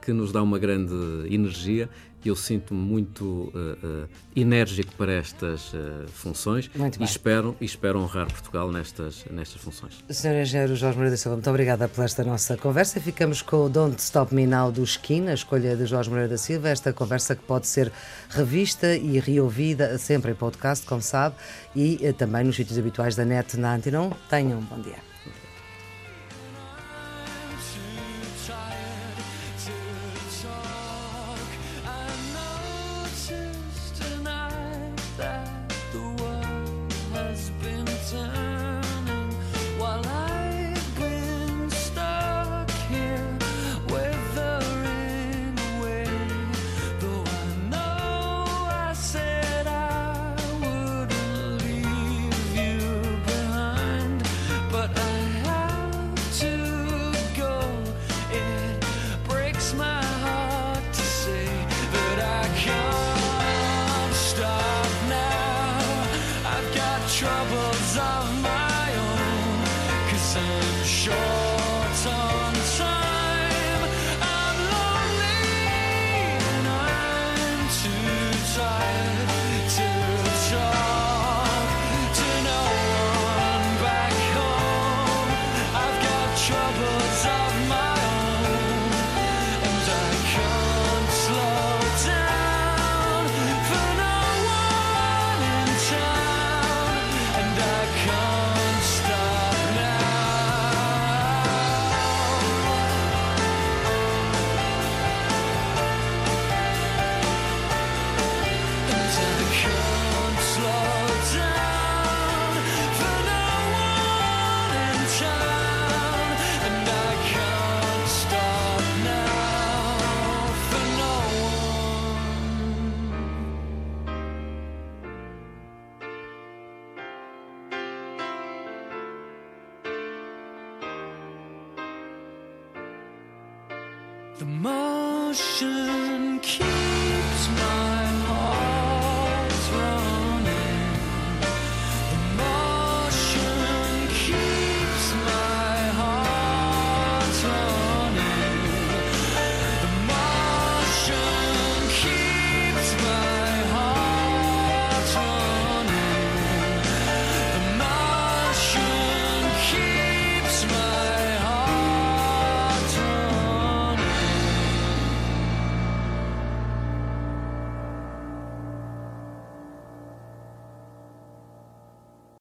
que 0.00 0.12
nos 0.12 0.32
dá 0.32 0.42
uma 0.42 0.58
grande 0.58 0.94
energia 1.30 1.88
eu 2.24 2.36
sinto-me 2.36 2.80
muito 2.80 3.24
uh, 3.24 4.04
uh, 4.04 4.08
enérgico 4.34 4.92
para 4.96 5.12
estas 5.12 5.72
uh, 5.72 6.06
funções 6.08 6.70
e 6.98 7.04
espero, 7.04 7.56
e 7.60 7.64
espero 7.64 8.00
honrar 8.00 8.26
Portugal 8.26 8.70
nestas, 8.72 9.24
nestas 9.30 9.60
funções. 9.60 10.04
Sr. 10.08 10.42
Engenheiro 10.42 10.76
Jorge 10.76 10.96
Moreira 10.96 11.12
da 11.12 11.16
Silva, 11.16 11.36
muito 11.36 11.50
obrigada 11.50 11.88
por 11.88 12.04
esta 12.04 12.24
nossa 12.24 12.56
conversa. 12.56 13.00
Ficamos 13.00 13.42
com 13.42 13.66
o 13.66 13.68
Don't 13.68 14.00
Stop 14.00 14.34
Me 14.34 14.46
Now 14.46 14.72
do 14.72 14.82
Skin, 14.82 15.28
a 15.28 15.34
escolha 15.34 15.76
de 15.76 15.86
Jorge 15.86 16.10
Moreira 16.10 16.30
da 16.30 16.38
Silva, 16.38 16.68
esta 16.68 16.92
conversa 16.92 17.36
que 17.36 17.42
pode 17.42 17.66
ser 17.66 17.92
revista 18.30 18.96
e 18.96 19.20
reouvida 19.20 19.96
sempre 19.98 20.32
em 20.32 20.34
podcast, 20.34 20.86
como 20.86 21.02
sabe, 21.02 21.36
e 21.74 22.12
também 22.14 22.44
nos 22.44 22.56
sítios 22.56 22.78
habituais 22.78 23.14
da 23.14 23.24
net 23.24 23.56
na 23.56 23.74
Antinon. 23.74 24.10
Tenham 24.28 24.58
um 24.58 24.64
bom 24.64 24.80
dia. 24.80 25.08
The 28.48 28.97